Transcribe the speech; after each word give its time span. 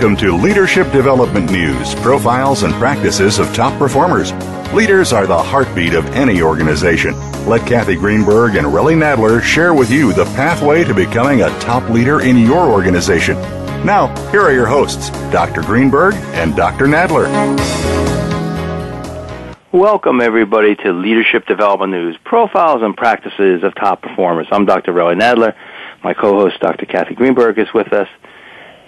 Welcome 0.00 0.16
to 0.16 0.34
Leadership 0.34 0.90
Development 0.92 1.52
News 1.52 1.94
Profiles 1.96 2.62
and 2.62 2.72
Practices 2.72 3.38
of 3.38 3.52
Top 3.52 3.78
Performers. 3.78 4.32
Leaders 4.72 5.12
are 5.12 5.26
the 5.26 5.36
heartbeat 5.36 5.92
of 5.92 6.06
any 6.12 6.40
organization. 6.40 7.14
Let 7.46 7.68
Kathy 7.68 7.96
Greenberg 7.96 8.56
and 8.56 8.66
Relly 8.66 8.96
Nadler 8.96 9.42
share 9.42 9.74
with 9.74 9.90
you 9.90 10.14
the 10.14 10.24
pathway 10.24 10.84
to 10.84 10.94
becoming 10.94 11.42
a 11.42 11.50
top 11.60 11.86
leader 11.90 12.22
in 12.22 12.38
your 12.38 12.70
organization. 12.72 13.34
Now, 13.84 14.06
here 14.30 14.40
are 14.40 14.54
your 14.54 14.64
hosts, 14.64 15.10
Dr. 15.30 15.60
Greenberg 15.60 16.14
and 16.32 16.56
Dr. 16.56 16.86
Nadler. 16.86 17.28
Welcome, 19.72 20.22
everybody, 20.22 20.76
to 20.76 20.94
Leadership 20.94 21.44
Development 21.44 21.92
News 21.92 22.16
Profiles 22.24 22.80
and 22.80 22.96
Practices 22.96 23.62
of 23.62 23.74
Top 23.74 24.00
Performers. 24.00 24.46
I'm 24.50 24.64
Dr. 24.64 24.94
Relly 24.94 25.20
Nadler. 25.20 25.54
My 26.02 26.14
co 26.14 26.32
host, 26.40 26.58
Dr. 26.60 26.86
Kathy 26.86 27.14
Greenberg, 27.14 27.58
is 27.58 27.68
with 27.74 27.92
us. 27.92 28.08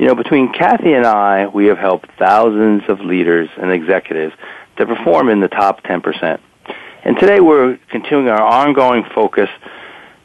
You 0.03 0.09
know, 0.09 0.17
between 0.17 0.53
Kathy 0.53 0.95
and 0.95 1.07
I, 1.07 1.47
we 1.47 1.67
have 1.67 1.79
helped 1.79 2.11
thousands 2.19 2.83
of 2.89 2.99
leaders 2.99 3.49
and 3.57 3.71
executives 3.71 4.35
to 4.77 4.85
perform 4.85 5.29
in 5.29 5.39
the 5.39 5.47
top 5.47 5.85
10%. 5.85 6.41
And 7.05 7.17
today 7.21 7.39
we're 7.39 7.79
continuing 7.89 8.27
our 8.27 8.43
ongoing 8.43 9.05
focus 9.15 9.49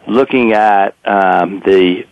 looking 0.07 0.53
at 0.53 0.95
um, 1.05 1.61
the 1.63 2.07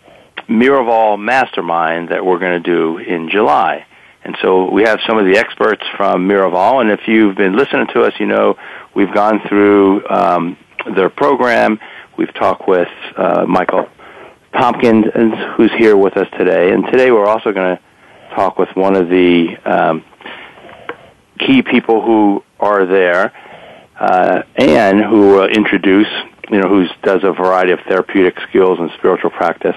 Miraval 0.48 1.18
Mastermind 1.18 2.10
that 2.10 2.24
we're 2.24 2.38
going 2.38 2.62
to 2.62 2.70
do 2.70 2.98
in 2.98 3.28
July. 3.30 3.84
And 4.22 4.38
so 4.40 4.70
we 4.70 4.84
have 4.84 5.00
some 5.04 5.18
of 5.18 5.26
the 5.26 5.36
experts 5.36 5.82
from 5.96 6.28
Miraval, 6.28 6.80
and 6.80 6.92
if 6.92 7.08
you've 7.08 7.34
been 7.34 7.56
listening 7.56 7.88
to 7.94 8.02
us, 8.04 8.12
you 8.20 8.26
know 8.26 8.56
we've 8.94 9.12
gone 9.12 9.40
through 9.48 10.06
um, 10.08 10.56
their 10.94 11.10
program. 11.10 11.80
We've 12.16 12.32
talked 12.32 12.68
with 12.68 12.86
uh, 13.16 13.44
Michael 13.48 13.88
Tompkins, 14.56 15.06
who's 15.56 15.72
here 15.72 15.96
with 15.96 16.16
us 16.16 16.26
today. 16.38 16.72
And 16.72 16.84
today 16.86 17.10
we're 17.10 17.26
also 17.26 17.52
going 17.52 17.76
to 17.76 17.82
talk 18.34 18.58
with 18.58 18.70
one 18.74 18.96
of 18.96 19.08
the 19.08 19.56
um, 19.64 20.04
key 21.38 21.62
people 21.62 22.00
who 22.00 22.42
are 22.58 22.86
there, 22.86 23.32
uh, 24.00 24.42
Anne, 24.56 25.02
who 25.02 25.42
uh, 25.42 25.46
introduce, 25.48 26.08
you 26.50 26.58
know, 26.60 26.68
who 26.68 26.86
does 27.02 27.22
a 27.22 27.32
variety 27.32 27.72
of 27.72 27.80
therapeutic 27.86 28.38
skills 28.48 28.78
and 28.78 28.90
spiritual 28.98 29.30
practice. 29.30 29.76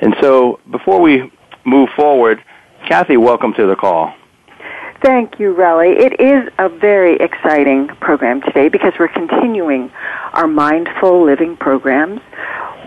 And 0.00 0.14
so 0.20 0.60
before 0.70 1.00
we 1.00 1.32
move 1.64 1.88
forward, 1.96 2.42
Kathy, 2.86 3.16
welcome 3.16 3.54
to 3.54 3.66
the 3.66 3.76
call. 3.76 4.14
Thank 5.02 5.40
you, 5.40 5.54
Relly. 5.54 5.98
It 5.98 6.20
is 6.20 6.52
a 6.58 6.68
very 6.68 7.16
exciting 7.16 7.88
program 7.88 8.42
today 8.42 8.68
because 8.68 8.92
we're 8.98 9.08
continuing 9.08 9.90
our 10.32 10.46
mindful 10.46 11.24
living 11.24 11.56
programs 11.56 12.20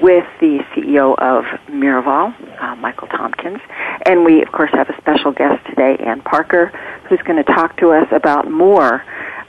with 0.05 0.27
the 0.39 0.59
CEO 0.75 1.17
of 1.17 1.45
Miraval, 1.67 2.31
uh, 2.61 2.75
Michael 2.75 3.07
Tompkins. 3.07 3.59
And 4.05 4.23
we, 4.23 4.43
of 4.43 4.51
course, 4.51 4.69
have 4.73 4.87
a 4.87 4.95
special 4.97 5.31
guest 5.31 5.65
today, 5.65 5.97
Ann 5.97 6.21
Parker, 6.21 6.67
who's 7.09 7.19
going 7.23 7.43
to 7.43 7.51
talk 7.51 7.75
to 7.77 7.89
us 7.89 8.07
about 8.11 8.47
more 8.47 9.03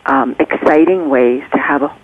um, 0.07 0.35
exciting 0.41 1.11
ways 1.11 1.43
to 1.53 1.59
have 1.59 1.83
a, 1.83 1.95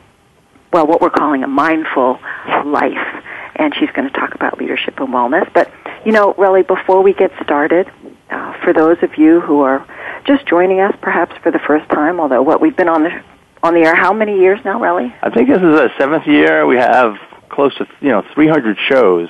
well, 0.71 0.87
what 0.87 1.01
we're 1.01 1.09
calling 1.09 1.43
a 1.43 1.49
mindful 1.49 2.21
life. 2.67 3.25
And 3.57 3.75
she's 3.75 3.89
going 3.93 4.11
to 4.11 4.15
talk 4.15 4.35
about 4.35 4.59
leadership 4.59 5.01
and 5.01 5.09
wellness. 5.09 5.51
But, 5.55 5.73
you 6.05 6.13
know, 6.13 6.35
really, 6.35 6.63
before 6.63 7.03
we 7.03 7.15
get 7.15 7.31
started, 7.43 7.91
uh, 8.29 8.53
for 8.63 8.75
those 8.75 8.99
of 9.01 9.17
you 9.17 9.41
who 9.41 9.63
are 9.63 9.83
just 10.27 10.45
joining 10.45 10.81
us, 10.81 10.95
perhaps 11.01 11.35
for 11.43 11.51
the 11.51 11.59
first 11.61 11.89
time, 11.89 12.21
although 12.21 12.43
what 12.43 12.61
we've 12.61 12.77
been 12.77 12.91
on 12.91 13.05
the 13.05 13.23
on 13.63 13.73
the 13.75 13.81
air 13.81 13.95
how 13.95 14.13
many 14.13 14.41
years 14.41 14.61
now, 14.63 14.79
Relly? 14.79 15.15
I 15.23 15.31
think 15.31 15.49
this 15.49 15.57
is 15.57 15.63
the 15.63 15.91
seventh 15.97 16.27
year. 16.27 16.67
We 16.67 16.77
have 16.77 17.17
close 17.53 17.75
to 17.77 17.87
you 18.01 18.09
know 18.09 18.23
300 18.35 18.77
shows. 18.89 19.29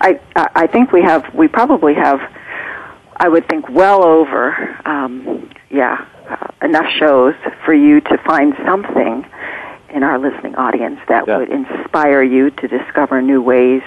I 0.00 0.20
I 0.34 0.66
think 0.66 0.92
we 0.92 1.02
have 1.02 1.34
we 1.34 1.48
probably 1.48 1.94
have 1.94 2.20
I 3.16 3.28
would 3.28 3.48
think 3.48 3.68
well 3.68 4.04
over 4.04 4.76
um, 4.84 5.50
yeah 5.70 6.06
uh, 6.28 6.66
enough 6.66 6.90
shows 6.98 7.34
for 7.64 7.72
you 7.72 8.00
to 8.02 8.18
find 8.26 8.54
something 8.64 9.24
in 9.90 10.02
our 10.02 10.18
listening 10.18 10.54
audience 10.56 11.00
that 11.08 11.26
yeah. 11.26 11.38
would 11.38 11.50
inspire 11.50 12.22
you 12.22 12.50
to 12.50 12.68
discover 12.68 13.22
new 13.22 13.40
ways 13.40 13.82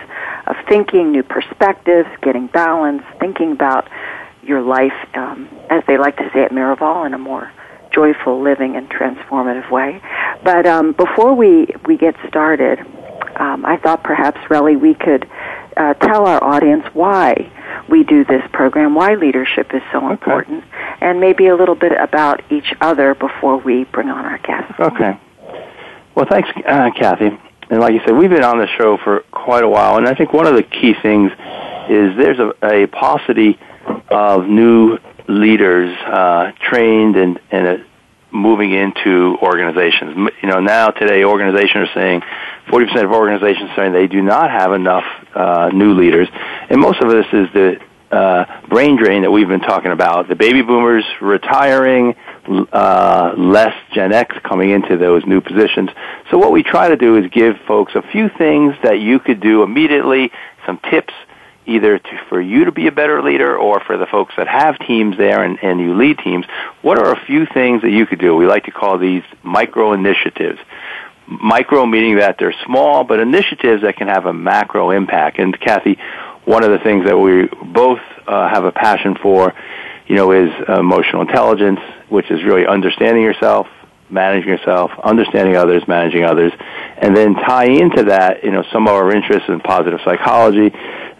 of 0.48 0.56
thinking, 0.68 1.12
new 1.12 1.22
perspectives, 1.22 2.10
getting 2.22 2.48
balance, 2.48 3.04
thinking 3.20 3.52
about 3.52 3.88
your 4.42 4.62
life, 4.62 4.94
um, 5.14 5.48
as 5.70 5.84
they 5.86 6.00
like 6.00 6.18
to 6.18 6.28
say 6.34 6.44
at 6.44 6.52
Miraval, 6.52 7.06
in 7.06 7.14
a 7.14 7.20
more 7.20 7.52
joyful 7.92 8.42
living 8.42 8.76
and 8.76 8.90
transformative 8.90 9.70
way. 9.70 10.02
But 10.44 10.66
um, 10.66 10.94
before 10.94 11.34
we, 11.34 11.68
we 11.86 11.98
get 11.98 12.16
started, 12.28 12.80
um, 13.36 13.66
I 13.66 13.78
thought 13.78 14.04
perhaps, 14.04 14.40
Relly, 14.50 14.80
we 14.80 14.94
could 14.94 15.30
uh, 15.78 15.94
tell 15.96 16.28
our 16.28 16.44
audience 16.44 16.86
why 16.94 17.52
we 17.90 18.04
do 18.04 18.24
this 18.26 18.44
program, 18.52 18.96
why 18.96 19.16
leadership 19.16 19.74
is 19.74 19.82
so 19.92 19.98
okay. 20.00 20.12
important, 20.12 20.64
and 21.00 21.20
maybe 21.20 21.48
a 21.48 21.56
little 21.56 21.76
bit 21.76 21.94
about 21.94 22.42
each 22.52 22.74
other 22.82 23.16
before 23.16 23.58
we 23.58 23.86
bring 23.86 24.10
on 24.10 24.26
our 24.26 24.38
guests. 24.40 24.74
Okay. 24.80 25.18
Well, 26.16 26.26
thanks, 26.30 26.50
uh, 26.68 26.92
Kathy. 26.92 27.38
And 27.70 27.80
like 27.80 27.94
you 27.94 28.02
said, 28.06 28.16
we've 28.16 28.30
been 28.30 28.44
on 28.44 28.58
the 28.58 28.68
show 28.78 28.98
for 28.98 29.22
quite 29.32 29.64
a 29.64 29.70
while, 29.70 29.98
and 29.98 30.08
I 30.08 30.14
think 30.14 30.34
one 30.34 30.46
of 30.46 30.56
the 30.56 30.64
key 30.64 30.94
things 31.02 31.32
is 31.90 32.18
there's 32.18 32.40
a, 32.40 32.54
a 32.64 32.88
paucity 32.88 33.58
of 34.10 34.46
new 34.46 34.98
leaders 35.32 35.98
uh, 36.00 36.52
trained 36.60 37.16
and, 37.16 37.40
and 37.50 37.68
uh, 37.68 37.84
moving 38.32 38.72
into 38.72 39.38
organizations. 39.42 40.30
You 40.42 40.50
know, 40.50 40.60
now 40.60 40.88
today 40.88 41.24
organizations 41.24 41.90
are 41.90 41.94
saying 41.94 42.22
40% 42.68 43.04
of 43.04 43.12
organizations 43.12 43.72
saying 43.76 43.94
they 43.94 44.08
do 44.08 44.22
not 44.22 44.52
have 44.52 44.74
enough 44.74 45.06
uh, 45.34 45.70
new 45.74 45.94
leaders, 45.94 46.28
and 46.70 46.80
most 46.80 47.02
of 47.02 47.10
this 47.10 47.26
is 47.34 47.48
the 47.54 47.82
uh, 48.12 48.46
brain 48.68 48.98
drain 48.98 49.22
that 49.22 49.32
we've 49.32 49.48
been 49.48 49.62
talking 49.62 49.92
about. 49.92 50.28
The 50.28 50.36
baby 50.36 50.62
boomers 50.62 51.06
retiring, 51.22 52.16
uh, 52.74 53.34
less 53.38 53.74
Gen 53.94 54.12
X 54.12 54.36
coming 54.44 54.70
into 54.72 54.98
those 54.98 55.26
new 55.26 55.40
positions. 55.40 55.90
So 56.30 56.38
what 56.38 56.52
we 56.52 56.62
try 56.62 56.90
to 56.90 56.98
do 56.98 57.16
is 57.18 57.32
give 57.32 57.56
folks 57.68 57.94
a 57.96 58.02
few 58.02 58.30
things 58.38 58.76
that 58.84 59.00
you 59.00 59.20
could 59.20 59.40
do 59.40 59.64
immediately, 59.64 60.32
some 60.66 60.78
tips 60.90 61.14
either 61.76 62.00
to, 62.00 62.20
for 62.30 62.42
you 62.42 62.66
to 62.66 62.72
be 62.72 62.88
a 62.88 62.92
better 62.92 63.22
leader 63.22 63.58
or 63.58 63.80
for 63.80 63.98
the 63.98 64.06
folks 64.06 64.34
that 64.38 64.48
have 64.48 64.78
teams 64.80 65.18
there 65.18 65.44
and, 65.44 65.58
and 65.62 65.80
you 65.80 65.96
lead 65.96 66.18
teams. 66.20 66.46
What 66.82 66.98
are 66.98 67.12
a 67.14 67.26
few 67.26 67.46
things 67.46 67.82
that 67.82 67.92
you 67.92 68.06
could 68.06 68.20
do? 68.20 68.36
We 68.36 68.46
like 68.46 68.66
to 68.66 68.72
call 68.72 68.98
these 68.98 69.24
micro 69.44 69.94
initiatives. 69.94 70.60
Micro 71.28 71.86
meaning 71.86 72.18
that 72.18 72.38
they're 72.38 72.56
small, 72.66 73.04
but 73.04 73.20
initiatives 73.20 73.84
that 73.84 73.96
can 73.96 74.08
have 74.08 74.26
a 74.26 74.34
macro 74.34 74.92
impact. 74.92 75.40
And 75.40 75.58
Kathy, 75.60 75.98
one 76.46 76.64
of 76.64 76.72
the 76.72 76.80
things 76.80 77.06
that 77.06 77.18
we 77.18 77.48
both 77.72 78.00
uh, 78.28 78.50
have 78.50 78.66
a 78.66 78.72
passion 78.72 79.16
for, 79.16 79.54
you 80.08 80.16
know, 80.16 80.32
is 80.32 80.50
emotional 80.68 81.22
intelligence, 81.22 81.80
which 82.10 82.30
is 82.30 82.44
really 82.44 82.66
understanding 82.66 83.24
yourself, 83.24 83.68
managing 84.10 84.50
yourself, 84.50 84.92
understanding 85.04 85.56
others, 85.56 85.84
managing 85.88 86.24
others, 86.24 86.52
and 86.98 87.16
then 87.16 87.34
tie 87.34 87.68
into 87.68 88.04
that, 88.04 88.44
you 88.44 88.52
know, 88.52 88.64
some 88.74 88.88
of 88.88 88.94
our 88.94 89.16
interests 89.16 89.48
in 89.48 89.60
positive 89.62 90.00
psychology, 90.04 90.70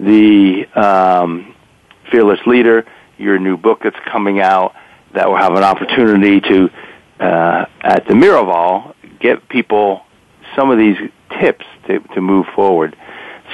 the 0.02 0.66
um, 0.76 1.56
Fearless 2.12 2.40
Leader, 2.46 2.86
your 3.18 3.40
new 3.40 3.56
book 3.58 3.82
that's 3.84 4.00
coming 4.12 4.40
out 4.40 4.74
that 5.14 5.30
will 5.30 5.38
have 5.38 5.54
an 5.54 5.64
opportunity 5.64 6.42
to, 6.42 6.70
uh, 7.20 7.66
at 7.82 8.08
the 8.08 8.14
Miraval, 8.14 8.96
get 9.20 9.48
people 9.48 10.04
some 10.56 10.72
of 10.72 10.78
these 10.78 10.98
tips 11.40 11.66
to, 11.88 12.00
to 12.00 12.22
move 12.22 12.46
forward. 12.56 12.96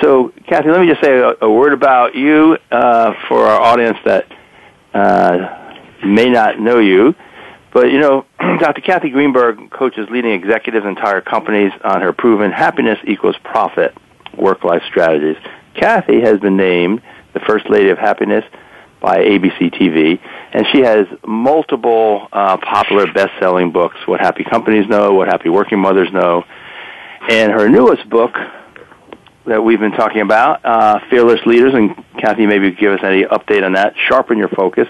So, 0.02 0.32
Kathy, 0.48 0.70
let 0.70 0.80
me 0.80 0.88
just 0.88 1.02
say 1.02 1.18
a, 1.18 1.34
a 1.42 1.52
word 1.52 1.74
about 1.74 2.16
you 2.16 2.58
uh, 2.72 3.14
for 3.28 3.48
our 3.48 3.60
audience 3.60 3.98
that 4.06 4.32
uh, 4.94 5.82
may 6.06 6.30
not 6.30 6.60
know 6.60 6.80
you. 6.80 7.16
But, 7.74 7.92
you 7.92 8.00
know, 8.00 8.26
Dr. 8.40 8.82
Kathy 8.82 9.10
Greenberg 9.10 9.70
coaches 9.72 10.08
leading 10.10 10.32
executives 10.32 10.86
and 10.86 10.98
entire 10.98 11.22
companies 11.22 11.72
on 11.84 12.02
her 12.02 12.14
proven 12.14 12.52
happiness 12.52 13.00
equals 13.06 13.36
profit 13.44 13.96
work 14.38 14.64
life 14.64 14.84
strategies. 14.88 15.38
Kathy 15.78 16.22
has 16.22 16.40
been 16.40 16.58
named 16.58 17.02
the 17.34 17.40
First 17.42 17.70
Lady 17.70 17.90
of 17.90 17.98
Happiness 17.98 18.44
by 19.00 19.20
ABC 19.20 19.72
TV, 19.80 20.20
and 20.52 20.66
she 20.72 20.82
has 20.82 21.06
multiple 21.26 22.28
uh, 22.34 22.58
popular 22.58 23.12
best-selling 23.14 23.72
books. 23.72 23.96
What 24.08 24.20
Happy 24.20 24.44
Companies 24.44 24.88
Know, 24.90 25.14
What 25.14 25.28
Happy 25.28 25.50
Working 25.50 25.80
Mothers 25.80 26.12
Know, 26.12 26.44
and 27.30 27.52
her 27.52 27.70
newest 27.70 28.10
book 28.10 28.34
that 29.46 29.64
we've 29.64 29.80
been 29.80 29.92
talking 29.92 30.22
about, 30.22 30.66
uh, 30.66 31.00
Fearless 31.12 31.46
Leaders, 31.46 31.74
and 31.76 31.96
Kathy, 32.20 32.48
maybe 32.48 32.72
give 32.72 32.94
us 32.94 33.02
any 33.04 33.24
update 33.24 33.64
on 33.64 33.74
that. 33.74 33.94
Sharpen 34.08 34.38
Your 34.38 34.50
Focus. 34.50 34.88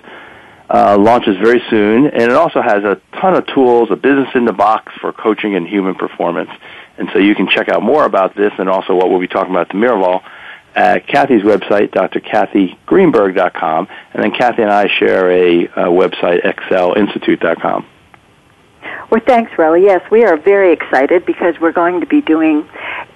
Uh, 0.70 0.98
launches 1.00 1.38
very 1.38 1.62
soon, 1.70 2.08
and 2.08 2.24
it 2.24 2.34
also 2.34 2.62
has 2.62 2.84
a 2.84 3.00
ton 3.22 3.34
of 3.34 3.46
tools, 3.48 3.88
a 3.90 3.96
business 3.96 4.28
in 4.36 4.44
the 4.44 4.52
box 4.52 4.92
for 5.00 5.14
coaching 5.14 5.56
and 5.56 5.66
human 5.66 5.96
performance. 5.96 6.50
And 6.98 7.08
so 7.14 7.20
you 7.20 7.36
can 7.36 7.48
check 7.48 7.70
out 7.70 7.82
more 7.82 8.04
about 8.04 8.36
this 8.36 8.52
and 8.58 8.68
also 8.68 8.94
what 8.94 9.10
we'll 9.10 9.22
be 9.22 9.30
talking 9.30 9.52
about 9.52 9.68
at 9.68 9.70
the 9.70 9.76
Miraval 9.76 10.22
at 10.78 11.08
Kathy's 11.08 11.42
website, 11.42 11.90
drkathygreenberg.com, 11.90 13.88
and 14.14 14.24
then 14.24 14.32
Kathy 14.32 14.62
and 14.62 14.72
I 14.72 14.88
share 14.88 15.30
a, 15.32 15.66
a 15.66 15.90
website, 15.90 16.46
excelinstitute.com. 16.46 17.86
Well, 19.10 19.22
thanks, 19.26 19.52
Relly. 19.54 19.84
Yes, 19.84 20.10
we 20.12 20.24
are 20.24 20.38
very 20.38 20.72
excited 20.72 21.26
because 21.26 21.56
we're 21.60 21.72
going 21.72 22.02
to 22.02 22.06
be 22.06 22.22
doing 22.22 22.70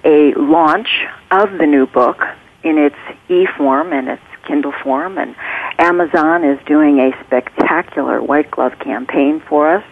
a 0.04 0.34
launch 0.34 0.88
of 1.30 1.52
the 1.52 1.66
new 1.66 1.86
book 1.86 2.20
in 2.64 2.78
its 2.78 2.96
e-form 3.28 3.92
and 3.92 4.08
its 4.08 4.22
Kindle 4.44 4.72
form, 4.82 5.18
and 5.18 5.36
Amazon 5.78 6.42
is 6.44 6.58
doing 6.66 6.98
a 6.98 7.12
spectacular 7.24 8.20
white 8.20 8.50
glove 8.50 8.76
campaign 8.80 9.40
for 9.48 9.76
us, 9.76 9.84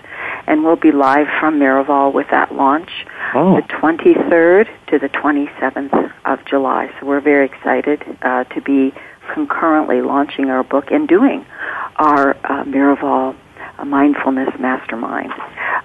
and 0.46 0.64
we'll 0.64 0.76
be 0.76 0.92
live 0.92 1.26
from 1.38 1.58
Miraval 1.58 2.12
with 2.12 2.28
that 2.30 2.54
launch 2.54 2.90
oh. 3.34 3.56
the 3.56 3.62
23rd 3.62 4.68
to 4.88 4.98
the 4.98 5.08
27th 5.08 6.12
of 6.24 6.44
July. 6.44 6.92
So 6.98 7.06
we're 7.06 7.20
very 7.20 7.46
excited 7.46 8.02
uh, 8.22 8.44
to 8.44 8.60
be 8.60 8.92
concurrently 9.32 10.02
launching 10.02 10.50
our 10.50 10.64
book 10.64 10.90
and 10.90 11.08
doing 11.08 11.46
our 11.96 12.36
uh, 12.44 12.64
Miraval 12.64 13.36
uh, 13.78 13.84
Mindfulness 13.84 14.50
Mastermind. 14.58 15.32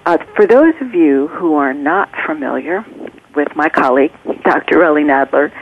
Uh, 0.04 0.18
for 0.34 0.46
those 0.46 0.74
of 0.80 0.94
you 0.94 1.28
who 1.28 1.54
are 1.54 1.74
not 1.74 2.10
familiar 2.26 2.84
with 3.34 3.54
my 3.54 3.68
colleague, 3.68 4.12
Dr. 4.44 4.78
Relly 4.78 5.04
Nadler, 5.04 5.52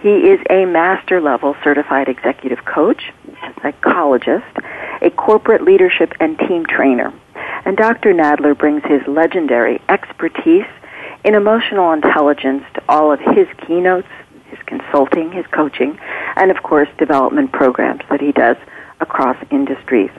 he 0.00 0.28
is 0.30 0.40
a 0.50 0.66
master 0.66 1.20
level 1.20 1.54
certified 1.62 2.08
executive 2.08 2.64
coach, 2.64 3.02
a 3.42 3.60
psychologist, 3.62 4.56
a 5.00 5.10
corporate 5.10 5.62
leadership 5.62 6.12
and 6.20 6.38
team 6.38 6.64
trainer. 6.66 7.12
And 7.64 7.76
Dr. 7.76 8.12
Nadler 8.12 8.56
brings 8.56 8.82
his 8.84 9.06
legendary 9.06 9.80
expertise 9.88 10.66
in 11.24 11.34
emotional 11.34 11.92
intelligence 11.92 12.64
to 12.74 12.82
all 12.88 13.12
of 13.12 13.20
his 13.20 13.46
keynotes, 13.66 14.08
his 14.46 14.58
consulting, 14.66 15.30
his 15.32 15.46
coaching, 15.46 15.98
and 16.36 16.50
of 16.50 16.62
course 16.62 16.88
development 16.98 17.52
programs 17.52 18.02
that 18.10 18.20
he 18.20 18.32
does 18.32 18.56
across 19.00 19.36
industries. 19.50 20.10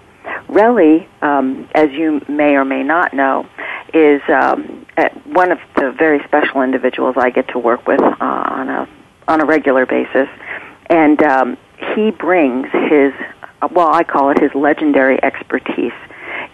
Relly, 0.47 1.07
um, 1.21 1.68
as 1.75 1.91
you 1.91 2.21
may 2.30 2.56
or 2.56 2.63
may 2.63 2.83
not 2.83 3.13
know, 3.13 3.47
is 3.94 4.21
um, 4.29 4.86
one 5.25 5.51
of 5.51 5.59
the 5.75 5.91
very 5.91 6.24
special 6.24 6.62
individuals 6.62 7.15
I 7.18 7.29
get 7.29 7.50
to 7.50 7.59
work 7.59 7.86
with 7.88 8.01
uh, 8.01 8.15
on 8.19 8.69
a 8.69 8.88
on 9.27 9.39
a 9.41 9.45
regular 9.45 9.86
basis, 9.86 10.27
and 10.88 11.21
um, 11.24 11.57
he 11.95 12.12
brings 12.12 12.68
his 12.71 13.13
well, 13.71 13.94
I 13.94 14.03
call 14.03 14.29
it 14.31 14.39
his 14.39 14.53
legendary 14.53 15.21
expertise 15.24 15.94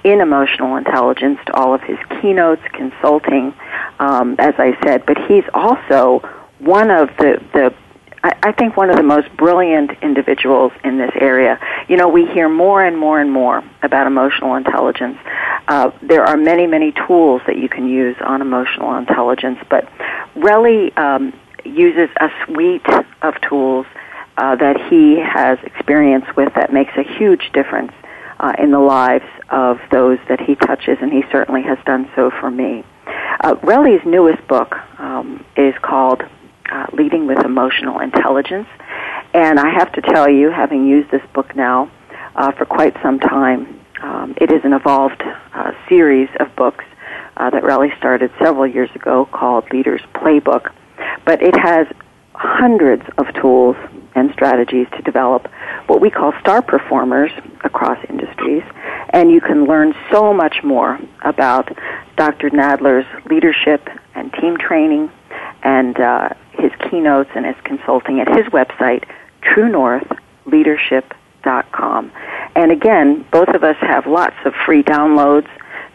in 0.04 0.22
emotional 0.22 0.76
intelligence 0.78 1.40
to 1.46 1.54
all 1.56 1.74
of 1.74 1.82
his 1.82 1.98
keynotes, 2.22 2.62
consulting, 2.74 3.54
um, 4.00 4.36
as 4.40 4.56
I 4.58 4.78
said. 4.84 5.06
But 5.06 5.18
he's 5.28 5.44
also 5.54 6.20
one 6.60 6.90
of 6.92 7.10
the 7.18 7.42
the 7.54 7.74
I, 8.22 8.52
think 8.52 8.76
one 8.76 8.90
of 8.90 8.98
the 8.98 9.04
most 9.04 9.30
brilliant 9.38 9.92
individuals 10.02 10.74
in 10.84 10.98
this 10.98 11.12
area. 11.16 11.60
You 11.88 11.96
know, 11.96 12.10
we 12.10 12.26
hear 12.26 12.50
more 12.50 12.84
and 12.84 12.98
more 12.98 13.20
and 13.20 13.32
more 13.32 13.64
about 13.82 14.08
emotional 14.08 14.56
intelligence. 14.56 15.18
Uh, 15.68 15.92
there 16.02 16.26
are 16.26 16.36
many, 16.36 16.68
many 16.68 16.92
tools 17.08 17.42
that 17.48 17.58
you 17.58 17.70
can 17.70 17.88
use 17.88 18.18
on 18.22 18.42
emotional 18.42 18.96
intelligence, 18.98 19.60
but 19.70 19.90
Relly 20.36 20.98
um, 20.98 21.34
uses 21.64 22.10
a 22.20 22.30
suite 22.46 22.86
of 23.22 23.40
tools 23.42 23.86
uh, 24.38 24.56
that 24.56 24.78
he 24.90 25.20
has 25.20 25.58
experience 25.64 26.26
with 26.36 26.54
that 26.56 26.74
makes 26.74 26.92
a 26.98 27.04
huge 27.04 27.52
difference 27.54 27.92
uh, 28.40 28.54
in 28.58 28.72
the 28.72 28.80
lives 28.80 29.26
of 29.50 29.80
those 29.92 30.20
that 30.30 30.40
he 30.40 30.56
touches, 30.56 30.98
and 31.02 31.12
he 31.12 31.24
certainly 31.32 31.62
has 31.64 31.78
done 31.86 32.10
so 32.16 32.32
for 32.40 32.50
me. 32.50 32.84
Uh, 33.42 33.56
Relly's 33.56 34.06
newest 34.06 34.46
book 34.48 34.76
um, 35.00 35.46
is 35.58 35.74
called 35.82 36.24
uh, 36.72 36.86
Leading 36.94 37.28
with 37.28 37.44
Emotional 37.44 38.00
Intelligence, 38.00 38.68
and 39.34 39.60
I 39.60 39.70
have 39.70 39.92
to 39.94 40.02
tell 40.02 40.30
you, 40.30 40.50
having 40.50 40.88
used 40.88 41.12
this 41.12 41.22
book 41.34 41.56
now 41.56 41.92
uh, 42.36 42.52
for 42.52 42.66
quite 42.66 42.96
some 43.02 43.20
time, 43.20 43.80
um, 44.02 44.34
it 44.38 44.52
is 44.52 44.64
an 44.64 44.74
evolved 44.74 45.22
uh, 45.54 45.72
series 45.88 46.30
of 46.40 46.56
books 46.56 46.86
uh, 47.38 47.50
that 47.50 47.64
Relly 47.64 47.96
started 47.98 48.32
several 48.40 48.68
years 48.68 48.90
ago 48.96 49.26
called 49.26 49.66
Leader's 49.72 50.02
Playbook, 50.14 50.72
but 51.26 51.42
it 51.42 51.58
has 51.58 51.88
hundreds 52.34 53.04
of 53.18 53.26
tools 53.34 53.76
and 54.20 54.32
strategies 54.34 54.88
to 54.96 55.02
develop 55.02 55.48
what 55.88 56.00
we 56.02 56.10
call 56.10 56.34
star 56.40 56.62
performers 56.62 57.32
across 57.64 57.98
industries. 58.10 58.64
And 59.10 59.32
you 59.32 59.40
can 59.42 59.66
learn 59.66 59.96
so 60.12 60.34
much 60.34 60.64
more 60.64 61.00
about 61.24 61.72
Dr. 62.18 62.50
Nadler's 62.50 63.08
leadership 63.30 63.88
and 64.14 64.34
team 64.34 64.58
training 64.58 65.10
and 65.64 65.98
uh, 66.00 66.30
his 66.52 66.72
keynotes 66.90 67.30
and 67.36 67.46
his 67.46 67.56
consulting 67.64 68.20
at 68.20 68.28
his 68.28 68.46
website, 68.48 69.06
truenorthleadership.com. 69.42 72.12
And 72.56 72.72
again, 72.72 73.26
both 73.32 73.50
of 73.50 73.64
us 73.64 73.78
have 73.78 74.06
lots 74.06 74.36
of 74.46 74.54
free 74.66 74.84
downloads 74.84 75.48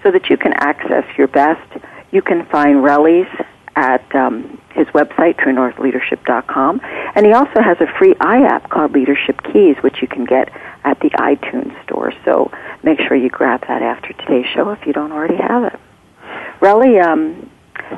so 0.03 0.11
that 0.11 0.29
you 0.31 0.37
can 0.37 0.53
access 0.55 1.05
your 1.17 1.29
best. 1.29 1.63
You 2.11 2.23
can 2.23 2.45
find 2.47 2.83
Relly's 2.83 3.29
at 3.77 4.03
um, 4.15 4.61
his 4.75 4.87
website, 4.89 5.37
truenorthleadership.com. 5.37 6.81
And 7.15 7.25
he 7.25 7.33
also 7.33 7.63
has 7.63 7.81
a 7.81 7.87
free 7.99 8.15
iApp 8.15 8.69
called 8.69 8.93
Leadership 8.93 9.41
Keys, 9.43 9.77
which 9.83 10.03
you 10.03 10.09
can 10.09 10.25
get 10.25 10.51
at 10.85 11.01
the 11.01 11.11
iTunes 11.11 11.81
store. 11.85 12.13
So 12.25 12.51
make 12.83 13.01
sure 13.01 13.17
you 13.17 13.31
grab 13.31 13.61
that 13.69 13.83
after 13.83 14.13
today's 14.13 14.47
show 14.47 14.71
if 14.71 14.85
you 14.87 14.93
don't 14.93 15.13
already 15.13 15.37
have 15.37 15.65
it. 15.65 15.81
Relly, 16.61 17.03
um, 17.03 17.51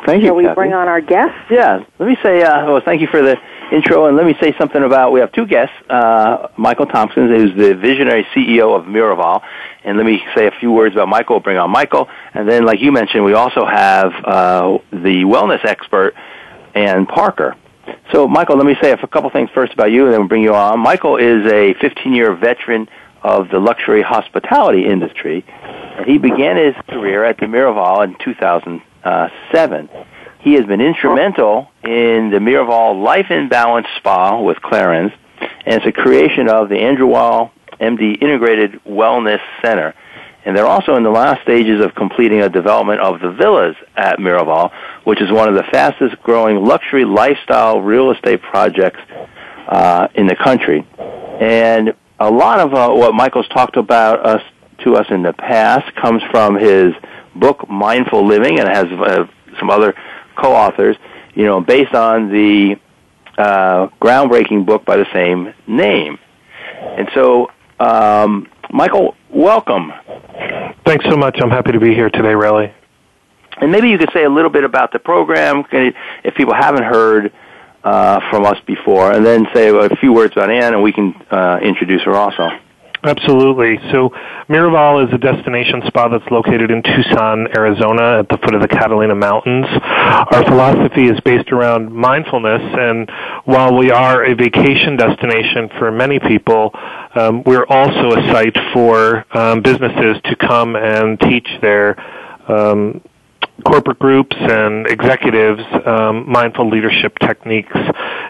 thank 0.05 0.23
you. 0.23 0.29
Shall 0.29 0.37
we 0.37 0.45
Kathy. 0.45 0.55
bring 0.55 0.75
on 0.75 0.87
our 0.87 1.01
guests? 1.01 1.39
Yeah. 1.51 1.85
Let 1.99 2.09
me 2.09 2.17
say, 2.23 2.43
uh, 2.43 2.67
well, 2.67 2.83
thank 2.85 3.01
you 3.01 3.07
for 3.07 3.23
the 3.23 3.37
intro, 3.73 4.07
and 4.07 4.17
let 4.17 4.27
me 4.27 4.37
say 4.41 4.55
something 4.59 4.83
about. 4.83 5.13
We 5.13 5.21
have 5.21 5.33
two 5.33 5.47
guests. 5.47 5.75
Uh, 5.89 6.49
Michael 6.57 6.87
Tompkins, 6.87 7.31
who's 7.31 7.57
the 7.57 7.75
visionary 7.75 8.27
CEO 8.35 8.79
of 8.79 8.85
Miraval, 8.85 9.43
and 9.85 9.97
let 9.97 10.07
me 10.07 10.23
say 10.35 10.47
a 10.47 10.53
few 10.53 10.73
words 10.73 10.95
about 10.95 11.09
Michael. 11.09 11.41
Bring 11.41 11.57
on 11.57 11.71
Michael, 11.71 12.09
and 12.35 12.49
then, 12.49 12.65
like 12.65 12.81
you 12.81 12.93
mentioned, 12.93 13.25
we 13.25 13.35
also 13.35 13.65
have 13.65 14.13
uh, 14.25 14.79
the 14.93 15.25
wellness 15.25 15.65
expert 15.65 16.15
Ann 16.77 17.07
Parker. 17.07 17.57
So, 18.13 18.29
Michael, 18.29 18.57
let 18.57 18.67
me 18.67 18.77
say 18.81 18.93
a 18.93 19.07
couple 19.07 19.31
things 19.31 19.51
first 19.55 19.73
about 19.73 19.91
you, 19.91 20.05
and 20.05 20.13
then 20.13 20.21
we'll 20.21 20.29
bring 20.29 20.43
you 20.43 20.55
on. 20.55 20.79
Michael 20.81 21.17
is 21.17 21.45
a 21.47 21.75
15-year 21.75 22.35
veteran 22.37 22.89
of 23.23 23.49
the 23.49 23.59
luxury 23.59 24.03
hospitality 24.03 24.87
industry. 24.87 25.45
And 25.49 26.07
he 26.07 26.19
began 26.19 26.57
his 26.57 26.75
career 26.89 27.25
at 27.25 27.39
the 27.39 27.47
Miraval 27.47 28.05
in 28.05 28.17
2007. 28.23 29.89
He 30.41 30.53
has 30.55 30.65
been 30.67 30.81
instrumental 30.81 31.71
in 31.83 32.31
the 32.31 32.39
Miraval 32.39 33.03
Life 33.03 33.31
in 33.31 33.49
Balance 33.49 33.89
Spa 33.97 34.41
with 34.41 34.59
Clarins, 34.59 35.13
and 35.65 35.77
it's 35.77 35.87
a 35.87 35.93
creation 35.93 36.49
of 36.49 36.69
the 36.69 36.79
Andrew 36.79 37.07
Weil 37.07 37.51
MD 37.81 38.19
Integrative 38.21 38.81
Wellness 38.87 39.41
Center. 39.63 39.95
And 40.47 40.57
they're 40.57 40.67
also 40.67 40.95
in 40.95 41.03
the 41.03 41.11
last 41.11 41.43
stages 41.43 41.85
of 41.85 41.97
completing 41.97 42.41
a 42.41 42.49
development 42.49 43.01
of 43.01 43.21
the 43.21 43.33
villas 43.33 43.75
at 43.97 44.21
Miraval, 44.21 44.73
which 45.03 45.21
is 45.21 45.31
one 45.31 45.49
of 45.49 45.57
the 45.57 45.65
fastest 45.65 46.23
growing 46.23 46.65
luxury 46.65 47.05
lifestyle 47.05 47.81
real 47.81 48.13
estate 48.13 48.41
projects 48.43 49.01
uh, 49.67 50.07
in 50.15 50.29
the 50.29 50.37
country. 50.37 50.87
And 51.41 51.95
a 52.21 52.31
lot 52.31 52.61
of 52.61 52.73
uh, 52.73 52.95
what 52.95 53.13
Michael's 53.13 53.49
talked 53.49 53.77
about 53.77 54.25
us 54.25 54.43
to 54.85 54.95
us 54.95 55.07
in 55.11 55.23
the 55.25 55.33
past 55.33 55.93
comes 55.97 56.23
from 56.31 56.55
his 56.55 56.95
book 57.35 57.69
Mindful 57.69 58.25
Living, 58.25 58.61
and 58.61 58.69
has 58.69 58.87
uh, 58.87 59.27
some 59.59 59.69
other 59.69 59.95
co-authors. 60.37 60.97
You 61.35 61.45
know, 61.45 61.61
based 61.61 61.95
on 61.95 62.31
the 62.31 62.77
uh, 63.37 63.89
groundbreaking 64.01 64.65
book 64.65 64.85
by 64.85 64.97
the 64.97 65.07
same 65.13 65.53
name. 65.67 66.19
And 66.81 67.09
so, 67.15 67.51
um, 67.81 68.49
Michael, 68.71 69.16
welcome. 69.31 69.93
Thanks 70.85 71.05
so 71.09 71.17
much. 71.17 71.39
I'm 71.41 71.51
happy 71.51 71.73
to 71.73 71.81
be 71.81 71.95
here 71.95 72.11
today, 72.11 72.33
Relly. 72.33 72.73
And 73.59 73.73
maybe 73.73 73.89
you 73.89 73.99
could 73.99 74.11
say 74.13 74.25
a 74.25 74.29
little 74.29 74.51
bit 74.51 74.65
about 74.65 74.93
the 74.93 74.99
program 74.99 75.65
if 75.73 76.35
people 76.35 76.55
haven't 76.55 76.85
heard 76.85 77.33
uh, 77.83 78.21
from 78.31 78.45
us 78.45 78.59
before, 78.67 79.13
and 79.13 79.25
then 79.25 79.47
say 79.55 79.69
a 79.69 79.97
few 79.97 80.13
words 80.13 80.33
about 80.33 80.51
Ann, 80.51 80.75
and 80.75 80.83
we 80.83 80.93
can 80.93 81.15
uh, 81.31 81.59
introduce 81.63 82.03
her 82.03 82.15
also. 82.15 82.49
Absolutely. 83.05 83.79
So 83.93 84.11
Miraval 84.49 85.07
is 85.07 85.13
a 85.13 85.19
destination 85.19 85.83
spa 85.87 86.09
that's 86.09 86.29
located 86.31 86.71
in 86.71 86.83
Tucson, 86.83 87.47
Arizona 87.57 88.21
at 88.21 88.29
the 88.29 88.39
foot 88.39 88.55
of 88.55 88.63
the 88.63 88.69
Catalina 88.69 89.15
Mountains. 89.15 89.67
Our 89.69 90.45
philosophy 90.45 91.07
is 91.07 91.21
based 91.21 91.53
around 91.53 91.93
mindfulness 91.93 92.63
and 92.63 93.11
while 93.45 93.77
we 93.77 93.91
are 93.91 94.25
a 94.25 94.35
vacation 94.35 94.97
destination 94.97 95.69
for 95.79 95.93
many 95.93 96.19
people, 96.19 96.73
um, 97.15 97.43
we're 97.45 97.67
also 97.67 98.13
a 98.13 98.33
site 98.33 98.57
for 98.73 99.25
um, 99.37 99.63
businesses 99.63 100.21
to 100.25 100.37
come 100.37 100.77
and 100.77 101.21
teach 101.21 101.49
their 101.61 101.97
um, 102.49 103.01
corporate 103.67 103.99
groups 103.99 104.37
and 104.39 104.87
executives 104.87 105.63
um, 105.85 106.31
mindful 106.31 106.69
leadership 106.71 107.19
techniques. 107.19 107.77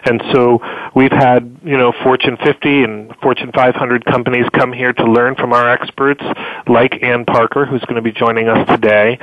And 0.05 0.21
so 0.33 0.59
we've 0.95 1.11
had, 1.11 1.59
you 1.63 1.77
know, 1.77 1.93
Fortune 2.03 2.37
50 2.43 2.83
and 2.83 3.15
Fortune 3.21 3.51
500 3.53 4.05
companies 4.05 4.45
come 4.53 4.73
here 4.73 4.93
to 4.93 5.05
learn 5.05 5.35
from 5.35 5.53
our 5.53 5.69
experts, 5.69 6.23
like 6.67 7.03
Ann 7.03 7.25
Parker, 7.25 7.65
who's 7.65 7.81
going 7.81 7.95
to 7.95 8.01
be 8.01 8.11
joining 8.11 8.47
us 8.47 8.67
today. 8.67 9.19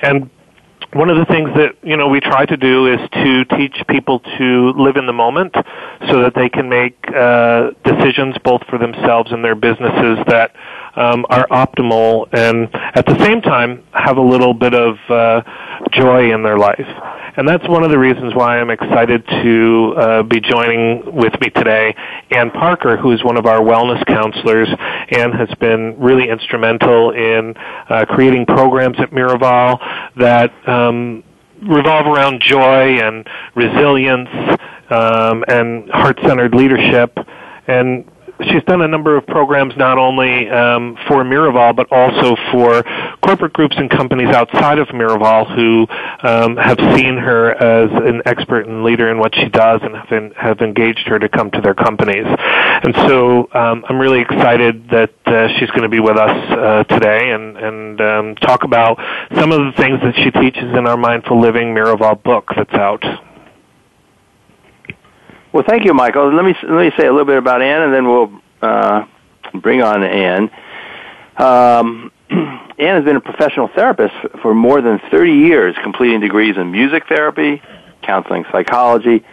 And 0.00 0.30
one 0.92 1.10
of 1.10 1.18
the 1.18 1.26
things 1.26 1.50
that 1.54 1.76
you 1.82 1.96
know 1.96 2.08
we 2.08 2.20
try 2.20 2.46
to 2.46 2.56
do 2.56 2.86
is 2.86 2.98
to 3.12 3.44
teach 3.44 3.76
people 3.88 4.20
to 4.20 4.72
live 4.76 4.96
in 4.96 5.06
the 5.06 5.12
moment 5.12 5.54
so 6.08 6.22
that 6.22 6.32
they 6.34 6.48
can 6.48 6.68
make 6.68 6.96
uh, 7.14 7.70
decisions 7.84 8.36
both 8.42 8.62
for 8.70 8.78
themselves 8.78 9.30
and 9.30 9.44
their 9.44 9.54
businesses 9.54 10.18
that 10.28 10.54
um, 10.98 11.24
are 11.30 11.46
optimal 11.48 12.28
and 12.32 12.68
at 12.94 13.06
the 13.06 13.16
same 13.24 13.40
time 13.40 13.84
have 13.92 14.16
a 14.16 14.22
little 14.22 14.52
bit 14.52 14.74
of 14.74 14.96
uh, 15.08 15.42
joy 15.92 16.32
in 16.32 16.42
their 16.42 16.58
life. 16.58 16.86
And 17.36 17.48
that's 17.48 17.66
one 17.68 17.84
of 17.84 17.90
the 17.90 17.98
reasons 17.98 18.34
why 18.34 18.58
I'm 18.58 18.70
excited 18.70 19.24
to 19.28 19.94
uh, 19.96 20.22
be 20.24 20.40
joining 20.40 21.14
with 21.14 21.40
me 21.40 21.50
today 21.50 21.94
Ann 22.32 22.50
Parker, 22.50 22.96
who 22.96 23.12
is 23.12 23.22
one 23.22 23.36
of 23.36 23.46
our 23.46 23.60
wellness 23.60 24.04
counselors. 24.06 24.68
Ann 25.12 25.30
has 25.32 25.48
been 25.60 25.94
really 25.98 26.28
instrumental 26.28 27.12
in 27.12 27.54
uh, 27.88 28.04
creating 28.06 28.46
programs 28.46 28.98
at 28.98 29.10
Miraval 29.10 29.78
that 30.16 30.50
um, 30.68 31.22
revolve 31.62 32.06
around 32.06 32.42
joy 32.42 32.98
and 32.98 33.24
resilience 33.54 34.28
um, 34.90 35.44
and 35.46 35.88
heart-centered 35.90 36.54
leadership. 36.54 37.16
And 37.68 38.10
she's 38.44 38.62
done 38.64 38.82
a 38.82 38.88
number 38.88 39.16
of 39.16 39.26
programs 39.26 39.76
not 39.76 39.98
only 39.98 40.48
um, 40.48 40.96
for 41.06 41.24
Miraval 41.24 41.74
but 41.74 41.90
also 41.90 42.36
for 42.52 42.82
corporate 43.22 43.52
groups 43.52 43.76
and 43.76 43.90
companies 43.90 44.28
outside 44.28 44.78
of 44.78 44.88
Miraval 44.88 45.54
who 45.54 45.86
um, 46.26 46.56
have 46.56 46.78
seen 46.96 47.16
her 47.16 47.50
as 47.50 47.90
an 48.04 48.22
expert 48.26 48.66
and 48.66 48.84
leader 48.84 49.10
in 49.10 49.18
what 49.18 49.34
she 49.34 49.48
does 49.48 49.80
and 49.82 49.96
have, 49.96 50.12
in, 50.12 50.30
have 50.32 50.60
engaged 50.60 51.06
her 51.08 51.18
to 51.18 51.28
come 51.28 51.50
to 51.50 51.60
their 51.60 51.74
companies. 51.74 52.26
And 52.26 52.94
so 52.94 53.48
um, 53.52 53.84
I'm 53.88 53.98
really 53.98 54.20
excited 54.20 54.88
that 54.90 55.12
uh, 55.26 55.48
she's 55.58 55.70
going 55.70 55.82
to 55.82 55.88
be 55.88 56.00
with 56.00 56.16
us 56.16 56.50
uh, 56.50 56.84
today 56.84 57.30
and, 57.30 57.56
and 57.56 58.00
um, 58.00 58.34
talk 58.36 58.64
about 58.64 58.98
some 59.34 59.52
of 59.52 59.60
the 59.60 59.72
things 59.76 60.00
that 60.00 60.14
she 60.16 60.30
teaches 60.30 60.76
in 60.76 60.86
our 60.86 60.96
Mindful 60.96 61.40
Living 61.40 61.74
Miraval 61.74 62.22
book 62.22 62.46
that's 62.56 62.74
out. 62.74 63.02
Well, 65.52 65.64
thank 65.66 65.84
you, 65.84 65.94
Michael. 65.94 66.32
Let 66.34 66.44
me 66.44 66.54
let 66.62 66.84
me 66.84 66.92
say 66.98 67.06
a 67.06 67.10
little 67.10 67.24
bit 67.24 67.38
about 67.38 67.62
Anne, 67.62 67.82
and 67.82 67.94
then 67.94 68.06
we'll 68.06 68.42
uh, 68.60 69.06
bring 69.54 69.82
on 69.82 70.02
Anne. 70.04 70.50
Um, 71.38 72.12
Ann 72.30 72.96
has 72.96 73.04
been 73.04 73.16
a 73.16 73.20
professional 73.20 73.68
therapist 73.68 74.14
for 74.42 74.54
more 74.54 74.82
than 74.82 75.00
30 75.10 75.32
years, 75.32 75.74
completing 75.82 76.20
degrees 76.20 76.56
in 76.58 76.70
music 76.70 77.04
therapy, 77.08 77.62
counseling 78.02 78.44
psychology, 78.52 79.24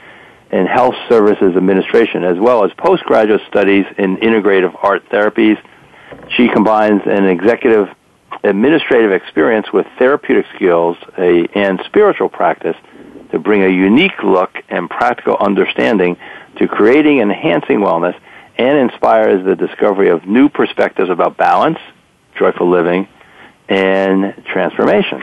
and 0.52 0.70
health 0.70 0.96
services 1.10 1.58
administration, 1.58 2.24
as 2.24 2.40
well 2.40 2.64
as 2.64 2.72
postgraduate 2.78 3.42
studies 3.50 3.86
in 3.98 4.16
integrative 4.18 4.74
art 4.82 5.08
therapies. 5.10 5.62
She 6.30 6.48
combines 6.48 7.02
an 7.06 7.26
executive 7.26 7.90
administrative 8.44 9.12
experience 9.12 9.68
with 9.74 9.86
therapeutic 10.00 10.46
skills 10.56 10.96
a, 11.18 11.46
and 11.54 11.82
spiritual 11.86 12.30
practice 12.30 12.78
to 13.36 13.40
bring 13.40 13.64
a 13.64 13.70
unique 13.70 14.24
look 14.24 14.52
and 14.70 14.90
practical 14.90 15.36
understanding 15.36 16.16
to 16.58 16.70
creating 16.70 17.20
and 17.20 17.30
enhancing 17.30 17.80
wellness 17.80 18.18
and 18.58 18.78
inspires 18.78 19.44
the 19.46 19.58
discovery 19.58 20.10
of 20.10 20.26
new 20.26 20.48
perspectives 20.48 21.10
about 21.10 21.36
balance, 21.36 21.78
joyful 22.40 22.70
living, 22.70 23.10
and 23.68 24.42
transformation. 24.54 25.22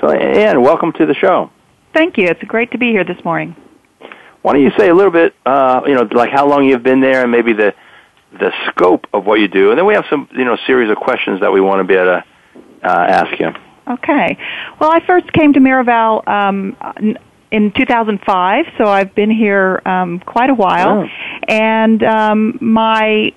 So, 0.00 0.10
Anne, 0.10 0.62
welcome 0.62 0.92
to 0.94 1.06
the 1.06 1.14
show. 1.14 1.52
Thank 1.94 2.18
you. 2.18 2.26
It's 2.26 2.42
great 2.42 2.72
to 2.72 2.78
be 2.78 2.90
here 2.90 3.04
this 3.04 3.24
morning. 3.24 3.54
Why 4.42 4.54
don't 4.54 4.62
you 4.62 4.72
say 4.76 4.88
a 4.88 4.94
little 4.94 5.12
bit, 5.12 5.32
uh, 5.46 5.82
you 5.86 5.94
know, 5.94 6.08
like 6.10 6.30
how 6.30 6.48
long 6.48 6.64
you've 6.64 6.82
been 6.82 7.00
there 7.00 7.22
and 7.22 7.30
maybe 7.30 7.52
the 7.52 7.72
the 8.32 8.52
scope 8.68 9.06
of 9.14 9.24
what 9.24 9.38
you 9.40 9.48
do, 9.48 9.70
and 9.70 9.78
then 9.78 9.86
we 9.86 9.94
have 9.94 10.04
some, 10.10 10.28
you 10.32 10.44
know, 10.44 10.56
series 10.66 10.90
of 10.90 10.96
questions 10.96 11.40
that 11.40 11.50
we 11.50 11.60
want 11.60 11.80
to 11.80 11.84
be 11.84 11.94
able 11.94 12.20
to 12.20 12.24
uh, 12.84 12.88
ask 12.88 13.40
you. 13.40 13.52
Okay. 13.88 14.36
Well, 14.78 14.90
I 14.90 15.00
first 15.06 15.32
came 15.32 15.54
to 15.54 15.60
Miraval 15.60 16.28
um, 16.28 16.76
in 17.50 17.72
2005, 17.76 18.64
so 18.76 18.84
I've 18.84 19.14
been 19.14 19.30
here 19.30 19.80
um, 19.86 20.20
quite 20.20 20.50
a 20.50 20.54
while, 20.54 21.04
oh. 21.04 21.08
and 21.48 22.02
um, 22.02 22.58
my 22.60 23.32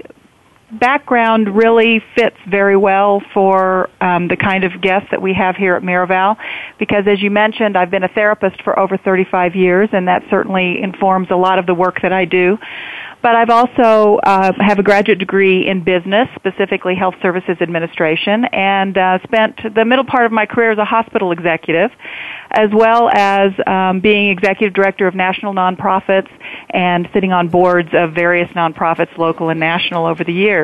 background 0.79 1.55
really 1.55 2.01
fits 2.15 2.37
very 2.49 2.77
well 2.77 3.21
for 3.33 3.89
um, 3.99 4.27
the 4.27 4.37
kind 4.37 4.63
of 4.63 4.81
guests 4.81 5.09
that 5.11 5.21
we 5.21 5.33
have 5.33 5.55
here 5.55 5.75
at 5.75 5.83
Miraval 5.83 6.37
because 6.79 7.05
as 7.07 7.21
you 7.21 7.29
mentioned 7.29 7.77
I've 7.77 7.91
been 7.91 8.03
a 8.03 8.07
therapist 8.07 8.61
for 8.63 8.77
over 8.79 8.97
35 8.97 9.55
years 9.55 9.89
and 9.91 10.07
that 10.07 10.23
certainly 10.29 10.81
informs 10.81 11.29
a 11.29 11.35
lot 11.35 11.59
of 11.59 11.65
the 11.65 11.73
work 11.73 12.01
that 12.01 12.13
I 12.13 12.25
do 12.25 12.57
but 13.21 13.35
I've 13.35 13.49
also 13.49 14.19
uh, 14.23 14.51
have 14.59 14.79
a 14.79 14.83
graduate 14.83 15.19
degree 15.19 15.67
in 15.67 15.83
business, 15.83 16.27
specifically 16.35 16.95
health 16.95 17.15
services 17.21 17.57
administration, 17.61 18.45
and 18.45 18.97
uh, 18.97 19.19
spent 19.23 19.59
the 19.75 19.85
middle 19.85 20.05
part 20.05 20.25
of 20.25 20.31
my 20.31 20.45
career 20.45 20.71
as 20.71 20.79
a 20.79 20.85
hospital 20.85 21.31
executive, 21.31 21.91
as 22.49 22.69
well 22.73 23.09
as 23.09 23.51
um, 23.67 23.99
being 23.99 24.29
executive 24.29 24.73
director 24.73 25.07
of 25.07 25.13
national 25.13 25.53
nonprofits 25.53 26.29
and 26.71 27.07
sitting 27.13 27.31
on 27.31 27.47
boards 27.47 27.89
of 27.93 28.13
various 28.13 28.49
nonprofits, 28.53 29.15
local 29.17 29.49
and 29.49 29.59
national, 29.59 30.05
over 30.05 30.23
the 30.23 30.33
years. 30.33 30.60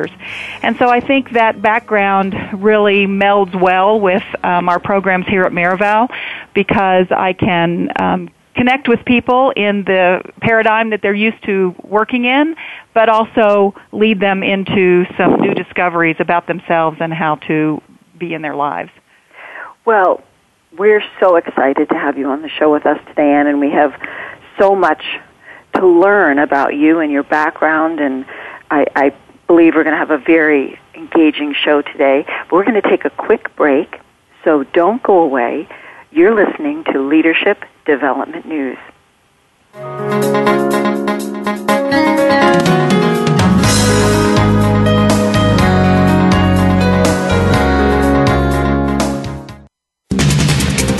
And 0.62 0.76
so 0.76 0.88
I 0.88 1.00
think 1.00 1.32
that 1.32 1.60
background 1.60 2.34
really 2.52 3.06
melds 3.06 3.58
well 3.58 4.00
with 4.00 4.22
um, 4.42 4.68
our 4.68 4.78
programs 4.78 5.26
here 5.26 5.42
at 5.44 5.52
Miraval 5.52 6.08
because 6.54 7.06
I 7.10 7.32
can 7.32 7.90
um, 8.00 8.30
connect 8.54 8.88
with 8.88 9.04
people 9.04 9.52
in 9.56 9.84
the 9.84 10.20
paradigm 10.40 10.90
that 10.90 11.00
they're 11.00 11.14
used 11.14 11.42
to 11.44 11.74
working 11.84 12.24
in, 12.24 12.56
but 12.92 13.08
also 13.08 13.74
lead 13.92 14.20
them 14.20 14.42
into 14.42 15.04
some 15.16 15.40
new 15.40 15.54
discoveries 15.54 16.16
about 16.18 16.46
themselves 16.46 16.98
and 17.00 17.12
how 17.12 17.36
to 17.36 17.80
be 18.18 18.34
in 18.34 18.42
their 18.42 18.56
lives. 18.56 18.90
Well, 19.84 20.22
we're 20.76 21.04
so 21.20 21.36
excited 21.36 21.88
to 21.88 21.94
have 21.94 22.18
you 22.18 22.26
on 22.28 22.42
the 22.42 22.48
show 22.48 22.72
with 22.72 22.84
us 22.84 22.98
today, 23.06 23.32
Anne, 23.32 23.46
and 23.46 23.60
we 23.60 23.70
have 23.70 23.94
so 24.58 24.74
much 24.74 25.02
to 25.74 25.86
learn 25.86 26.38
about 26.38 26.74
you 26.74 26.98
and 26.98 27.12
your 27.12 27.22
background, 27.22 28.00
and 28.00 28.26
I, 28.70 28.86
I 28.94 29.14
believe 29.48 29.74
we're 29.74 29.82
going 29.82 29.94
to 29.94 29.98
have 29.98 30.12
a 30.12 30.18
very 30.18 30.78
engaging 30.94 31.54
show 31.54 31.82
today. 31.82 32.24
We're 32.52 32.64
going 32.64 32.80
to 32.80 32.88
take 32.88 33.04
a 33.04 33.10
quick 33.10 33.56
break, 33.56 34.00
so 34.44 34.62
don't 34.62 35.02
go 35.02 35.18
away. 35.20 35.66
You're 36.12 36.34
listening 36.34 36.84
to 36.92 37.00
Leadership 37.00 37.64
Development 37.84 38.46
News. 38.46 38.78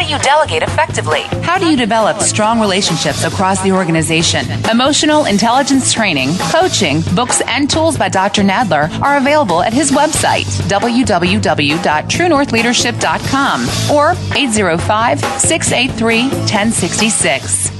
Do 0.00 0.06
you 0.06 0.18
delegate 0.20 0.62
effectively? 0.62 1.20
How 1.42 1.58
do 1.58 1.70
you 1.70 1.76
develop 1.76 2.20
strong 2.20 2.58
relationships 2.58 3.22
across 3.24 3.62
the 3.62 3.72
organization? 3.72 4.46
Emotional 4.70 5.26
intelligence 5.26 5.92
training, 5.92 6.30
coaching, 6.50 7.02
books, 7.14 7.42
and 7.42 7.68
tools 7.68 7.98
by 7.98 8.08
Dr. 8.08 8.40
Nadler 8.42 8.88
are 9.02 9.18
available 9.18 9.62
at 9.62 9.74
his 9.74 9.90
website, 9.90 10.46
www.truenorthleadership.com 10.68 13.60
or 13.94 14.12
805 14.34 15.20
683 15.20 16.22
1066. 16.22 17.79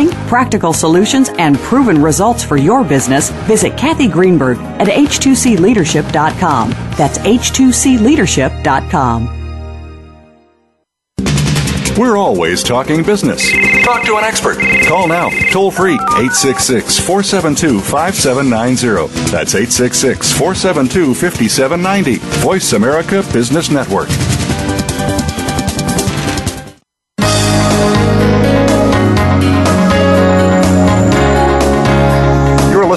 practical 0.27 0.73
solutions, 0.73 1.29
and 1.37 1.59
proven 1.59 2.01
results 2.01 2.43
for 2.43 2.57
your 2.57 2.83
business, 2.83 3.29
visit 3.47 3.77
Kathy 3.77 4.07
Greenberg 4.07 4.57
at 4.57 4.87
h2cleadership.com. 4.87 6.71
That's 6.97 7.19
h2cleadership.com. 7.19 9.37
We're 11.97 12.17
always 12.17 12.63
talking 12.63 13.03
business. 13.03 13.51
Talk 13.83 14.05
to 14.05 14.15
an 14.15 14.23
expert. 14.23 14.57
Call 14.87 15.07
now, 15.07 15.29
toll 15.51 15.69
free, 15.69 15.95
866 15.95 16.99
472 16.99 17.81
5790. 17.81 19.13
That's 19.29 19.53
866 19.53 20.31
472 20.31 21.13
5790. 21.13 22.15
Voice 22.41 22.73
America 22.73 23.21
Business 23.33 23.69
Network. 23.69 24.07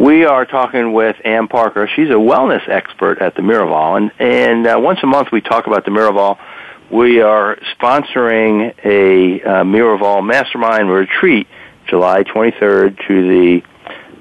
We 0.00 0.24
are 0.24 0.46
talking 0.46 0.94
with 0.94 1.16
Ann 1.26 1.46
Parker. 1.46 1.86
She's 1.94 2.08
a 2.08 2.14
wellness 2.14 2.66
expert 2.68 3.20
at 3.20 3.34
the 3.34 3.42
Miraval, 3.42 3.98
and, 3.98 4.10
and 4.18 4.66
uh, 4.66 4.80
once 4.80 5.00
a 5.02 5.06
month 5.06 5.28
we 5.30 5.42
talk 5.42 5.66
about 5.66 5.84
the 5.84 5.90
Miraval 5.90 6.38
we 6.90 7.20
are 7.20 7.56
sponsoring 7.78 8.74
a 8.84 9.40
uh, 9.42 9.62
Miraval 9.62 10.26
Mastermind 10.26 10.90
Retreat 10.90 11.46
July 11.86 12.24
23rd 12.24 13.06
to 13.06 13.28
the 13.28 13.62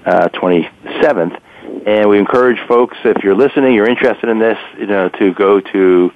uh, 0.06 0.30
27th. 0.30 1.42
And 1.88 2.08
we 2.10 2.20
encourage 2.20 2.60
folks, 2.68 2.96
if 3.04 3.24
you're 3.24 3.36
listening, 3.36 3.74
you're 3.74 3.90
interested 3.90 4.30
in 4.30 4.38
this, 4.38 4.60
you 4.78 4.86
know, 4.86 5.10
to 5.10 5.34
go 5.34 5.62
to 5.62 6.14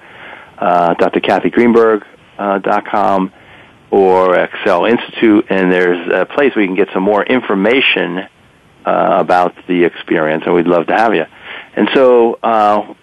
uh, 0.58 0.94
drkathygreenberg.com 0.94 3.26
uh, 3.26 3.30
or 3.96 4.38
Excel 4.38 4.84
Institute, 4.84 5.46
and 5.50 5.72
there's 5.72 6.08
a 6.12 6.24
place 6.26 6.54
where 6.54 6.62
you 6.62 6.68
can 6.68 6.76
get 6.76 6.90
some 6.92 7.02
more 7.02 7.24
information 7.24 8.28
uh, 8.84 9.16
about 9.18 9.54
the 9.66 9.84
experience, 9.84 10.44
and 10.46 10.54
we'd 10.54 10.66
love 10.66 10.86
to 10.86 10.94
have 10.94 11.14
you. 11.14 11.24
And 11.76 11.88
so, 11.94 12.38
uh, 12.42 12.94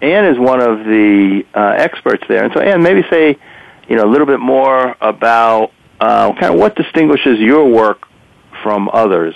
Ann 0.00 0.24
is 0.26 0.38
one 0.38 0.60
of 0.60 0.78
the 0.84 1.44
uh, 1.54 1.74
experts 1.76 2.24
there, 2.28 2.44
and 2.44 2.52
so 2.54 2.60
Anne, 2.60 2.82
maybe 2.82 3.02
say, 3.10 3.38
you 3.88 3.96
know, 3.96 4.04
a 4.04 4.10
little 4.10 4.26
bit 4.26 4.40
more 4.40 4.96
about 5.00 5.72
uh, 6.00 6.32
kind 6.32 6.54
of 6.54 6.60
what 6.60 6.74
distinguishes 6.76 7.38
your 7.38 7.68
work 7.68 8.06
from 8.62 8.88
others. 8.92 9.34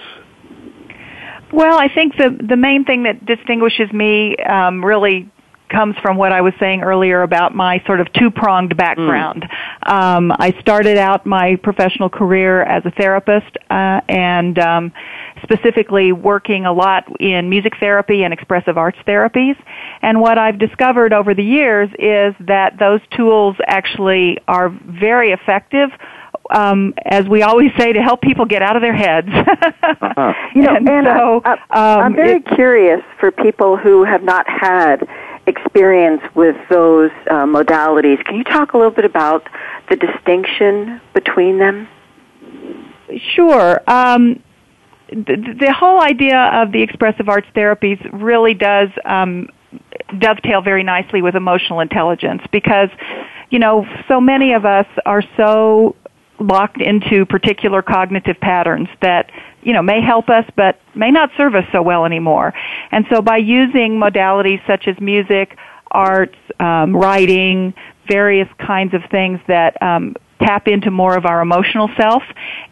Well, 1.52 1.78
I 1.78 1.88
think 1.88 2.16
the 2.16 2.36
the 2.48 2.56
main 2.56 2.84
thing 2.84 3.04
that 3.04 3.24
distinguishes 3.24 3.92
me 3.92 4.36
um, 4.36 4.84
really 4.84 5.30
comes 5.68 5.96
from 6.02 6.16
what 6.16 6.32
I 6.32 6.40
was 6.40 6.52
saying 6.60 6.82
earlier 6.82 7.22
about 7.22 7.54
my 7.54 7.82
sort 7.86 8.00
of 8.00 8.12
two 8.12 8.30
pronged 8.30 8.76
background. 8.76 9.44
Mm. 9.86 9.90
Um, 9.90 10.32
I 10.32 10.56
started 10.60 10.98
out 10.98 11.26
my 11.26 11.56
professional 11.56 12.08
career 12.08 12.62
as 12.62 12.84
a 12.84 12.90
therapist, 12.90 13.56
uh, 13.70 14.00
and 14.08 14.58
um, 14.58 14.92
specifically 15.42 16.12
working 16.12 16.66
a 16.66 16.72
lot 16.72 17.04
in 17.20 17.48
music 17.48 17.74
therapy 17.80 18.22
and 18.24 18.32
expressive 18.32 18.78
arts 18.78 18.98
therapies. 19.06 19.56
And 20.02 20.20
what 20.20 20.38
I've 20.38 20.58
discovered 20.58 21.12
over 21.12 21.34
the 21.34 21.44
years 21.44 21.88
is 21.98 22.34
that 22.46 22.78
those 22.78 23.00
tools 23.16 23.56
actually 23.66 24.38
are 24.46 24.68
very 24.68 25.32
effective 25.32 25.90
um, 26.50 26.94
as 27.06 27.26
we 27.26 27.42
always 27.42 27.70
say, 27.78 27.92
to 27.92 28.02
help 28.02 28.20
people 28.20 28.44
get 28.44 28.62
out 28.62 28.76
of 28.76 28.82
their 28.82 28.94
heads. 28.94 29.28
uh-huh. 29.82 30.32
You 30.54 30.62
know, 30.62 30.76
and, 30.76 30.88
and 30.88 31.06
so, 31.06 31.42
I, 31.44 31.56
I, 31.70 31.96
I'm 32.00 32.06
um, 32.06 32.14
very 32.14 32.36
it, 32.36 32.46
curious 32.54 33.00
for 33.18 33.30
people 33.30 33.76
who 33.76 34.04
have 34.04 34.22
not 34.22 34.46
had 34.48 35.08
experience 35.46 36.22
with 36.34 36.56
those 36.70 37.10
uh, 37.30 37.44
modalities. 37.44 38.24
Can 38.24 38.36
you 38.36 38.44
talk 38.44 38.72
a 38.72 38.78
little 38.78 38.92
bit 38.92 39.04
about 39.04 39.48
the 39.90 39.96
distinction 39.96 41.00
between 41.12 41.58
them? 41.58 41.88
Sure. 43.34 43.80
Um, 43.86 44.42
the, 45.08 45.56
the 45.60 45.72
whole 45.72 46.00
idea 46.00 46.38
of 46.54 46.72
the 46.72 46.82
expressive 46.82 47.28
arts 47.28 47.46
therapies 47.54 48.00
really 48.12 48.54
does 48.54 48.88
um, 49.04 49.48
dovetail 50.18 50.62
very 50.62 50.82
nicely 50.82 51.22
with 51.22 51.34
emotional 51.34 51.80
intelligence 51.80 52.42
because, 52.50 52.88
you 53.50 53.58
know, 53.58 53.86
so 54.08 54.20
many 54.20 54.52
of 54.52 54.64
us 54.64 54.86
are 55.04 55.22
so 55.36 55.94
locked 56.38 56.80
into 56.80 57.24
particular 57.26 57.82
cognitive 57.82 58.38
patterns 58.40 58.88
that 59.00 59.30
you 59.62 59.72
know 59.72 59.82
may 59.82 60.00
help 60.00 60.28
us 60.28 60.44
but 60.56 60.80
may 60.94 61.10
not 61.10 61.30
serve 61.36 61.54
us 61.54 61.64
so 61.72 61.80
well 61.80 62.04
anymore 62.04 62.52
and 62.90 63.06
so 63.10 63.22
by 63.22 63.36
using 63.36 64.00
modalities 64.00 64.64
such 64.66 64.88
as 64.88 64.98
music 65.00 65.56
arts 65.92 66.36
um, 66.58 66.94
writing 66.94 67.72
various 68.08 68.48
kinds 68.58 68.92
of 68.94 69.02
things 69.10 69.38
that 69.46 69.80
um, 69.80 70.14
tap 70.40 70.68
into 70.68 70.90
more 70.90 71.16
of 71.16 71.24
our 71.24 71.40
emotional 71.40 71.88
self 71.96 72.22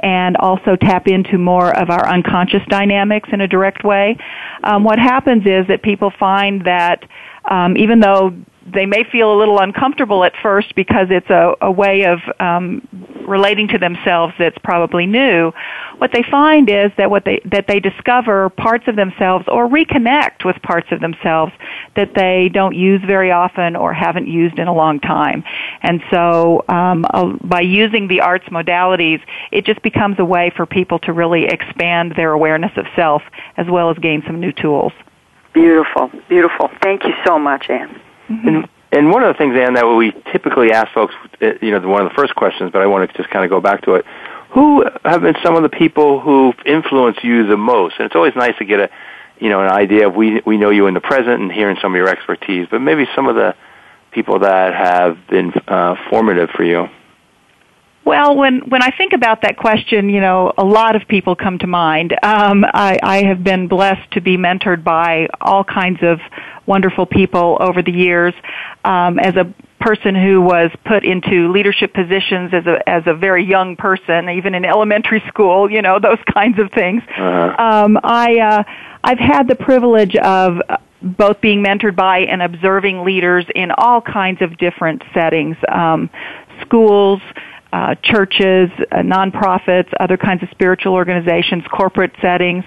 and 0.01 0.37
also 0.37 0.77
tap 0.77 1.07
into 1.07 1.39
more 1.39 1.75
of 1.77 1.91
our 1.91 2.07
unconscious 2.09 2.63
dynamics 2.69 3.29
in 3.33 3.41
a 3.41 3.49
direct 3.49 3.85
way. 3.85 4.17
Um, 4.65 4.85
what 4.85 4.99
happens 4.99 5.47
is 5.47 5.67
that 5.69 5.83
people 5.83 6.13
find 6.19 6.65
that 6.67 7.05
um, 7.51 7.77
even 7.77 8.01
though 8.01 8.35
they 8.67 8.87
may 8.87 9.05
feel 9.05 9.35
a 9.35 9.39
little 9.39 9.59
uncomfortable 9.59 10.25
at 10.25 10.33
first 10.43 10.75
because 10.75 11.09
it's 11.11 11.29
a, 11.31 11.55
a 11.61 11.71
way 11.71 12.05
of 12.05 12.21
um, 12.41 12.87
relating 13.27 13.69
to 13.69 13.79
themselves 13.79 14.35
that's 14.39 14.59
probably 14.63 15.07
new. 15.07 15.53
What 15.99 16.11
they 16.13 16.23
find 16.23 16.69
is 16.69 16.91
that 16.97 17.11
what 17.11 17.25
they 17.25 17.41
that 17.47 17.67
they 17.67 17.81
discover 17.81 18.51
parts 18.51 18.85
of 18.89 18.97
themselves 18.97 19.45
or 19.49 19.69
reconnect 19.69 20.45
with 20.45 20.61
parts 20.63 20.89
of 20.91 21.01
themselves 21.01 21.53
that 21.97 22.15
they 22.15 22.51
don't 22.53 22.75
use 22.75 23.01
very 23.07 23.31
often 23.31 23.77
or 23.77 23.93
haven't 23.93 24.29
used 24.29 24.59
in 24.59 24.69
a 24.69 24.75
long 24.75 25.01
time. 25.01 25.45
And 25.83 26.03
so 26.11 26.65
um, 26.69 27.05
uh, 27.11 27.37
by 27.45 27.61
using 27.61 28.09
the 28.09 28.21
arts 28.21 28.47
modalities, 28.47 29.21
it 29.51 29.65
just 29.65 29.83
becomes 29.83 30.19
a 30.19 30.25
way 30.25 30.53
for 30.57 30.67
people 30.67 30.99
to 31.01 31.13
really 31.13 31.45
expand 31.47 32.15
their 32.17 32.33
awareness 32.33 32.73
of 32.77 32.87
self 32.97 33.23
as 33.57 33.67
well 33.69 33.91
as 33.91 33.99
gain 33.99 34.23
some 34.27 34.41
new 34.41 34.53
tools. 34.53 34.93
Beautiful, 35.53 36.11
beautiful. 36.29 36.71
Thank 36.81 37.05
you 37.05 37.13
so 37.27 37.39
much, 37.39 37.69
Anne. 37.69 38.01
Mm-hmm. 38.29 38.49
And, 38.49 38.69
and 38.93 39.11
one 39.11 39.23
of 39.23 39.35
the 39.35 39.39
things, 39.39 39.57
Anne, 39.57 39.75
that 39.75 39.87
we 39.87 40.13
typically 40.33 40.73
ask 40.73 40.93
folks, 40.93 41.15
uh, 41.41 41.53
you 41.61 41.71
know, 41.71 41.87
one 41.89 42.03
of 42.03 42.09
the 42.11 42.15
first 42.15 42.35
questions, 42.35 42.71
but 42.73 42.83
I 42.83 42.87
want 42.87 43.11
to 43.11 43.17
just 43.17 43.31
kind 43.31 43.45
of 43.45 43.51
go 43.51 43.61
back 43.61 43.83
to 43.83 43.95
it. 43.95 44.05
Who 44.51 44.85
have 45.05 45.23
been 45.23 45.37
some 45.43 45.57
of 45.57 45.63
the 45.63 45.71
people 45.71 46.21
who've 46.21 46.55
influenced 46.67 47.25
you 47.25 47.47
the 47.47 47.57
most? 47.57 47.95
And 47.99 48.07
it's 48.07 48.15
always 48.15 48.37
nice 48.37 48.57
to 48.59 48.67
get 48.67 48.81
a, 48.81 48.91
you 49.39 49.49
know, 49.49 49.63
an 49.63 49.71
idea 49.71 50.09
of 50.09 50.15
we 50.15 50.43
we 50.45 50.59
know 50.59 50.71
you 50.71 50.87
in 50.89 50.95
the 50.95 51.01
present 51.01 51.41
and 51.41 51.51
hearing 51.51 51.79
some 51.81 51.93
of 51.93 51.97
your 51.97 52.09
expertise, 52.09 52.69
but 52.71 52.81
maybe 52.81 53.07
some 53.17 53.29
of 53.29 53.35
the 53.35 53.55
people 54.11 54.41
that 54.41 54.75
have 54.75 55.27
been 55.27 55.53
uh, 55.67 55.97
formative 56.11 56.51
for 56.51 56.65
you. 56.65 56.89
Well, 58.05 58.37
when 58.37 58.61
when 58.69 58.83
I 58.83 58.91
think 58.91 59.13
about 59.13 59.43
that 59.43 59.57
question, 59.57 60.09
you 60.09 60.21
know, 60.21 60.53
a 60.59 60.65
lot 60.65 60.97
of 60.97 61.07
people 61.07 61.37
come 61.37 61.59
to 61.61 61.69
mind. 61.69 62.13
Um, 62.23 62.65
I, 62.65 62.99
I 63.03 63.23
have 63.25 63.45
been 63.45 63.69
blessed 63.69 64.11
to 64.13 64.21
be 64.21 64.37
mentored 64.37 64.83
by 64.83 65.29
all 65.41 65.63
kinds 65.63 66.01
of 66.03 66.19
wonderful 66.67 67.07
people 67.07 67.59
over 67.61 67.81
the 67.81 67.93
years. 67.93 68.35
Um, 68.85 69.21
as 69.21 69.37
a 69.37 69.55
person 69.81 70.15
who 70.15 70.41
was 70.41 70.71
put 70.85 71.05
into 71.05 71.53
leadership 71.53 71.95
positions 71.95 72.53
as 72.53 72.67
a 72.67 72.89
as 72.89 73.05
a 73.07 73.15
very 73.15 73.45
young 73.45 73.77
person, 73.77 74.29
even 74.31 74.55
in 74.57 74.65
elementary 74.65 75.23
school, 75.29 75.71
you 75.71 75.83
know, 75.83 75.99
those 76.03 76.23
kinds 76.33 76.59
of 76.59 76.73
things. 76.73 77.03
Uh-huh. 77.17 77.55
Um, 77.57 77.99
I 78.03 78.39
uh, 78.39 78.63
I've 79.05 79.21
had 79.21 79.47
the 79.47 79.57
privilege 79.57 80.17
of 80.17 80.59
both 81.03 81.41
being 81.41 81.65
mentored 81.65 81.97
by 81.97 82.21
and 82.21 82.43
observing 82.43 83.05
leaders 83.05 83.45
in 83.55 83.71
all 83.77 84.01
kinds 84.01 84.41
of 84.41 84.57
different 84.57 85.03
settings, 85.13 85.57
um, 85.69 86.11
schools 86.61 87.21
uh, 87.73 87.95
churches, 88.03 88.71
uh, 88.91 88.97
nonprofits, 88.99 89.89
other 89.99 90.19
kinds 90.19 90.43
of 90.43 90.51
spiritual 90.51 90.93
organizations, 90.93 91.65
corporate 91.71 92.13
settings. 92.21 92.65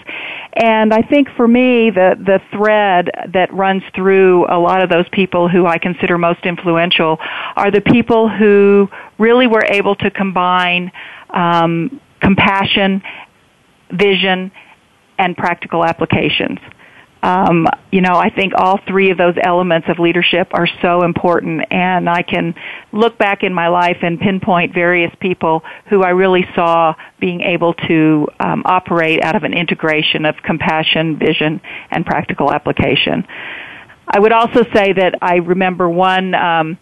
And 0.53 0.93
I 0.93 1.01
think 1.01 1.29
for 1.37 1.47
me, 1.47 1.91
the, 1.91 2.15
the 2.17 2.41
thread 2.51 3.11
that 3.33 3.53
runs 3.53 3.83
through 3.93 4.45
a 4.47 4.57
lot 4.57 4.81
of 4.81 4.89
those 4.89 5.07
people 5.09 5.47
who 5.47 5.67
I 5.67 5.77
consider 5.77 6.17
most 6.17 6.43
influential 6.45 7.17
are 7.55 7.69
the 7.69 7.81
people 7.81 8.29
who 8.29 8.89
really 9.19 9.45
were 9.45 9.65
able 9.69 9.95
to 9.97 10.09
combine 10.09 10.91
um, 11.29 12.01
compassion, 12.19 13.03
vision, 13.91 14.51
and 15.19 15.37
practical 15.37 15.85
applications. 15.85 16.59
Um, 17.25 17.65
you 17.91 18.01
know, 18.01 18.13
I 18.13 18.29
think 18.29 18.53
all 18.55 18.79
three 18.87 19.09
of 19.09 19.17
those 19.17 19.33
elements 19.41 19.87
of 19.89 19.97
leadership 19.97 20.49
are 20.51 20.67
so 20.83 21.01
important, 21.01 21.65
and 21.71 22.07
I 22.07 22.21
can 22.21 22.53
look 22.91 23.17
back 23.17 23.41
in 23.41 23.51
my 23.51 23.67
life 23.67 23.97
and 24.03 24.19
pinpoint 24.19 24.75
various 24.75 25.11
people 25.19 25.63
who 25.89 26.03
I 26.03 26.09
really 26.09 26.45
saw 26.53 26.93
being 27.19 27.41
able 27.41 27.73
to 27.87 28.27
um, 28.39 28.61
operate 28.63 29.23
out 29.23 29.35
of 29.35 29.41
an 29.41 29.55
integration 29.55 30.25
of 30.25 30.35
compassion, 30.43 31.17
vision, 31.17 31.61
and 31.89 32.05
practical 32.05 32.53
application. 32.53 33.25
I 34.07 34.19
would 34.19 34.31
also 34.31 34.63
say 34.71 34.93
that 34.93 35.15
I 35.23 35.37
remember 35.37 35.89
one 35.89 36.35
um, 36.35 36.77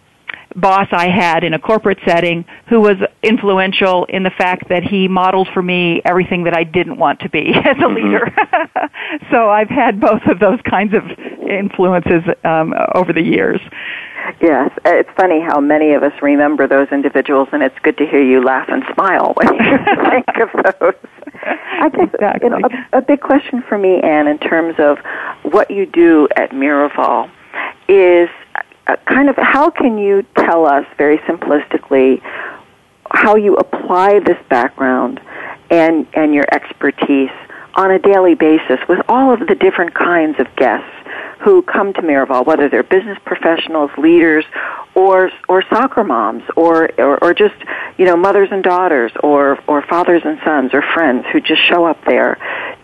boss 0.56 0.88
I 0.92 1.10
had 1.10 1.44
in 1.44 1.54
a 1.54 1.60
corporate 1.60 2.00
setting 2.06 2.46
who 2.68 2.82
was 2.82 2.98
influential 3.22 4.06
in 4.06 4.24
the 4.24 4.30
fact 4.30 4.70
that 4.70 4.84
he 4.84 5.08
modeled 5.08 5.48
for 5.54 5.62
me 5.62 6.02
everything 6.06 6.44
that 6.46 6.56
I 6.56 6.64
didn't 6.64 6.98
want 6.98 7.20
to 7.22 7.30
be 7.30 7.52
as 7.54 7.78
a 7.78 7.82
mm-hmm. 7.82 7.96
leader. 7.96 8.36
so 9.32 9.50
I've 9.50 9.70
had 9.70 10.00
both 10.00 10.22
of 10.28 10.40
those 10.40 10.60
kinds 10.70 10.94
of 10.94 11.04
influences 11.48 12.24
um, 12.44 12.74
over 12.96 13.14
the 13.14 13.24
years. 13.24 13.62
Yes, 14.42 14.72
it's 14.86 15.10
funny 15.18 15.42
how 15.42 15.60
many 15.60 15.94
of 15.94 16.04
us 16.04 16.14
remember 16.22 16.68
those 16.68 16.88
individuals, 16.92 17.50
and 17.52 17.62
it's 17.62 17.78
good 17.84 17.98
to 17.98 18.06
hear 18.06 18.24
you 18.24 18.42
laugh 18.42 18.70
and 18.70 18.84
smile 18.94 19.34
when 19.36 19.54
you 19.54 19.78
think 20.10 20.26
of 20.40 20.80
those. 20.80 20.94
I 21.44 21.90
think 21.90 22.14
exactly. 22.14 22.50
you 22.50 22.58
know, 22.58 22.70
a, 22.94 23.00
a 23.00 23.02
big 23.02 23.20
question 23.20 23.64
for 23.68 23.78
me, 23.78 24.00
Anne, 24.00 24.28
in 24.28 24.40
terms 24.40 24.76
of 24.80 25.00
what 25.44 25.70
you 25.70 25.86
do 25.86 26.30
at 26.38 26.52
Miraval, 26.52 27.30
is 27.90 28.30
Uh, 28.86 28.98
kind 29.08 29.30
of 29.30 29.36
how 29.38 29.70
can 29.70 29.98
you 29.98 30.26
tell 30.38 30.66
us 30.66 30.86
very 30.98 31.18
simplistically 31.20 32.22
how 33.12 33.36
you 33.36 33.56
apply 33.56 34.20
this 34.20 34.38
background 34.50 35.22
and 35.70 36.06
and 36.14 36.34
your 36.34 36.46
expertise 36.52 37.32
on 37.76 37.92
a 37.92 38.00
daily 38.00 38.36
basis 38.36 38.80
with 38.90 39.00
all 39.08 39.32
of 39.34 39.40
the 39.48 39.56
different 39.56 39.94
kinds 39.94 40.40
of 40.40 40.54
guests 40.56 41.03
who 41.44 41.62
come 41.62 41.94
to 41.94 42.02
Miraval, 42.02 42.46
whether 42.46 42.70
they're 42.70 42.84
business 42.84 43.18
professionals, 43.26 43.92
leaders, 43.98 44.46
or 44.96 45.32
or 45.50 45.64
soccer 45.70 46.04
moms, 46.04 46.44
or, 46.56 46.90
or 46.98 47.24
or 47.24 47.34
just 47.34 47.56
you 47.98 48.06
know 48.06 48.16
mothers 48.16 48.50
and 48.52 48.64
daughters, 48.64 49.12
or 49.22 49.60
or 49.68 49.82
fathers 49.82 50.22
and 50.26 50.40
sons, 50.46 50.74
or 50.74 50.82
friends 50.94 51.26
who 51.32 51.42
just 51.42 51.62
show 51.68 51.86
up 51.86 52.04
there 52.06 52.38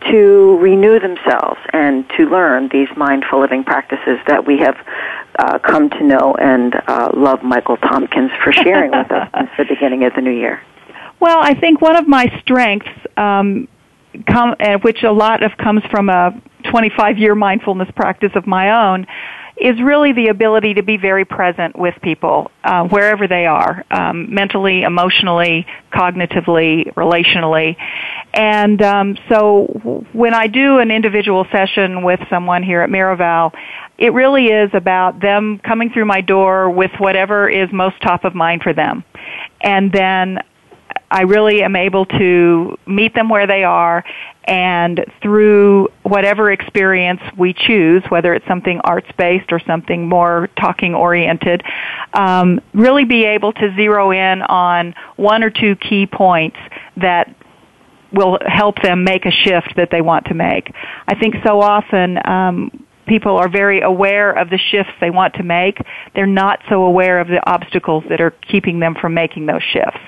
to 0.09 0.57
renew 0.57 0.99
themselves 0.99 1.59
and 1.73 2.07
to 2.17 2.25
learn 2.29 2.69
these 2.69 2.87
mindful 2.95 3.39
living 3.41 3.63
practices 3.63 4.19
that 4.27 4.45
we 4.45 4.59
have 4.59 4.77
uh, 5.37 5.59
come 5.59 5.89
to 5.89 6.03
know 6.03 6.35
and 6.39 6.75
uh, 6.87 7.11
love 7.13 7.43
Michael 7.43 7.77
Tompkins 7.77 8.31
for 8.43 8.51
sharing 8.51 8.91
with 8.91 9.11
us 9.11 9.29
since 9.35 9.49
the 9.57 9.65
beginning 9.65 10.03
of 10.03 10.13
the 10.13 10.21
new 10.21 10.31
year. 10.31 10.61
Well, 11.19 11.39
I 11.39 11.53
think 11.53 11.81
one 11.81 11.95
of 11.95 12.07
my 12.07 12.31
strengths, 12.39 12.89
um, 13.17 13.67
come, 14.27 14.55
uh, 14.59 14.77
which 14.81 15.03
a 15.03 15.11
lot 15.11 15.43
of 15.43 15.51
comes 15.57 15.83
from 15.91 16.09
a 16.09 16.31
25 16.69 17.17
year 17.17 17.35
mindfulness 17.35 17.89
practice 17.95 18.31
of 18.35 18.47
my 18.47 18.91
own, 18.91 19.07
is 19.59 19.79
really 19.81 20.13
the 20.13 20.27
ability 20.27 20.75
to 20.75 20.83
be 20.83 20.95
very 20.95 21.25
present 21.25 21.77
with 21.77 21.93
people 22.01 22.49
uh, 22.63 22.87
wherever 22.87 23.27
they 23.27 23.45
are, 23.45 23.83
um, 23.91 24.33
mentally, 24.33 24.83
emotionally, 24.83 25.65
cognitively, 25.93 26.93
relationally. 26.93 27.75
And 28.33 28.81
um, 28.81 29.17
so 29.27 29.65
when 30.13 30.33
I 30.33 30.47
do 30.47 30.79
an 30.79 30.91
individual 30.91 31.45
session 31.51 32.03
with 32.03 32.21
someone 32.29 32.63
here 32.63 32.81
at 32.81 32.89
Miraval, 32.89 33.53
it 33.97 34.13
really 34.13 34.45
is 34.45 34.69
about 34.73 35.19
them 35.19 35.59
coming 35.59 35.89
through 35.89 36.05
my 36.05 36.21
door 36.21 36.69
with 36.69 36.91
whatever 36.99 37.49
is 37.49 37.69
most 37.73 38.01
top 38.01 38.23
of 38.23 38.33
mind 38.33 38.61
for 38.63 38.73
them. 38.73 39.03
And 39.59 39.91
then 39.91 40.39
I 41.11 41.21
really 41.21 41.63
am 41.63 41.75
able 41.75 42.05
to 42.05 42.77
meet 42.85 43.13
them 43.15 43.29
where 43.29 43.47
they 43.47 43.63
are 43.63 44.03
and 44.43 45.05
through 45.21 45.89
whatever 46.03 46.51
experience 46.51 47.21
we 47.37 47.53
choose, 47.53 48.03
whether 48.09 48.33
it's 48.33 48.47
something 48.47 48.79
arts 48.83 49.09
based 49.17 49.51
or 49.51 49.59
something 49.59 50.07
more 50.07 50.49
talking 50.59 50.95
oriented, 50.95 51.63
um, 52.13 52.59
really 52.73 53.05
be 53.05 53.25
able 53.25 53.53
to 53.53 53.75
zero 53.75 54.11
in 54.11 54.41
on 54.41 54.95
one 55.17 55.43
or 55.43 55.51
two 55.51 55.75
key 55.75 56.07
points 56.07 56.57
that 56.97 57.35
will 58.11 58.39
help 58.45 58.81
them 58.81 59.03
make 59.03 59.25
a 59.25 59.31
shift 59.31 59.75
that 59.75 59.89
they 59.91 60.01
want 60.01 60.25
to 60.25 60.33
make. 60.33 60.73
I 61.07 61.13
think 61.15 61.35
so 61.45 61.61
often 61.61 62.17
um, 62.25 62.85
people 63.07 63.37
are 63.37 63.49
very 63.49 63.81
aware 63.81 64.31
of 64.31 64.49
the 64.49 64.57
shifts 64.57 64.93
they 65.01 65.09
want 65.09 65.33
to 65.35 65.43
make, 65.43 65.77
they're 66.15 66.27
not 66.27 66.59
so 66.69 66.83
aware 66.83 67.19
of 67.19 67.27
the 67.27 67.41
obstacles 67.49 68.03
that 68.09 68.21
are 68.21 68.31
keeping 68.31 68.79
them 68.79 68.95
from 68.95 69.13
making 69.13 69.45
those 69.45 69.63
shifts. 69.63 69.99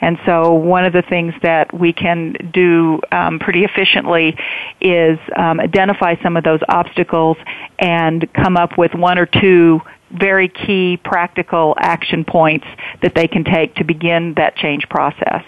And 0.00 0.18
so 0.26 0.52
one 0.52 0.84
of 0.84 0.92
the 0.92 1.02
things 1.02 1.34
that 1.42 1.72
we 1.72 1.92
can 1.92 2.34
do 2.52 3.00
um, 3.12 3.38
pretty 3.38 3.64
efficiently 3.64 4.36
is 4.80 5.18
um, 5.36 5.60
identify 5.60 6.16
some 6.22 6.36
of 6.36 6.44
those 6.44 6.60
obstacles 6.68 7.36
and 7.78 8.30
come 8.34 8.56
up 8.56 8.76
with 8.76 8.94
one 8.94 9.18
or 9.18 9.26
two 9.26 9.80
very 10.10 10.48
key 10.48 10.98
practical 11.04 11.74
action 11.78 12.24
points 12.24 12.66
that 13.02 13.14
they 13.14 13.28
can 13.28 13.44
take 13.44 13.74
to 13.76 13.84
begin 13.84 14.34
that 14.36 14.56
change 14.56 14.88
process. 14.88 15.44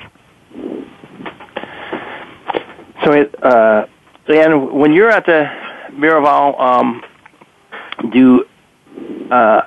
So, 3.04 3.12
uh, 3.42 3.86
when 4.28 4.92
you're 4.92 5.10
at 5.10 5.26
the 5.26 5.50
Miraval, 5.92 6.60
um, 6.60 7.04
do 8.12 8.44
uh, 9.30 9.62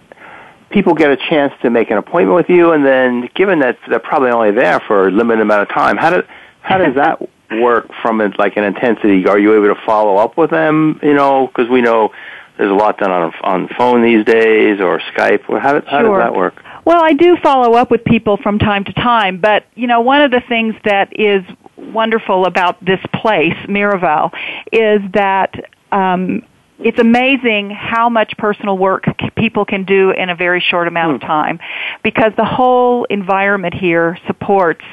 people 0.69 0.93
get 0.93 1.11
a 1.11 1.17
chance 1.17 1.53
to 1.61 1.69
make 1.69 1.89
an 1.91 1.97
appointment 1.97 2.35
with 2.35 2.49
you? 2.49 2.71
And 2.71 2.85
then, 2.85 3.29
given 3.35 3.59
that 3.59 3.77
they're 3.88 3.99
probably 3.99 4.31
only 4.31 4.51
there 4.51 4.79
for 4.81 5.07
a 5.07 5.11
limited 5.11 5.41
amount 5.41 5.63
of 5.63 5.69
time, 5.69 5.97
how 5.97 6.09
does 6.11 6.23
how 6.61 6.77
does 6.77 6.95
that 6.95 7.21
work 7.51 7.89
from 8.01 8.21
a, 8.21 8.29
like 8.38 8.57
an 8.57 8.63
intensity? 8.63 9.27
Are 9.27 9.39
you 9.39 9.55
able 9.55 9.73
to 9.73 9.81
follow 9.85 10.17
up 10.17 10.38
with 10.38 10.49
them? 10.49 10.99
You 11.03 11.13
know, 11.13 11.47
because 11.47 11.69
we 11.69 11.81
know 11.81 12.11
there's 12.57 12.71
a 12.71 12.75
lot 12.75 12.97
done 12.97 13.11
on 13.11 13.33
on 13.41 13.67
phone 13.77 14.03
these 14.03 14.25
days 14.25 14.79
or 14.79 14.99
Skype. 14.99 15.43
How, 15.43 15.81
how 15.81 16.01
sure. 16.01 16.19
does 16.19 16.25
that 16.25 16.35
work? 16.35 16.61
Well, 16.85 17.03
I 17.03 17.13
do 17.13 17.35
follow 17.38 17.73
up 17.73 17.89
with 17.89 18.05
people 18.05 18.38
from 18.38 18.59
time 18.59 18.83
to 18.83 18.93
time, 18.93 19.39
but 19.39 19.65
you 19.75 19.88
know, 19.88 20.01
one 20.01 20.21
of 20.21 20.31
the 20.31 20.41
things 20.47 20.75
that 20.83 21.19
is 21.19 21.43
wonderful 21.77 22.45
about 22.45 22.83
this 22.83 22.99
place, 23.13 23.55
Miraval, 23.67 24.31
is 24.71 25.01
that 25.13 25.53
um, 25.91 26.43
it's 26.80 27.00
amazing 27.00 27.69
how 27.69 28.10
much 28.10 28.34
personal 28.38 28.78
work 28.78 29.06
people 29.38 29.65
can 29.65 29.86
do 29.86 30.12
in 30.12 30.30
a 30.30 30.36
very 30.36 30.60
short 30.60 30.88
amount 30.88 31.15
of 31.15 31.21
hmm. 31.21 31.28
time 31.28 31.60
because 32.04 32.34
the 32.38 32.45
whole 32.45 33.06
environment 33.06 33.74
here 33.74 34.17
supports 34.28 34.84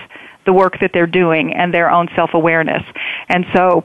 the 0.47 0.53
work 0.53 0.79
that 0.81 0.91
they're 0.93 1.07
doing 1.07 1.53
and 1.53 1.73
their 1.73 1.91
own 1.91 2.09
self-awareness. 2.15 2.83
And 3.29 3.47
so 3.55 3.85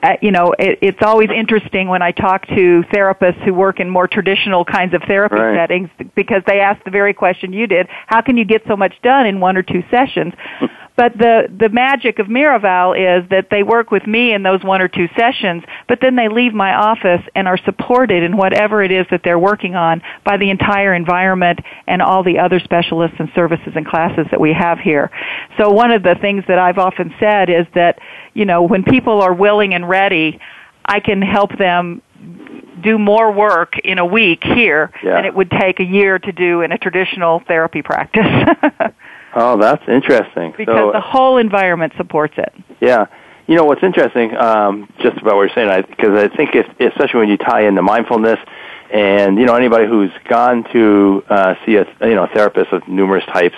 uh, 0.00 0.12
you 0.22 0.30
know, 0.30 0.54
it, 0.58 0.78
it's 0.80 1.02
always 1.02 1.28
interesting 1.34 1.88
when 1.88 2.02
I 2.02 2.12
talk 2.12 2.46
to 2.46 2.84
therapists 2.92 3.42
who 3.44 3.52
work 3.52 3.80
in 3.80 3.90
more 3.90 4.06
traditional 4.06 4.64
kinds 4.64 4.94
of 4.94 5.02
therapy 5.08 5.34
right. 5.34 5.56
settings 5.56 5.90
because 6.14 6.42
they 6.46 6.60
ask 6.60 6.82
the 6.84 6.90
very 6.90 7.12
question 7.12 7.52
you 7.52 7.66
did: 7.66 7.88
How 8.06 8.20
can 8.20 8.36
you 8.36 8.44
get 8.44 8.62
so 8.68 8.76
much 8.76 8.94
done 9.02 9.26
in 9.26 9.40
one 9.40 9.56
or 9.56 9.62
two 9.62 9.82
sessions? 9.90 10.34
But 10.98 11.16
the 11.16 11.46
the 11.56 11.68
magic 11.68 12.18
of 12.18 12.26
Miraval 12.26 12.92
is 12.98 13.28
that 13.30 13.50
they 13.52 13.62
work 13.62 13.92
with 13.92 14.04
me 14.04 14.32
in 14.32 14.42
those 14.42 14.64
one 14.64 14.82
or 14.82 14.88
two 14.88 15.06
sessions, 15.16 15.62
but 15.86 16.00
then 16.02 16.16
they 16.16 16.26
leave 16.26 16.52
my 16.52 16.74
office 16.74 17.22
and 17.36 17.46
are 17.46 17.56
supported 17.56 18.24
in 18.24 18.36
whatever 18.36 18.82
it 18.82 18.90
is 18.90 19.06
that 19.12 19.20
they're 19.22 19.38
working 19.38 19.76
on 19.76 20.02
by 20.24 20.36
the 20.36 20.50
entire 20.50 20.92
environment 20.92 21.60
and 21.86 22.02
all 22.02 22.24
the 22.24 22.40
other 22.40 22.58
specialists 22.58 23.14
and 23.20 23.30
services 23.32 23.74
and 23.76 23.86
classes 23.86 24.26
that 24.32 24.40
we 24.40 24.52
have 24.52 24.80
here. 24.80 25.08
So 25.56 25.70
one 25.70 25.92
of 25.92 26.02
the 26.02 26.16
things 26.20 26.42
that 26.48 26.58
I've 26.58 26.78
often 26.78 27.14
said 27.20 27.48
is 27.48 27.66
that, 27.76 28.00
you 28.34 28.44
know, 28.44 28.62
when 28.64 28.82
people 28.82 29.22
are 29.22 29.32
willing 29.32 29.74
and 29.74 29.88
ready, 29.88 30.40
I 30.84 30.98
can 30.98 31.22
help 31.22 31.56
them 31.56 32.02
do 32.82 32.98
more 32.98 33.30
work 33.30 33.78
in 33.84 33.98
a 33.98 34.04
week 34.06 34.42
here 34.42 34.90
Yeah. 35.02 35.14
than 35.14 35.26
it 35.26 35.34
would 35.34 35.50
take 35.52 35.78
a 35.78 35.84
year 35.84 36.18
to 36.18 36.32
do 36.32 36.62
in 36.62 36.72
a 36.72 36.78
traditional 36.78 37.38
therapy 37.46 37.82
practice. 37.82 38.26
Oh, 39.34 39.56
that's 39.58 39.86
interesting. 39.88 40.54
because 40.56 40.74
so, 40.74 40.92
the 40.92 41.00
whole 41.00 41.36
environment 41.36 41.92
supports 41.96 42.34
it. 42.36 42.52
Yeah. 42.80 43.06
You 43.46 43.54
know 43.54 43.64
what's 43.64 43.82
interesting, 43.82 44.36
um, 44.36 44.92
just 45.00 45.16
about 45.16 45.36
what 45.36 45.42
you're 45.42 45.54
saying, 45.54 45.86
because 45.88 46.18
I, 46.18 46.28
think 46.28 46.54
if, 46.54 46.66
especially 46.80 47.20
when 47.20 47.28
you 47.30 47.38
tie 47.38 47.62
in 47.62 47.74
the 47.74 47.82
mindfulness, 47.82 48.38
and 48.92 49.38
you 49.38 49.46
know 49.46 49.54
anybody 49.54 49.86
who's 49.86 50.10
gone 50.28 50.64
to 50.72 51.24
uh, 51.28 51.54
see 51.64 51.76
a 51.76 51.86
you 52.02 52.14
know 52.14 52.24
a 52.24 52.28
therapist 52.28 52.72
of 52.72 52.86
numerous 52.88 53.24
types, 53.24 53.56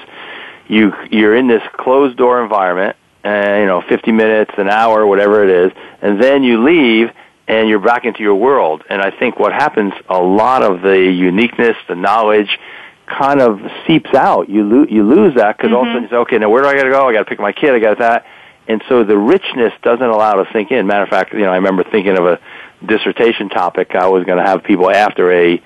you 0.68 0.92
you're 1.10 1.34
in 1.34 1.48
this 1.48 1.62
closed 1.72 2.16
door 2.16 2.40
environment, 2.40 2.94
and 3.24 3.62
you 3.62 3.66
know 3.66 3.80
50 3.80 4.12
minutes, 4.12 4.52
an 4.58 4.68
hour, 4.68 5.04
whatever 5.06 5.42
it 5.42 5.50
is, 5.50 5.72
and 6.00 6.22
then 6.22 6.44
you 6.44 6.62
leave 6.62 7.10
and 7.50 7.68
you're 7.68 7.80
back 7.80 8.04
into 8.04 8.22
your 8.22 8.36
world. 8.36 8.84
And 8.88 9.02
I 9.02 9.10
think 9.10 9.40
what 9.40 9.52
happens, 9.52 9.92
a 10.08 10.20
lot 10.20 10.62
of 10.62 10.82
the 10.82 11.10
uniqueness, 11.10 11.76
the 11.88 11.96
knowledge, 11.96 12.56
kind 13.18 13.40
of 13.40 13.60
seeps 13.86 14.14
out. 14.14 14.48
You 14.48 14.64
lo- 14.64 14.86
you 14.88 15.02
lose 15.02 15.34
that 15.34 15.56
because 15.56 15.72
all 15.72 15.82
of 15.82 15.88
a 15.88 15.90
sudden 15.90 16.04
mm-hmm. 16.04 16.14
you 16.14 16.18
say, 16.18 16.22
okay, 16.22 16.38
now 16.38 16.50
where 16.50 16.62
do 16.62 16.68
I 16.68 16.74
got 16.74 16.84
to 16.84 16.90
go? 16.90 17.08
I 17.08 17.12
got 17.12 17.20
to 17.20 17.24
pick 17.24 17.40
my 17.40 17.52
kid. 17.52 17.74
I 17.74 17.78
got 17.78 17.98
that, 17.98 18.26
and 18.68 18.82
so 18.88 19.04
the 19.04 19.18
richness 19.18 19.72
doesn't 19.82 20.06
allow 20.06 20.40
it 20.40 20.44
to 20.44 20.52
sink 20.52 20.70
in. 20.70 20.86
Matter 20.86 21.04
of 21.04 21.10
fact, 21.10 21.32
you 21.32 21.40
know, 21.40 21.50
I 21.50 21.56
remember 21.56 21.84
thinking 21.84 22.16
of 22.16 22.24
a 22.24 22.40
dissertation 22.86 23.48
topic. 23.48 23.94
I 23.94 24.08
was 24.08 24.24
going 24.24 24.38
to 24.38 24.44
have 24.44 24.62
people 24.64 24.90
after 24.90 25.32
a 25.32 25.62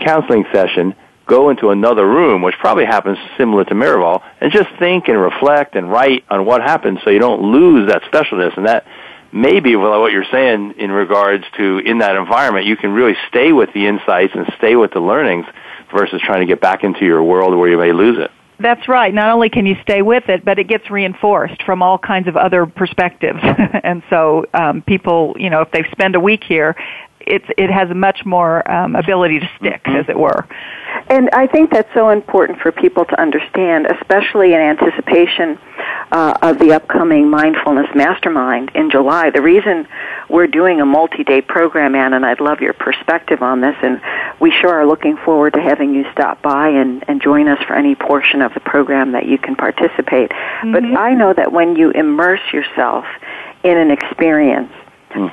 counseling 0.00 0.44
session 0.52 0.94
go 1.26 1.50
into 1.50 1.70
another 1.70 2.06
room, 2.06 2.42
which 2.42 2.54
probably 2.56 2.84
happens 2.84 3.18
similar 3.38 3.64
to 3.64 3.74
Miraval, 3.74 4.22
and 4.40 4.52
just 4.52 4.68
think 4.78 5.08
and 5.08 5.18
reflect 5.18 5.74
and 5.74 5.90
write 5.90 6.24
on 6.30 6.44
what 6.44 6.60
happened, 6.60 7.00
so 7.02 7.10
you 7.10 7.18
don't 7.18 7.50
lose 7.50 7.88
that 7.88 8.02
specialness. 8.02 8.56
And 8.56 8.66
that 8.66 8.86
maybe 9.32 9.74
well, 9.74 10.00
what 10.00 10.12
you're 10.12 10.26
saying 10.30 10.74
in 10.78 10.90
regards 10.90 11.44
to 11.56 11.78
in 11.78 11.98
that 11.98 12.16
environment, 12.16 12.66
you 12.66 12.76
can 12.76 12.92
really 12.92 13.16
stay 13.28 13.52
with 13.52 13.72
the 13.72 13.86
insights 13.86 14.34
and 14.34 14.46
stay 14.58 14.76
with 14.76 14.92
the 14.92 15.00
learnings 15.00 15.46
versus 15.94 16.20
trying 16.24 16.40
to 16.40 16.46
get 16.46 16.60
back 16.60 16.84
into 16.84 17.04
your 17.04 17.22
world 17.22 17.56
where 17.56 17.70
you 17.70 17.78
may 17.78 17.92
lose 17.92 18.18
it. 18.18 18.30
That's 18.58 18.88
right. 18.88 19.12
Not 19.12 19.30
only 19.30 19.48
can 19.48 19.66
you 19.66 19.76
stay 19.82 20.02
with 20.02 20.28
it, 20.28 20.44
but 20.44 20.58
it 20.58 20.68
gets 20.68 20.88
reinforced 20.90 21.62
from 21.64 21.82
all 21.82 21.98
kinds 21.98 22.28
of 22.28 22.36
other 22.36 22.66
perspectives. 22.66 23.40
and 23.82 24.02
so 24.08 24.46
um, 24.54 24.82
people, 24.82 25.34
you 25.38 25.50
know, 25.50 25.62
if 25.62 25.70
they 25.72 25.84
spend 25.90 26.14
a 26.14 26.20
week 26.20 26.44
here, 26.44 26.76
it's 27.26 27.46
it 27.56 27.70
has 27.70 27.88
much 27.94 28.24
more 28.24 28.68
um, 28.70 28.96
ability 28.96 29.40
to 29.40 29.50
stick, 29.58 29.82
as 29.86 30.08
it 30.08 30.18
were. 30.18 30.46
And 31.08 31.28
I 31.32 31.46
think 31.46 31.70
that's 31.70 31.92
so 31.92 32.08
important 32.10 32.60
for 32.60 32.72
people 32.72 33.04
to 33.04 33.20
understand, 33.20 33.86
especially 33.86 34.54
in 34.54 34.60
anticipation 34.60 35.58
uh, 36.12 36.38
of 36.40 36.58
the 36.58 36.72
upcoming 36.72 37.28
Mindfulness 37.28 37.88
Mastermind 37.94 38.70
in 38.74 38.90
July. 38.90 39.30
The 39.30 39.42
reason 39.42 39.86
we're 40.28 40.46
doing 40.46 40.80
a 40.80 40.86
multi-day 40.86 41.42
program, 41.42 41.94
Ann, 41.94 42.12
and 42.14 42.24
I'd 42.24 42.40
love 42.40 42.60
your 42.60 42.72
perspective 42.72 43.42
on 43.42 43.60
this, 43.60 43.76
and 43.82 44.00
we 44.40 44.50
sure 44.50 44.72
are 44.72 44.86
looking 44.86 45.16
forward 45.16 45.54
to 45.54 45.60
having 45.60 45.94
you 45.94 46.04
stop 46.12 46.40
by 46.42 46.68
and, 46.68 47.04
and 47.08 47.20
join 47.20 47.48
us 47.48 47.62
for 47.66 47.74
any 47.74 47.94
portion 47.94 48.40
of 48.40 48.54
the 48.54 48.60
program 48.60 49.12
that 49.12 49.26
you 49.26 49.36
can 49.36 49.56
participate. 49.56 50.30
But 50.62 50.84
I 50.84 51.14
know 51.14 51.32
that 51.34 51.52
when 51.52 51.76
you 51.76 51.90
immerse 51.90 52.52
yourself 52.52 53.04
in 53.62 53.76
an 53.76 53.90
experience 53.90 54.72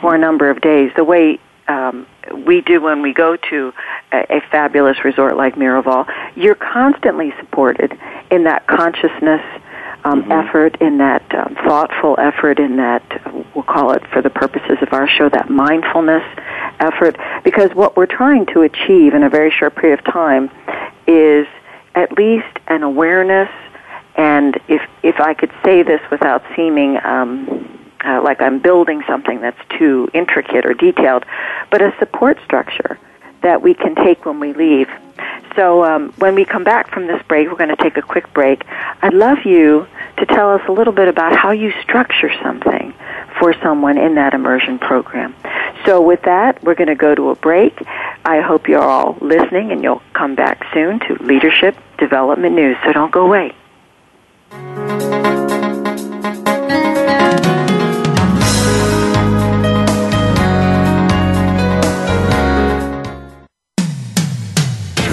for 0.01 0.15
a 0.15 0.17
number 0.17 0.49
of 0.49 0.62
days, 0.62 0.91
the 0.95 1.04
way 1.04 1.39
um, 1.71 2.05
we 2.45 2.62
do 2.62 2.81
when 2.81 3.01
we 3.01 3.13
go 3.13 3.36
to 3.36 3.73
a, 4.12 4.38
a 4.38 4.41
fabulous 4.51 5.03
resort 5.03 5.38
like 5.38 5.55
Miraval, 5.55 6.05
you're 6.36 6.55
constantly 6.55 7.34
supported 7.39 7.97
in 8.29 8.43
that 8.43 8.67
consciousness 8.67 9.41
um, 10.03 10.31
effort, 10.31 10.81
in 10.81 10.97
that 10.97 11.23
um, 11.36 11.55
thoughtful 11.63 12.15
effort, 12.17 12.60
in 12.60 12.77
that, 12.77 13.03
we'll 13.53 13.63
call 13.63 13.91
it 13.91 14.05
for 14.07 14.21
the 14.21 14.29
purposes 14.29 14.77
of 14.81 14.93
our 14.93 15.07
show, 15.07 15.29
that 15.29 15.49
mindfulness 15.49 16.23
effort. 16.79 17.17
Because 17.43 17.73
what 17.75 17.95
we're 17.95 18.07
trying 18.07 18.45
to 18.47 18.62
achieve 18.62 19.13
in 19.13 19.23
a 19.23 19.29
very 19.29 19.51
short 19.51 19.75
period 19.75 19.99
of 19.99 20.05
time 20.05 20.49
is 21.07 21.45
at 21.93 22.12
least 22.17 22.47
an 22.67 22.84
awareness, 22.84 23.49
and 24.15 24.60
if, 24.67 24.81
if 25.03 25.19
I 25.19 25.34
could 25.34 25.51
say 25.63 25.84
this 25.84 26.01
without 26.10 26.43
seeming 26.55 26.97
um, 27.03 27.80
uh, 28.03 28.21
like 28.23 28.41
I'm 28.41 28.59
building 28.59 29.03
something 29.07 29.41
that's 29.41 29.59
too 29.77 30.09
intricate 30.13 30.65
or 30.65 30.73
detailed, 30.73 31.25
but 31.69 31.81
a 31.81 31.93
support 31.99 32.37
structure 32.43 32.99
that 33.41 33.61
we 33.61 33.73
can 33.73 33.95
take 33.95 34.25
when 34.25 34.39
we 34.39 34.53
leave. 34.53 34.89
So 35.55 35.83
um, 35.83 36.13
when 36.17 36.35
we 36.35 36.45
come 36.45 36.63
back 36.63 36.89
from 36.91 37.07
this 37.07 37.21
break, 37.27 37.49
we're 37.49 37.57
going 37.57 37.75
to 37.75 37.81
take 37.81 37.97
a 37.97 38.01
quick 38.01 38.31
break. 38.33 38.63
I'd 39.01 39.13
love 39.13 39.39
you 39.45 39.87
to 40.17 40.25
tell 40.25 40.53
us 40.53 40.61
a 40.67 40.71
little 40.71 40.93
bit 40.93 41.07
about 41.07 41.35
how 41.35 41.51
you 41.51 41.71
structure 41.81 42.31
something 42.41 42.93
for 43.39 43.53
someone 43.61 43.97
in 43.97 44.15
that 44.15 44.33
immersion 44.33 44.79
program. 44.79 45.35
So 45.85 46.01
with 46.01 46.21
that, 46.23 46.63
we're 46.63 46.75
going 46.75 46.87
to 46.87 46.95
go 46.95 47.15
to 47.15 47.29
a 47.29 47.35
break. 47.35 47.77
I 48.23 48.39
hope 48.39 48.67
you're 48.67 48.83
all 48.83 49.17
listening 49.19 49.71
and 49.71 49.83
you'll 49.83 50.03
come 50.13 50.35
back 50.35 50.65
soon 50.73 50.99
to 51.01 51.15
Leadership 51.23 51.75
Development 51.97 52.55
News. 52.55 52.77
So 52.85 52.93
don't 52.93 53.11
go 53.11 53.25
away. 53.25 53.53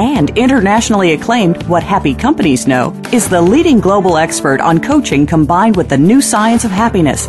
and 0.00 0.30
internationally 0.38 1.12
acclaimed 1.12 1.62
What 1.64 1.82
Happy 1.82 2.14
Companies 2.14 2.66
Know, 2.66 2.98
is 3.12 3.28
the 3.28 3.42
leading 3.42 3.80
global 3.80 4.16
expert 4.16 4.60
on 4.62 4.80
coaching 4.80 5.26
combined 5.26 5.76
with 5.76 5.90
the 5.90 5.98
new 5.98 6.22
science 6.22 6.64
of 6.64 6.70
happiness 6.70 7.28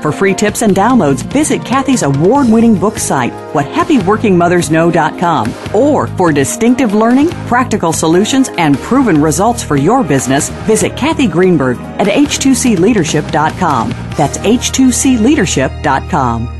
For 0.00 0.12
free 0.12 0.34
tips 0.34 0.62
and 0.62 0.74
downloads, 0.74 1.22
visit 1.24 1.62
Kathy's 1.64 2.02
award 2.02 2.48
winning 2.48 2.78
book 2.78 2.98
site, 2.98 3.32
whathappyworkingmothersknow.com. 3.52 5.74
Or 5.74 6.06
for 6.06 6.32
distinctive 6.32 6.94
learning, 6.94 7.28
practical 7.46 7.92
solutions, 7.92 8.48
and 8.58 8.76
proven 8.78 9.20
results 9.20 9.62
for 9.62 9.76
your 9.76 10.02
business, 10.04 10.48
visit 10.66 10.96
Kathy 10.96 11.26
Greenberg 11.26 11.78
at 11.98 12.06
h2cleadership.com. 12.06 13.90
That's 14.16 14.38
h2cleadership.com. 14.38 16.54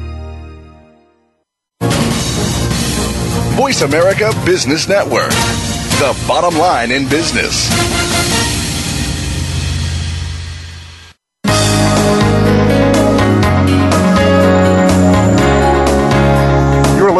Voice 3.57 3.81
America 3.83 4.33
Business 4.47 4.89
Network, 4.89 5.31
the 5.31 6.17
bottom 6.29 6.57
line 6.59 6.93
in 6.93 7.09
business. 7.09 7.69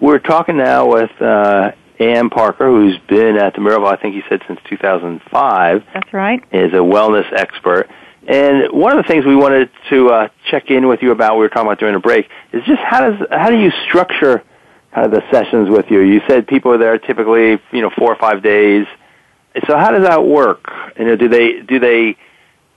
We're 0.00 0.20
talking 0.20 0.56
now 0.56 0.92
with 0.92 1.10
uh, 1.20 1.72
Ann 1.98 2.30
Parker, 2.30 2.66
who's 2.66 2.96
been 3.08 3.36
at 3.36 3.54
the 3.54 3.60
Miraval, 3.60 3.86
I 3.86 3.96
think 3.96 4.14
you 4.14 4.22
said, 4.28 4.42
since 4.46 4.60
2005. 4.68 5.84
That's 5.92 6.12
right. 6.12 6.42
Is 6.52 6.72
a 6.72 6.76
wellness 6.76 7.30
expert. 7.32 7.88
And 8.28 8.70
one 8.72 8.96
of 8.96 9.02
the 9.02 9.08
things 9.08 9.24
we 9.24 9.34
wanted 9.34 9.70
to 9.90 10.08
uh, 10.10 10.28
check 10.50 10.70
in 10.70 10.86
with 10.86 11.02
you 11.02 11.10
about, 11.10 11.36
we 11.36 11.40
were 11.40 11.48
talking 11.48 11.66
about 11.66 11.78
during 11.78 11.94
the 11.94 12.00
break, 12.00 12.28
is 12.52 12.62
just 12.64 12.80
how 12.80 13.00
does 13.00 13.26
how 13.30 13.48
do 13.48 13.58
you 13.58 13.70
structure 13.88 14.44
kind 14.92 15.06
of 15.06 15.12
the 15.12 15.22
sessions 15.32 15.68
with 15.70 15.86
you? 15.90 16.00
You 16.00 16.20
said 16.28 16.46
people 16.46 16.72
are 16.72 16.78
there 16.78 16.98
typically, 16.98 17.58
you 17.72 17.80
know, 17.80 17.90
four 17.98 18.12
or 18.12 18.16
five 18.16 18.42
days. 18.42 18.86
So 19.66 19.76
how 19.76 19.90
does 19.90 20.04
that 20.04 20.24
work? 20.24 20.70
You 20.98 21.06
know, 21.06 21.16
do 21.16 21.28
they 21.28 21.62
do 21.62 21.78
they 21.78 22.16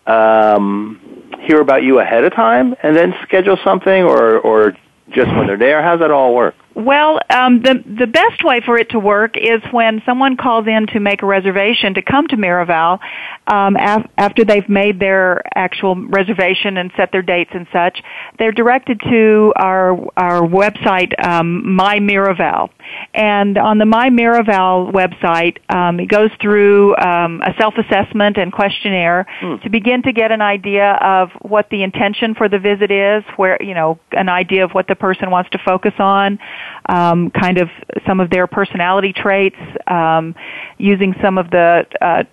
um, 0.07 0.99
hear 1.41 1.59
about 1.59 1.83
you 1.83 1.99
ahead 1.99 2.23
of 2.23 2.33
time 2.33 2.73
and 2.81 2.95
then 2.95 3.13
schedule 3.23 3.57
something, 3.63 4.03
or 4.03 4.39
or 4.39 4.71
just 5.09 5.27
when 5.35 5.47
they're 5.47 5.57
there? 5.57 5.83
How's 5.83 5.99
that 5.99 6.11
all 6.11 6.33
work? 6.33 6.55
Well, 6.73 7.19
um, 7.29 7.61
the 7.61 7.83
the 7.85 8.07
best 8.07 8.45
way 8.45 8.61
for 8.65 8.77
it 8.77 8.91
to 8.91 8.99
work 8.99 9.35
is 9.35 9.61
when 9.71 10.01
someone 10.05 10.37
calls 10.37 10.67
in 10.67 10.87
to 10.93 11.01
make 11.01 11.21
a 11.21 11.25
reservation 11.25 11.95
to 11.95 12.01
come 12.01 12.27
to 12.29 12.37
Miraval 12.37 12.99
um, 13.45 13.75
af- 13.75 14.09
after 14.17 14.45
they've 14.45 14.67
made 14.69 14.97
their 14.97 15.41
actual 15.53 15.95
reservation 15.95 16.77
and 16.77 16.89
set 16.95 17.11
their 17.11 17.23
dates 17.23 17.51
and 17.53 17.67
such. 17.73 18.01
They're 18.39 18.53
directed 18.53 19.01
to 19.01 19.53
our 19.57 19.97
our 20.15 20.41
website, 20.43 21.13
um, 21.21 21.75
My 21.75 21.99
Miraval, 21.99 22.69
and 23.13 23.57
on 23.57 23.77
the 23.77 23.85
My 23.85 24.09
Miraval 24.09 24.93
website, 24.93 25.57
um, 25.69 25.99
it 25.99 26.07
goes 26.07 26.29
through 26.41 26.95
um, 26.95 27.41
a 27.41 27.53
self 27.59 27.73
assessment 27.77 28.37
and 28.37 28.49
questionnaire 28.49 29.25
mm. 29.41 29.61
to 29.63 29.69
begin 29.69 30.03
to 30.03 30.13
get 30.13 30.31
an 30.31 30.41
idea 30.41 30.97
of 31.01 31.31
what 31.41 31.69
the 31.69 31.83
intention 31.83 32.33
for 32.33 32.47
the 32.47 32.59
visit 32.59 32.91
is, 32.91 33.25
where 33.35 33.61
you 33.61 33.73
know 33.73 33.99
an 34.13 34.29
idea 34.29 34.63
of 34.63 34.71
what 34.71 34.87
the 34.87 34.95
person 34.95 35.31
wants 35.31 35.49
to 35.49 35.57
focus 35.65 35.93
on 35.99 36.39
um, 36.87 37.31
kind 37.31 37.57
of 37.57 37.69
some 38.05 38.19
of 38.19 38.29
their 38.29 38.47
personality 38.47 39.13
traits, 39.13 39.57
um, 39.87 40.35
using 40.77 41.15
some 41.21 41.37
of 41.37 41.49
the 41.49 41.85
uh, 42.01 42.23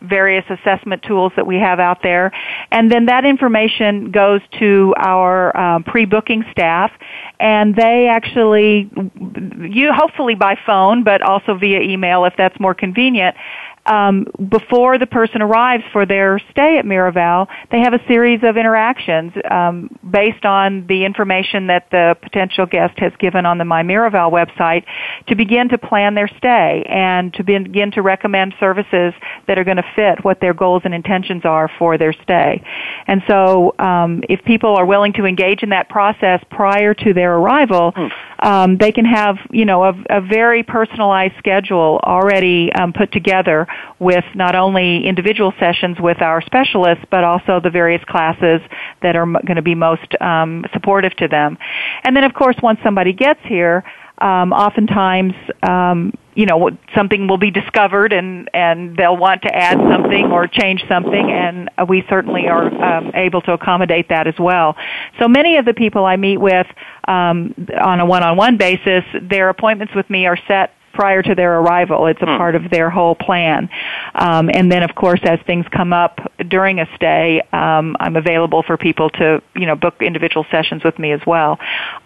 various 0.00 0.44
assessment 0.48 1.02
tools 1.02 1.32
that 1.36 1.46
we 1.46 1.56
have 1.56 1.78
out 1.78 2.02
there. 2.02 2.32
And 2.70 2.90
then 2.90 3.06
that 3.06 3.24
information 3.24 4.10
goes 4.10 4.40
to 4.58 4.94
our 4.96 5.56
um, 5.56 5.84
pre-booking 5.84 6.44
staff 6.50 6.90
and 7.38 7.74
they 7.74 8.08
actually, 8.08 8.90
you 9.60 9.92
hopefully 9.92 10.34
by 10.34 10.56
phone, 10.64 11.04
but 11.04 11.22
also 11.22 11.54
via 11.54 11.80
email 11.80 12.24
if 12.24 12.34
that's 12.36 12.58
more 12.60 12.74
convenient, 12.74 13.36
um, 13.86 14.26
before 14.48 14.98
the 14.98 15.06
person 15.06 15.42
arrives 15.42 15.82
for 15.92 16.06
their 16.06 16.38
stay 16.50 16.78
at 16.78 16.84
Miraval, 16.84 17.48
they 17.70 17.80
have 17.80 17.92
a 17.92 18.06
series 18.06 18.40
of 18.44 18.56
interactions 18.56 19.32
um, 19.50 19.90
based 20.08 20.44
on 20.44 20.86
the 20.86 21.04
information 21.04 21.66
that 21.66 21.90
the 21.90 22.16
potential 22.22 22.64
guest 22.66 22.98
has 22.98 23.12
given 23.18 23.44
on 23.44 23.58
the 23.58 23.64
My 23.64 23.82
Miraval 23.82 24.30
website 24.30 24.84
to 25.26 25.34
begin 25.34 25.68
to 25.70 25.78
plan 25.78 26.14
their 26.14 26.28
stay 26.28 26.84
and 26.88 27.34
to 27.34 27.42
begin 27.42 27.90
to 27.92 28.02
recommend 28.02 28.54
services 28.60 29.14
that 29.48 29.58
are 29.58 29.64
going 29.64 29.78
to 29.78 29.92
fit 29.96 30.24
what 30.24 30.40
their 30.40 30.54
goals 30.54 30.82
and 30.84 30.94
intentions 30.94 31.44
are 31.44 31.68
for 31.78 31.98
their 31.98 32.12
stay. 32.12 32.62
And 33.08 33.22
so, 33.26 33.74
um, 33.80 34.22
if 34.28 34.44
people 34.44 34.76
are 34.76 34.86
willing 34.86 35.12
to 35.14 35.24
engage 35.24 35.64
in 35.64 35.70
that 35.70 35.88
process 35.88 36.40
prior 36.50 36.94
to 36.94 37.12
their 37.12 37.34
arrival, 37.34 37.92
hmm. 37.96 38.46
um, 38.46 38.76
they 38.76 38.92
can 38.92 39.04
have 39.04 39.38
you 39.50 39.64
know 39.64 39.82
a, 39.82 39.94
a 40.08 40.20
very 40.20 40.62
personalized 40.62 41.34
schedule 41.38 42.00
already 42.04 42.72
um, 42.72 42.92
put 42.92 43.10
together 43.10 43.66
with 43.98 44.24
not 44.34 44.54
only 44.54 45.06
individual 45.06 45.52
sessions 45.58 45.98
with 46.00 46.20
our 46.22 46.40
specialists, 46.42 47.04
but 47.10 47.24
also 47.24 47.60
the 47.60 47.70
various 47.70 48.02
classes 48.04 48.60
that 49.02 49.16
are 49.16 49.26
going 49.26 49.56
to 49.56 49.62
be 49.62 49.74
most 49.74 50.20
um, 50.20 50.64
supportive 50.72 51.14
to 51.16 51.28
them. 51.28 51.58
And 52.04 52.16
then, 52.16 52.24
of 52.24 52.34
course, 52.34 52.56
once 52.62 52.80
somebody 52.82 53.12
gets 53.12 53.40
here, 53.44 53.84
um, 54.18 54.52
oftentimes, 54.52 55.34
um, 55.62 56.12
you 56.34 56.46
know, 56.46 56.70
something 56.94 57.26
will 57.26 57.38
be 57.38 57.50
discovered, 57.50 58.12
and 58.12 58.48
and 58.54 58.96
they'll 58.96 59.16
want 59.16 59.42
to 59.42 59.54
add 59.54 59.76
something 59.76 60.30
or 60.30 60.46
change 60.46 60.82
something, 60.88 61.30
and 61.30 61.68
we 61.88 62.04
certainly 62.08 62.46
are 62.46 62.66
um, 62.82 63.10
able 63.14 63.40
to 63.42 63.52
accommodate 63.52 64.08
that 64.10 64.26
as 64.26 64.38
well. 64.38 64.76
So 65.18 65.28
many 65.28 65.56
of 65.56 65.64
the 65.64 65.74
people 65.74 66.04
I 66.04 66.16
meet 66.16 66.38
with 66.38 66.66
um, 67.08 67.54
on 67.82 68.00
a 68.00 68.06
one-on-one 68.06 68.56
basis, 68.56 69.04
their 69.20 69.48
appointments 69.48 69.94
with 69.94 70.08
me 70.08 70.26
are 70.26 70.38
set 70.46 70.72
prior 70.92 71.22
to 71.22 71.34
their 71.34 71.58
arrival. 71.58 72.06
It's 72.06 72.20
a 72.22 72.26
hmm. 72.26 72.36
part 72.36 72.54
of 72.54 72.70
their 72.70 72.90
whole 72.90 73.14
plan. 73.14 73.68
Um, 74.14 74.50
and 74.52 74.70
then, 74.70 74.82
of 74.82 74.94
course, 74.94 75.20
as 75.24 75.38
things 75.46 75.66
come 75.70 75.92
up 75.92 76.20
during 76.48 76.78
a 76.78 76.86
stay, 76.96 77.40
um, 77.52 77.96
I'm 78.00 78.16
available 78.16 78.62
for 78.62 78.76
people 78.76 79.10
to, 79.10 79.42
you 79.54 79.66
know, 79.66 79.76
book 79.76 79.94
individual 80.00 80.46
sessions 80.50 80.84
with 80.84 80.98
me 80.98 81.12
as 81.12 81.20
well. 81.26 81.58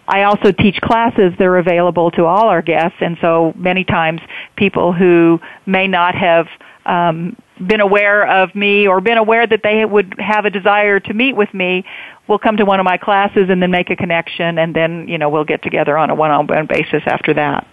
I 0.07 0.23
also 0.23 0.51
teach 0.51 0.79
classes. 0.81 1.33
They're 1.37 1.57
available 1.57 2.11
to 2.11 2.25
all 2.25 2.47
our 2.47 2.61
guests, 2.61 2.97
and 3.01 3.17
so 3.21 3.53
many 3.55 3.83
times 3.83 4.21
people 4.55 4.93
who 4.93 5.39
may 5.65 5.87
not 5.87 6.15
have 6.15 6.47
um, 6.85 7.35
been 7.65 7.81
aware 7.81 8.25
of 8.25 8.55
me 8.55 8.87
or 8.87 9.01
been 9.01 9.17
aware 9.17 9.45
that 9.45 9.61
they 9.63 9.83
would 9.83 10.15
have 10.19 10.45
a 10.45 10.49
desire 10.49 10.99
to 10.99 11.13
meet 11.13 11.35
with 11.35 11.53
me 11.53 11.83
will 12.27 12.39
come 12.39 12.57
to 12.57 12.65
one 12.65 12.79
of 12.79 12.83
my 12.83 12.97
classes 12.97 13.49
and 13.49 13.61
then 13.61 13.71
make 13.71 13.89
a 13.89 13.95
connection 13.95 14.57
and 14.57 14.75
then 14.75 15.07
you 15.07 15.17
know 15.17 15.29
we'll 15.29 15.43
get 15.43 15.61
together 15.63 15.97
on 15.97 16.09
a 16.09 16.15
one-on-one 16.15 16.67
basis 16.67 17.01
after 17.05 17.33
that 17.33 17.67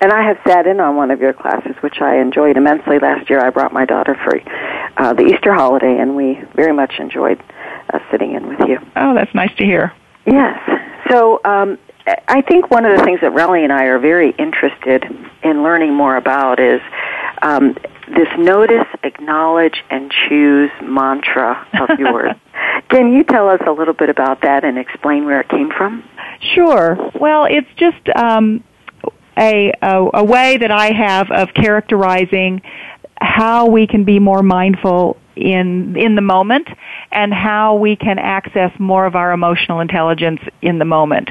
and 0.00 0.12
I 0.12 0.22
have 0.22 0.38
sat 0.46 0.66
in 0.66 0.80
on 0.80 0.96
one 0.96 1.10
of 1.10 1.20
your 1.20 1.32
classes, 1.32 1.76
which 1.80 2.00
I 2.00 2.20
enjoyed 2.20 2.56
immensely. 2.56 2.98
Last 2.98 3.28
year, 3.28 3.40
I 3.40 3.50
brought 3.50 3.72
my 3.72 3.84
daughter 3.84 4.14
for 4.14 4.40
uh, 4.96 5.12
the 5.12 5.24
Easter 5.24 5.52
holiday, 5.52 5.98
and 5.98 6.16
we 6.16 6.42
very 6.54 6.72
much 6.72 6.94
enjoyed 6.98 7.42
uh, 7.92 7.98
sitting 8.10 8.34
in 8.34 8.48
with 8.48 8.60
you. 8.66 8.78
Oh, 8.96 9.14
that's 9.14 9.34
nice 9.34 9.54
to 9.56 9.64
hear. 9.64 9.92
Yes. 10.26 10.58
So 11.10 11.40
um, 11.44 11.78
I 12.28 12.40
think 12.42 12.70
one 12.70 12.86
of 12.86 12.96
the 12.98 13.04
things 13.04 13.20
that 13.20 13.32
Relly 13.32 13.62
and 13.62 13.72
I 13.72 13.84
are 13.84 13.98
very 13.98 14.30
interested 14.30 15.04
in 15.42 15.62
learning 15.62 15.94
more 15.94 16.16
about 16.16 16.60
is 16.60 16.80
um, 17.42 17.76
this 18.08 18.28
notice, 18.38 18.86
acknowledge, 19.02 19.82
and 19.90 20.10
choose 20.28 20.70
mantra 20.82 21.66
of 21.80 21.90
yours. 21.98 22.34
Can 22.88 23.12
you 23.12 23.22
tell 23.24 23.48
us 23.48 23.60
a 23.66 23.72
little 23.72 23.94
bit 23.94 24.08
about 24.08 24.42
that 24.42 24.64
and 24.64 24.78
explain 24.78 25.24
where 25.24 25.40
it 25.40 25.48
came 25.48 25.70
from? 25.70 26.04
Sure. 26.54 26.96
Well, 27.14 27.44
it's 27.44 27.68
just 27.76 28.08
um, 28.16 28.64
a, 29.38 29.72
a, 29.82 30.10
a 30.14 30.24
way 30.24 30.58
that 30.58 30.70
I 30.70 30.92
have 30.92 31.30
of 31.30 31.54
characterizing 31.54 32.62
how 33.20 33.68
we 33.68 33.86
can 33.86 34.04
be 34.04 34.18
more 34.18 34.42
mindful 34.42 35.16
in 35.36 35.96
in 35.96 36.14
the 36.14 36.22
moment 36.22 36.68
and 37.12 37.32
how 37.32 37.76
we 37.76 37.96
can 37.96 38.18
access 38.18 38.70
more 38.78 39.06
of 39.06 39.14
our 39.14 39.32
emotional 39.32 39.80
intelligence 39.80 40.40
in 40.62 40.78
the 40.78 40.84
moment. 40.84 41.30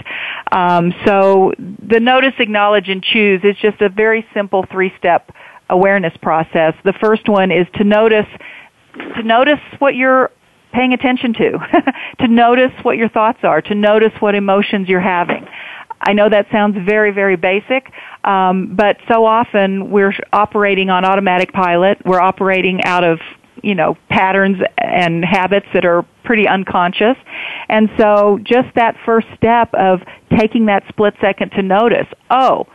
Um, 0.52 0.94
so 1.06 1.54
the 1.58 2.00
notice, 2.00 2.34
acknowledge, 2.40 2.90
and 2.90 3.04
choose 3.04 3.42
is 3.44 3.56
just 3.62 3.82
a 3.82 3.90
very 3.90 4.26
simple 4.34 4.66
three-step 4.72 5.32
awareness 5.70 6.14
process. 6.22 6.74
The 6.84 6.94
first 6.94 7.30
one 7.30 7.52
is 7.52 7.68
to 7.76 7.84
notice 7.84 8.28
to 9.16 9.24
notice 9.24 9.60
what 9.80 9.96
you're 9.96 10.32
paying 10.74 10.94
attention 10.94 11.34
to, 11.34 11.60
to 12.20 12.28
notice 12.28 12.72
what 12.84 12.98
your 12.98 13.10
thoughts 13.10 13.40
are, 13.44 13.62
to 13.62 13.76
notice 13.76 14.12
what 14.20 14.36
emotions 14.36 14.88
you're 14.88 15.00
having. 15.00 15.48
I 16.02 16.14
know 16.14 16.30
that 16.30 16.48
sounds 16.52 16.78
very, 16.86 17.12
very 17.12 17.36
basic, 17.36 17.92
um, 18.24 18.76
but 18.76 18.98
so 19.12 19.26
often 19.26 19.92
we're 19.92 20.14
operating 20.32 20.90
on 20.90 21.04
automatic 21.06 21.52
pilot. 21.52 21.98
We're 22.06 22.22
operating 22.22 22.84
out 22.84 23.04
of 23.04 23.20
you 23.64 23.76
know 23.76 23.98
patterns 24.10 24.58
and 24.78 25.24
habits 25.26 25.66
that 25.74 25.86
are 25.86 26.04
pretty 26.24 26.48
unconscious 26.48 27.18
and 27.68 27.90
so 27.98 28.40
just 28.44 28.74
that 28.76 28.96
first 29.06 29.28
step 29.36 29.74
of 29.74 30.00
taking 30.38 30.68
that 30.68 30.84
split 30.88 31.14
second 31.20 31.50
to 31.52 31.62
notice 31.62 32.08
oh 32.30 32.66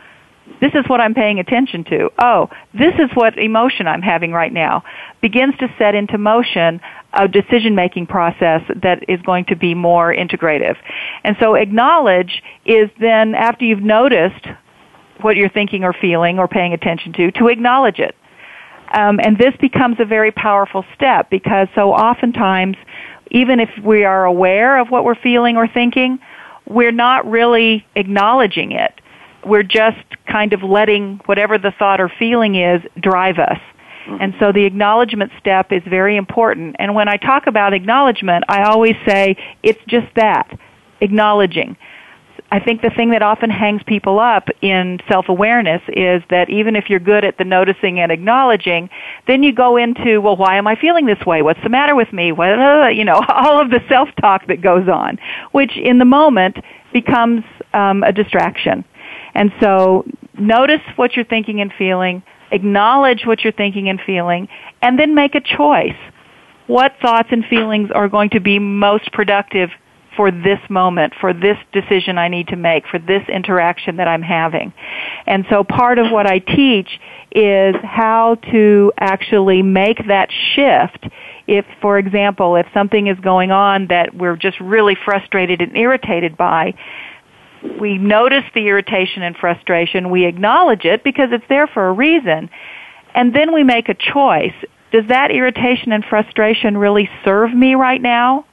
this 0.61 0.73
is 0.73 0.85
what 0.87 1.01
I'm 1.01 1.13
paying 1.13 1.39
attention 1.39 1.83
to. 1.85 2.09
Oh, 2.19 2.49
this 2.73 2.93
is 2.95 3.09
what 3.13 3.37
emotion 3.37 3.87
I'm 3.87 4.01
having 4.01 4.31
right 4.31 4.53
now. 4.53 4.83
Begins 5.21 5.55
to 5.57 5.73
set 5.77 5.95
into 5.95 6.17
motion 6.17 6.81
a 7.13 7.27
decision 7.27 7.75
making 7.75 8.07
process 8.07 8.61
that 8.81 9.03
is 9.09 9.21
going 9.21 9.45
to 9.45 9.55
be 9.55 9.73
more 9.73 10.13
integrative. 10.13 10.75
And 11.23 11.35
so 11.39 11.55
acknowledge 11.55 12.43
is 12.65 12.89
then 12.99 13.35
after 13.35 13.65
you've 13.65 13.81
noticed 13.81 14.47
what 15.21 15.35
you're 15.35 15.49
thinking 15.49 15.83
or 15.83 15.93
feeling 15.93 16.39
or 16.39 16.47
paying 16.47 16.73
attention 16.73 17.13
to, 17.13 17.31
to 17.31 17.47
acknowledge 17.47 17.99
it. 17.99 18.15
Um, 18.93 19.19
and 19.19 19.37
this 19.37 19.55
becomes 19.59 19.99
a 19.99 20.05
very 20.05 20.31
powerful 20.31 20.85
step 20.93 21.29
because 21.29 21.67
so 21.73 21.91
oftentimes, 21.91 22.77
even 23.31 23.59
if 23.59 23.69
we 23.83 24.03
are 24.03 24.25
aware 24.25 24.79
of 24.79 24.89
what 24.89 25.03
we're 25.03 25.15
feeling 25.15 25.57
or 25.57 25.67
thinking, 25.67 26.19
we're 26.67 26.91
not 26.91 27.29
really 27.29 27.85
acknowledging 27.95 28.71
it. 28.71 28.93
We're 29.45 29.63
just 29.63 30.03
kind 30.27 30.53
of 30.53 30.63
letting 30.63 31.21
whatever 31.25 31.57
the 31.57 31.71
thought 31.71 32.01
or 32.01 32.09
feeling 32.09 32.55
is 32.55 32.81
drive 32.99 33.37
us. 33.39 33.59
Mm-hmm. 34.05 34.21
And 34.21 34.33
so 34.39 34.51
the 34.51 34.65
acknowledgement 34.65 35.31
step 35.39 35.71
is 35.71 35.81
very 35.87 36.17
important. 36.17 36.75
And 36.79 36.95
when 36.95 37.07
I 37.07 37.17
talk 37.17 37.47
about 37.47 37.73
acknowledgement, 37.73 38.45
I 38.47 38.63
always 38.63 38.95
say 39.07 39.37
it's 39.63 39.79
just 39.87 40.07
that, 40.15 40.57
acknowledging. 41.01 41.77
I 42.51 42.59
think 42.59 42.81
the 42.81 42.91
thing 42.91 43.11
that 43.11 43.23
often 43.23 43.49
hangs 43.49 43.81
people 43.83 44.19
up 44.19 44.49
in 44.61 44.99
self-awareness 45.09 45.81
is 45.89 46.21
that 46.29 46.49
even 46.49 46.75
if 46.75 46.89
you're 46.89 46.99
good 46.99 47.25
at 47.25 47.37
the 47.37 47.43
noticing 47.43 47.99
and 47.99 48.11
acknowledging, 48.11 48.89
then 49.27 49.41
you 49.41 49.51
go 49.51 49.77
into, 49.77 50.21
well, 50.21 50.35
why 50.35 50.57
am 50.57 50.67
I 50.67 50.75
feeling 50.75 51.05
this 51.05 51.25
way? 51.25 51.41
What's 51.41 51.61
the 51.63 51.69
matter 51.69 51.95
with 51.95 52.13
me? 52.13 52.31
What, 52.31 52.59
uh, 52.59 52.87
you 52.87 53.03
know, 53.03 53.21
all 53.29 53.59
of 53.59 53.71
the 53.71 53.81
self-talk 53.89 54.47
that 54.47 54.61
goes 54.61 54.87
on, 54.87 55.17
which 55.51 55.75
in 55.75 55.97
the 55.97 56.05
moment 56.05 56.57
becomes 56.93 57.43
um, 57.73 58.03
a 58.03 58.11
distraction. 58.11 58.85
And 59.35 59.51
so 59.61 60.05
notice 60.39 60.81
what 60.95 61.15
you're 61.15 61.25
thinking 61.25 61.61
and 61.61 61.71
feeling, 61.77 62.23
acknowledge 62.51 63.25
what 63.25 63.43
you're 63.43 63.53
thinking 63.53 63.89
and 63.89 63.99
feeling, 64.05 64.47
and 64.81 64.97
then 64.97 65.13
make 65.13 65.35
a 65.35 65.41
choice. 65.41 65.97
What 66.67 66.93
thoughts 67.01 67.29
and 67.31 67.45
feelings 67.45 67.91
are 67.93 68.09
going 68.09 68.31
to 68.31 68.39
be 68.39 68.57
most 68.57 69.11
productive 69.11 69.69
for 70.15 70.31
this 70.31 70.59
moment, 70.69 71.13
for 71.19 71.33
this 71.33 71.57
decision 71.73 72.17
I 72.17 72.29
need 72.29 72.47
to 72.47 72.55
make, 72.55 72.87
for 72.87 72.99
this 72.99 73.21
interaction 73.27 73.97
that 73.97 74.07
I'm 74.07 74.21
having. 74.21 74.73
And 75.27 75.45
so 75.49 75.63
part 75.63 75.99
of 75.99 76.11
what 76.11 76.25
I 76.25 76.39
teach 76.39 76.87
is 77.31 77.75
how 77.83 78.35
to 78.51 78.93
actually 78.97 79.61
make 79.61 80.07
that 80.07 80.29
shift 80.55 81.13
if, 81.47 81.65
for 81.81 81.97
example, 81.99 82.55
if 82.55 82.65
something 82.73 83.07
is 83.07 83.19
going 83.19 83.51
on 83.51 83.87
that 83.87 84.15
we're 84.15 84.37
just 84.37 84.59
really 84.59 84.95
frustrated 84.95 85.61
and 85.61 85.75
irritated 85.75 86.37
by, 86.37 86.73
we 87.79 87.97
notice 87.97 88.43
the 88.53 88.67
irritation 88.67 89.23
and 89.23 89.35
frustration, 89.35 90.09
we 90.09 90.25
acknowledge 90.25 90.85
it 90.85 91.03
because 91.03 91.29
it's 91.31 91.45
there 91.49 91.67
for 91.67 91.87
a 91.87 91.91
reason, 91.93 92.49
and 93.13 93.33
then 93.33 93.53
we 93.53 93.63
make 93.63 93.89
a 93.89 93.93
choice. 93.93 94.53
Does 94.91 95.07
that 95.07 95.31
irritation 95.31 95.91
and 95.91 96.03
frustration 96.05 96.77
really 96.77 97.09
serve 97.23 97.53
me 97.53 97.75
right 97.75 98.01
now? 98.01 98.45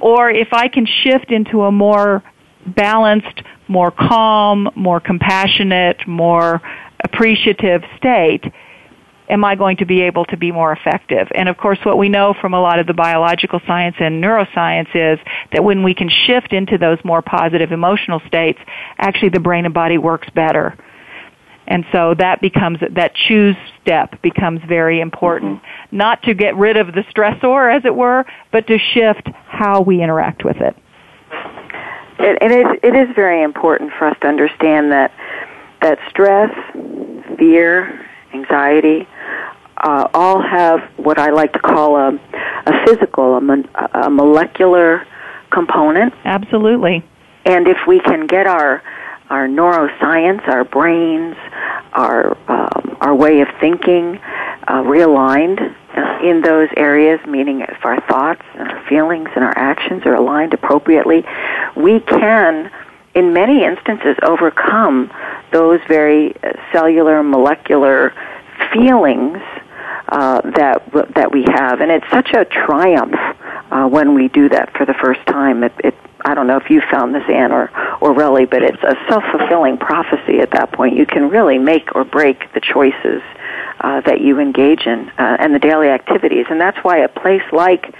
Or 0.00 0.30
if 0.30 0.52
I 0.52 0.68
can 0.68 0.86
shift 0.86 1.30
into 1.30 1.62
a 1.62 1.72
more 1.72 2.22
balanced, 2.66 3.42
more 3.68 3.90
calm, 3.90 4.68
more 4.76 5.00
compassionate, 5.00 6.06
more 6.06 6.60
appreciative 7.02 7.82
state, 7.96 8.44
am 9.28 9.44
I 9.44 9.54
going 9.54 9.78
to 9.78 9.86
be 9.86 10.02
able 10.02 10.24
to 10.26 10.36
be 10.36 10.52
more 10.52 10.72
effective? 10.72 11.28
And 11.34 11.48
of 11.48 11.56
course, 11.56 11.78
what 11.84 11.98
we 11.98 12.08
know 12.08 12.34
from 12.40 12.54
a 12.54 12.60
lot 12.60 12.78
of 12.78 12.86
the 12.86 12.94
biological 12.94 13.60
science 13.66 13.96
and 13.98 14.22
neuroscience 14.22 14.88
is 14.94 15.18
that 15.52 15.62
when 15.64 15.82
we 15.82 15.94
can 15.94 16.08
shift 16.08 16.52
into 16.52 16.78
those 16.78 16.98
more 17.04 17.22
positive 17.22 17.72
emotional 17.72 18.20
states, 18.26 18.58
actually 18.98 19.30
the 19.30 19.40
brain 19.40 19.64
and 19.64 19.74
body 19.74 19.98
works 19.98 20.28
better. 20.34 20.76
And 21.68 21.84
so 21.90 22.14
that 22.14 22.40
becomes, 22.40 22.78
that 22.92 23.14
choose 23.14 23.56
step 23.82 24.22
becomes 24.22 24.60
very 24.68 25.00
important. 25.00 25.56
Mm-hmm. 25.56 25.96
Not 25.96 26.22
to 26.22 26.34
get 26.34 26.56
rid 26.56 26.76
of 26.76 26.88
the 26.88 27.02
stressor, 27.12 27.74
as 27.74 27.84
it 27.84 27.94
were, 27.94 28.24
but 28.52 28.66
to 28.68 28.78
shift 28.78 29.28
how 29.46 29.80
we 29.80 30.00
interact 30.00 30.44
with 30.44 30.58
it. 30.58 30.76
It, 32.18 32.38
it, 32.40 32.52
is, 32.52 32.66
it 32.82 32.94
is 32.94 33.14
very 33.14 33.42
important 33.42 33.92
for 33.98 34.06
us 34.06 34.16
to 34.22 34.28
understand 34.28 34.92
that, 34.92 35.12
that 35.82 35.98
stress, 36.08 36.50
fear, 37.36 38.06
anxiety, 38.38 39.06
uh, 39.76 40.08
all 40.14 40.40
have 40.40 40.80
what 40.96 41.18
I 41.18 41.30
like 41.30 41.52
to 41.52 41.58
call 41.58 41.96
a, 41.96 42.08
a 42.66 42.86
physical, 42.86 43.36
a, 43.36 43.88
a 44.06 44.10
molecular 44.10 45.06
component. 45.50 46.14
Absolutely. 46.24 47.04
And 47.44 47.68
if 47.68 47.78
we 47.86 48.00
can 48.00 48.26
get 48.26 48.46
our 48.46 48.82
our 49.28 49.48
neuroscience, 49.48 50.46
our 50.46 50.64
brains, 50.64 51.36
our 51.92 52.36
um, 52.48 52.96
our 53.00 53.14
way 53.14 53.40
of 53.40 53.48
thinking 53.60 54.18
uh, 54.68 54.82
realigned 54.82 55.60
in 56.22 56.42
those 56.42 56.68
areas, 56.76 57.20
meaning 57.26 57.60
if 57.60 57.84
our 57.84 58.00
thoughts 58.02 58.42
and 58.54 58.68
our 58.70 58.82
feelings 58.88 59.28
and 59.34 59.44
our 59.44 59.56
actions 59.56 60.04
are 60.06 60.14
aligned 60.14 60.52
appropriately, 60.54 61.24
we 61.76 62.00
can, 62.00 62.70
in 63.14 63.32
many 63.32 63.64
instances, 63.64 64.16
overcome 64.22 65.10
those 65.52 65.80
very 65.88 66.34
cellular, 66.72 67.22
molecular 67.22 68.14
feelings 68.72 69.38
uh, 70.08 70.40
that 70.42 70.82
that 71.14 71.32
we 71.32 71.44
have, 71.48 71.80
and 71.80 71.90
it's 71.90 72.08
such 72.10 72.30
a 72.32 72.44
triumph 72.44 73.14
uh, 73.70 73.86
when 73.88 74.14
we 74.14 74.28
do 74.28 74.48
that 74.48 74.72
for 74.76 74.86
the 74.86 74.94
first 74.94 75.24
time. 75.26 75.64
It, 75.64 75.72
it 75.82 75.94
I 76.24 76.34
don't 76.34 76.46
know 76.46 76.56
if 76.56 76.70
you 76.70 76.80
found 76.90 77.14
this, 77.14 77.24
Anne 77.28 77.52
or 77.52 77.70
or 78.00 78.14
Relly, 78.14 78.48
but 78.48 78.62
it's 78.62 78.82
a 78.82 78.94
self 79.08 79.24
fulfilling 79.30 79.78
prophecy. 79.78 80.40
At 80.40 80.52
that 80.52 80.72
point, 80.72 80.96
you 80.96 81.06
can 81.06 81.28
really 81.28 81.58
make 81.58 81.94
or 81.94 82.04
break 82.04 82.52
the 82.52 82.60
choices 82.60 83.22
uh, 83.80 84.00
that 84.02 84.20
you 84.20 84.38
engage 84.38 84.86
in 84.86 85.08
uh, 85.18 85.36
and 85.38 85.54
the 85.54 85.58
daily 85.58 85.88
activities, 85.88 86.46
and 86.50 86.60
that's 86.60 86.78
why 86.78 86.98
a 86.98 87.08
place 87.08 87.42
like 87.52 87.92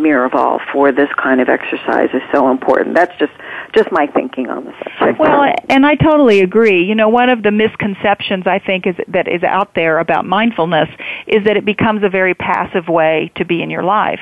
Miraval 0.00 0.58
for 0.72 0.90
this 0.92 1.08
kind 1.22 1.40
of 1.40 1.48
exercise 1.48 2.08
is 2.14 2.22
so 2.32 2.50
important. 2.50 2.94
That's 2.94 3.16
just 3.18 3.32
just 3.74 3.92
my 3.92 4.06
thinking 4.08 4.48
on 4.48 4.64
the 4.64 4.72
subject. 4.98 5.20
Well, 5.20 5.54
and 5.68 5.86
I 5.86 5.94
totally 5.94 6.40
agree. 6.40 6.84
You 6.84 6.94
know, 6.94 7.08
one 7.08 7.28
of 7.28 7.42
the 7.42 7.50
misconceptions 7.50 8.46
I 8.46 8.58
think 8.58 8.86
is 8.86 8.96
that 9.08 9.28
is 9.28 9.42
out 9.42 9.74
there 9.74 9.98
about 9.98 10.24
mindfulness 10.24 10.88
is 11.26 11.44
that 11.44 11.56
it 11.56 11.64
becomes 11.64 12.02
a 12.02 12.08
very 12.08 12.34
passive 12.34 12.88
way 12.88 13.30
to 13.36 13.44
be 13.44 13.62
in 13.62 13.70
your 13.70 13.82
life. 13.82 14.20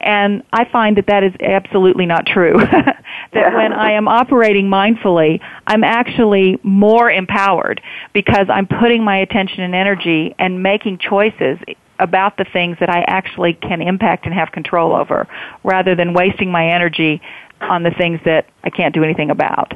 And 0.00 0.42
I 0.52 0.64
find 0.64 0.96
that 0.96 1.06
that 1.06 1.22
is 1.22 1.32
absolutely 1.40 2.06
not 2.06 2.26
true. 2.26 2.58
that 2.58 3.04
yeah. 3.32 3.54
when 3.54 3.72
I 3.72 3.92
am 3.92 4.08
operating 4.08 4.66
mindfully, 4.66 5.40
I'm 5.66 5.84
actually 5.84 6.58
more 6.62 7.10
empowered 7.10 7.80
because 8.12 8.46
I'm 8.48 8.66
putting 8.66 9.04
my 9.04 9.18
attention 9.18 9.60
and 9.60 9.74
energy 9.74 10.34
and 10.38 10.62
making 10.62 10.98
choices 10.98 11.58
about 11.98 12.36
the 12.36 12.44
things 12.52 12.76
that 12.80 12.90
I 12.90 13.04
actually 13.06 13.54
can 13.54 13.80
impact 13.82 14.26
and 14.26 14.34
have 14.34 14.52
control 14.52 14.94
over 14.94 15.28
rather 15.62 15.94
than 15.94 16.14
wasting 16.14 16.50
my 16.50 16.70
energy 16.70 17.20
on 17.60 17.82
the 17.82 17.90
things 17.90 18.20
that 18.24 18.46
I 18.64 18.70
can't 18.70 18.94
do 18.94 19.04
anything 19.04 19.30
about. 19.30 19.72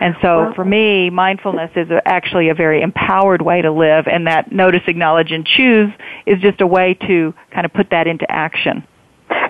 And 0.00 0.14
so 0.20 0.52
for 0.54 0.64
me, 0.64 1.10
mindfulness 1.10 1.70
is 1.74 1.88
actually 2.04 2.48
a 2.50 2.54
very 2.54 2.82
empowered 2.82 3.40
way 3.40 3.62
to 3.62 3.70
live 3.70 4.06
and 4.06 4.26
that 4.26 4.52
notice, 4.52 4.82
acknowledge, 4.86 5.32
and 5.32 5.46
choose 5.46 5.90
is 6.26 6.40
just 6.40 6.60
a 6.60 6.66
way 6.66 6.94
to 7.06 7.34
kind 7.50 7.64
of 7.64 7.72
put 7.72 7.90
that 7.90 8.06
into 8.06 8.30
action. 8.30 8.86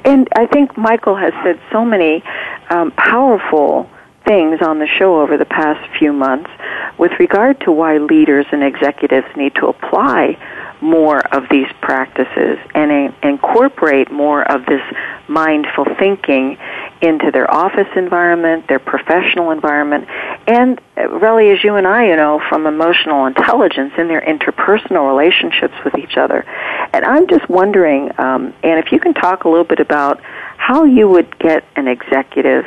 And 0.04 0.28
I 0.36 0.46
think 0.46 0.76
Michael 0.78 1.16
has 1.16 1.32
said 1.42 1.60
so 1.72 1.84
many 1.84 2.22
um, 2.70 2.92
powerful 2.92 3.90
things 4.24 4.60
on 4.62 4.78
the 4.78 4.86
show 4.86 5.20
over 5.20 5.36
the 5.36 5.44
past 5.44 5.80
few 5.98 6.12
months 6.12 6.50
with 6.98 7.12
regard 7.18 7.60
to 7.60 7.72
why 7.72 7.98
leaders 7.98 8.46
and 8.52 8.62
executives 8.62 9.26
need 9.36 9.54
to 9.56 9.66
apply 9.66 10.36
more 10.80 11.20
of 11.34 11.48
these 11.50 11.68
practices 11.80 12.58
and 12.74 13.14
incorporate 13.22 14.10
more 14.10 14.42
of 14.42 14.66
this 14.66 14.82
mindful 15.28 15.84
thinking 15.98 16.58
into 17.02 17.30
their 17.30 17.50
office 17.52 17.88
environment, 17.96 18.68
their 18.68 18.78
professional 18.78 19.50
environment, 19.50 20.08
and 20.46 20.80
uh, 20.96 21.08
really, 21.08 21.50
as 21.50 21.62
you 21.64 21.74
and 21.76 21.86
I, 21.86 22.08
you 22.08 22.16
know, 22.16 22.40
from 22.48 22.66
emotional 22.66 23.26
intelligence 23.26 23.92
in 23.98 24.08
their 24.08 24.20
interpersonal 24.20 25.08
relationships 25.08 25.74
with 25.84 25.96
each 25.98 26.16
other. 26.16 26.44
And 26.92 27.04
I'm 27.04 27.26
just 27.26 27.48
wondering, 27.48 28.12
um, 28.18 28.54
and 28.62 28.78
if 28.78 28.92
you 28.92 29.00
can 29.00 29.14
talk 29.14 29.44
a 29.44 29.48
little 29.48 29.64
bit 29.64 29.80
about 29.80 30.20
how 30.56 30.84
you 30.84 31.08
would 31.08 31.38
get 31.38 31.64
an 31.76 31.88
executive 31.88 32.64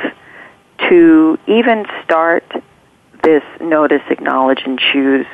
to 0.88 1.38
even 1.46 1.86
start 2.04 2.44
this 3.22 3.42
notice, 3.60 4.02
acknowledge, 4.10 4.62
and 4.64 4.78
choose 4.78 5.26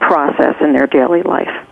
process 0.00 0.56
in 0.60 0.72
their 0.72 0.86
daily 0.86 1.22
life. 1.22 1.66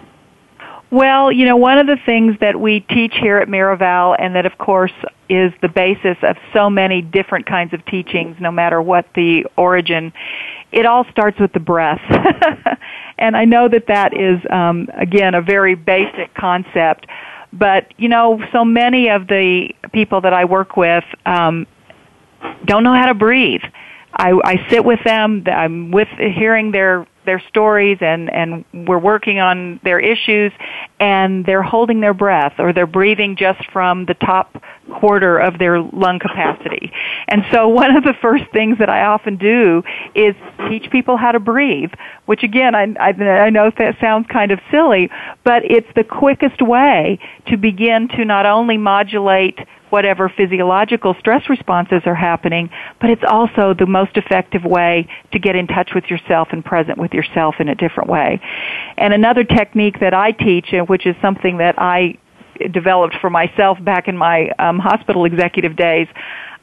Well, 0.90 1.32
you 1.32 1.46
know, 1.46 1.56
one 1.56 1.78
of 1.78 1.86
the 1.86 1.96
things 2.06 2.36
that 2.40 2.60
we 2.60 2.80
teach 2.80 3.14
here 3.20 3.38
at 3.38 3.48
Miraval, 3.48 4.14
and 4.18 4.36
that 4.36 4.46
of 4.46 4.56
course 4.56 4.92
is 5.28 5.52
the 5.60 5.68
basis 5.68 6.16
of 6.22 6.36
so 6.52 6.70
many 6.70 7.02
different 7.02 7.46
kinds 7.46 7.74
of 7.74 7.84
teachings, 7.86 8.36
no 8.40 8.52
matter 8.52 8.80
what 8.80 9.06
the 9.14 9.46
origin, 9.56 10.12
it 10.70 10.86
all 10.86 11.04
starts 11.10 11.40
with 11.40 11.52
the 11.52 11.60
breath. 11.60 12.00
and 13.18 13.36
I 13.36 13.44
know 13.44 13.68
that 13.68 13.88
that 13.88 14.14
is, 14.14 14.40
um, 14.50 14.88
again, 14.94 15.34
a 15.34 15.42
very 15.42 15.74
basic 15.74 16.32
concept. 16.34 17.06
But, 17.52 17.92
you 17.96 18.08
know, 18.08 18.40
so 18.52 18.64
many 18.64 19.08
of 19.08 19.26
the 19.26 19.70
people 19.92 20.20
that 20.20 20.32
I 20.32 20.44
work 20.44 20.76
with 20.76 21.04
um, 21.24 21.66
don't 22.64 22.84
know 22.84 22.94
how 22.94 23.06
to 23.06 23.14
breathe. 23.14 23.62
I, 24.12 24.32
I 24.44 24.68
sit 24.70 24.84
with 24.84 25.00
them. 25.04 25.44
I'm 25.46 25.90
with 25.90 26.08
hearing 26.18 26.70
their 26.70 27.06
their 27.26 27.42
stories 27.48 27.98
and 28.00 28.30
and 28.32 28.64
we're 28.72 28.98
working 28.98 29.38
on 29.38 29.80
their 29.84 30.00
issues 30.00 30.52
and 30.98 31.44
they're 31.44 31.62
holding 31.62 32.00
their 32.00 32.14
breath 32.14 32.54
or 32.58 32.72
they're 32.72 32.86
breathing 32.86 33.36
just 33.36 33.60
from 33.70 34.06
the 34.06 34.14
top 34.14 34.62
quarter 35.00 35.36
of 35.38 35.58
their 35.58 35.80
lung 35.80 36.18
capacity. 36.18 36.92
And 37.28 37.44
so 37.52 37.68
one 37.82 37.94
of 37.94 38.04
the 38.04 38.14
first 38.14 38.44
things 38.52 38.78
that 38.78 38.88
I 38.88 39.04
often 39.04 39.36
do 39.36 39.82
is 40.14 40.34
teach 40.68 40.90
people 40.90 41.16
how 41.16 41.32
to 41.32 41.40
breathe, 41.40 41.92
which 42.24 42.42
again 42.42 42.74
I 42.74 42.94
I, 42.98 43.10
I 43.10 43.50
know 43.50 43.70
that 43.76 44.00
sounds 44.00 44.26
kind 44.28 44.50
of 44.52 44.60
silly, 44.70 45.10
but 45.44 45.64
it's 45.64 45.88
the 45.94 46.04
quickest 46.04 46.62
way 46.62 47.18
to 47.48 47.56
begin 47.56 48.08
to 48.16 48.24
not 48.24 48.46
only 48.46 48.78
modulate 48.78 49.58
whatever 49.90 50.28
physiological 50.28 51.14
stress 51.18 51.48
responses 51.48 52.02
are 52.06 52.14
happening, 52.14 52.70
but 53.00 53.10
it's 53.10 53.22
also 53.26 53.74
the 53.74 53.86
most 53.86 54.16
effective 54.16 54.64
way 54.64 55.08
to 55.32 55.38
get 55.38 55.56
in 55.56 55.66
touch 55.66 55.90
with 55.94 56.04
yourself 56.04 56.48
and 56.50 56.64
present 56.64 56.98
with 56.98 57.12
yourself 57.12 57.56
in 57.60 57.68
a 57.68 57.74
different 57.74 58.10
way. 58.10 58.40
And 58.96 59.14
another 59.14 59.44
technique 59.44 60.00
that 60.00 60.14
I 60.14 60.32
teach, 60.32 60.74
which 60.88 61.06
is 61.06 61.14
something 61.22 61.58
that 61.58 61.76
I 61.78 62.18
developed 62.72 63.16
for 63.20 63.30
myself 63.30 63.82
back 63.84 64.08
in 64.08 64.16
my 64.16 64.48
um, 64.58 64.78
hospital 64.78 65.24
executive 65.24 65.76
days, 65.76 66.08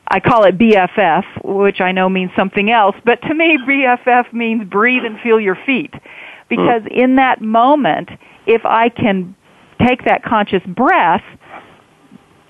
I 0.08 0.20
call 0.20 0.44
it 0.44 0.58
BFF, 0.58 1.24
which 1.44 1.80
I 1.80 1.92
know 1.92 2.10
means 2.10 2.32
something 2.36 2.70
else, 2.70 2.96
but 3.06 3.22
to 3.22 3.34
me 3.34 3.58
BFF 3.58 4.34
means 4.34 4.68
breathe 4.70 5.06
and 5.06 5.20
feel 5.22 5.40
your 5.40 5.58
feet. 5.66 5.94
Because 6.50 6.82
mm. 6.84 6.92
in 6.92 7.16
that 7.16 7.42
moment, 7.42 8.10
if 8.46 8.66
I 8.66 8.90
can 8.90 9.36
take 9.88 10.06
that 10.06 10.24
conscious 10.24 10.62
breath, 10.68 11.24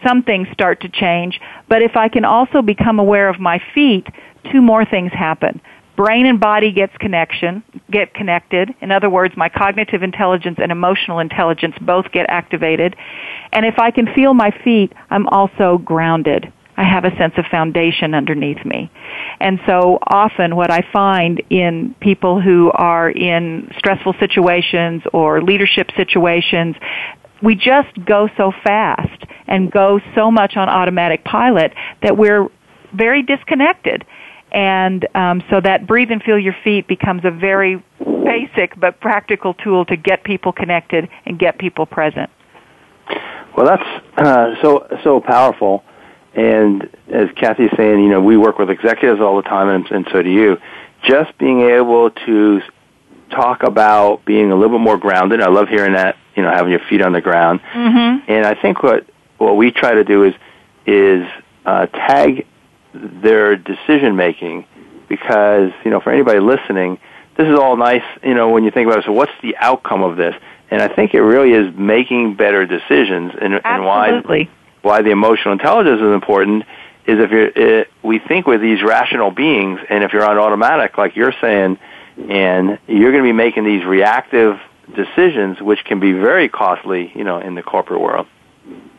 some 0.05 0.23
things 0.23 0.47
start 0.53 0.81
to 0.81 0.89
change. 0.89 1.39
But 1.69 1.81
if 1.81 1.95
I 1.95 2.09
can 2.09 2.25
also 2.25 2.61
become 2.61 2.99
aware 2.99 3.29
of 3.29 3.39
my 3.39 3.61
feet, 3.73 4.07
two 4.51 4.61
more 4.61 4.85
things 4.85 5.11
happen. 5.11 5.61
Brain 5.95 6.25
and 6.25 6.39
body 6.39 6.71
gets 6.71 6.95
connection, 6.97 7.63
get 7.91 8.13
connected. 8.15 8.73
In 8.81 8.91
other 8.91 9.09
words, 9.09 9.35
my 9.37 9.49
cognitive 9.49 10.01
intelligence 10.01 10.57
and 10.61 10.71
emotional 10.71 11.19
intelligence 11.19 11.75
both 11.81 12.11
get 12.11 12.25
activated. 12.29 12.95
And 13.51 13.65
if 13.65 13.77
I 13.77 13.91
can 13.91 14.11
feel 14.13 14.33
my 14.33 14.51
feet, 14.63 14.91
I'm 15.11 15.27
also 15.27 15.77
grounded. 15.77 16.51
I 16.75 16.83
have 16.83 17.05
a 17.05 17.15
sense 17.17 17.33
of 17.37 17.45
foundation 17.51 18.15
underneath 18.15 18.65
me. 18.65 18.89
And 19.39 19.59
so 19.67 19.99
often 20.01 20.55
what 20.55 20.71
I 20.71 20.81
find 20.91 21.43
in 21.51 21.95
people 21.99 22.41
who 22.41 22.71
are 22.71 23.11
in 23.11 23.71
stressful 23.77 24.15
situations 24.19 25.03
or 25.13 25.43
leadership 25.43 25.91
situations, 25.95 26.75
we 27.43 27.55
just 27.55 27.93
go 28.05 28.29
so 28.37 28.53
fast 28.63 29.25
and 29.47 29.69
go 29.69 29.99
so 30.15 30.31
much 30.31 30.55
on 30.55 30.69
automatic 30.69 31.25
pilot 31.25 31.73
that 32.01 32.17
we're 32.17 32.47
very 32.93 33.21
disconnected. 33.21 34.05
And 34.51 35.05
um, 35.13 35.43
so 35.49 35.59
that 35.59 35.85
breathe 35.85 36.09
and 36.09 36.23
feel 36.23 36.39
your 36.39 36.55
feet 36.63 36.87
becomes 36.87 37.25
a 37.25 37.31
very 37.31 37.83
basic 37.99 38.79
but 38.79 39.01
practical 39.01 39.53
tool 39.55 39.83
to 39.85 39.97
get 39.97 40.23
people 40.23 40.53
connected 40.53 41.09
and 41.25 41.37
get 41.37 41.57
people 41.57 41.85
present. 41.85 42.29
Well, 43.57 43.65
that's 43.65 44.05
uh, 44.17 44.55
so 44.61 44.87
so 45.03 45.19
powerful. 45.19 45.83
And 46.33 46.83
as 47.11 47.27
Cathy's 47.35 47.69
saying, 47.77 47.99
you 47.99 48.09
know, 48.09 48.21
we 48.21 48.37
work 48.37 48.57
with 48.57 48.69
executives 48.69 49.21
all 49.21 49.35
the 49.35 49.43
time, 49.43 49.69
and, 49.69 49.91
and 49.91 50.07
so 50.11 50.21
do 50.23 50.29
you. 50.29 50.57
Just 51.03 51.37
being 51.37 51.61
able 51.61 52.09
to 52.09 52.61
talk 53.29 53.63
about 53.63 54.25
being 54.25 54.51
a 54.51 54.55
little 54.55 54.77
bit 54.77 54.83
more 54.83 54.97
grounded. 54.97 55.41
I 55.41 55.49
love 55.49 55.67
hearing 55.67 55.93
that. 55.93 56.15
You 56.35 56.43
know, 56.43 56.49
having 56.49 56.71
your 56.71 56.81
feet 56.89 57.01
on 57.01 57.13
the 57.13 57.21
ground. 57.21 57.61
Mm-hmm. 57.73 58.31
And 58.31 58.45
I 58.45 58.55
think 58.55 58.81
what 58.81 59.05
what 59.37 59.55
we 59.55 59.71
try 59.71 59.93
to 59.93 60.03
do 60.03 60.23
is 60.23 60.33
is 60.85 61.27
uh, 61.65 61.87
tag 61.87 62.45
their 62.93 63.55
decision 63.55 64.15
making 64.15 64.65
because 65.07 65.71
you 65.83 65.91
know 65.91 65.99
for 65.99 66.11
anybody 66.11 66.39
listening, 66.39 66.99
this 67.37 67.47
is 67.47 67.57
all 67.57 67.77
nice. 67.77 68.03
You 68.23 68.33
know, 68.33 68.49
when 68.49 68.63
you 68.63 68.71
think 68.71 68.87
about 68.87 68.99
it, 68.99 69.05
so 69.05 69.11
what's 69.11 69.31
the 69.41 69.55
outcome 69.57 70.03
of 70.03 70.17
this? 70.17 70.35
And 70.69 70.81
I 70.81 70.87
think 70.87 71.13
it 71.13 71.21
really 71.21 71.51
is 71.51 71.73
making 71.75 72.35
better 72.35 72.65
decisions. 72.65 73.33
And, 73.39 73.61
and 73.63 73.85
why 73.85 74.21
why 74.81 75.01
the 75.01 75.11
emotional 75.11 75.53
intelligence 75.53 76.01
is 76.01 76.13
important 76.13 76.63
is 77.05 77.19
if 77.19 77.31
you're 77.31 77.47
it, 77.47 77.91
we 78.01 78.19
think 78.19 78.47
we're 78.47 78.57
these 78.57 78.81
rational 78.81 79.31
beings, 79.31 79.79
and 79.89 80.03
if 80.03 80.13
you're 80.13 80.25
on 80.25 80.37
automatic, 80.37 80.97
like 80.97 81.15
you're 81.15 81.33
saying 81.41 81.77
and 82.17 82.79
you're 82.87 83.11
going 83.11 83.23
to 83.23 83.27
be 83.27 83.33
making 83.33 83.63
these 83.63 83.83
reactive 83.83 84.59
decisions, 84.95 85.61
which 85.61 85.83
can 85.85 85.99
be 85.99 86.11
very 86.13 86.49
costly, 86.49 87.11
you 87.15 87.23
know, 87.23 87.39
in 87.39 87.55
the 87.55 87.63
corporate 87.63 88.01
world. 88.01 88.27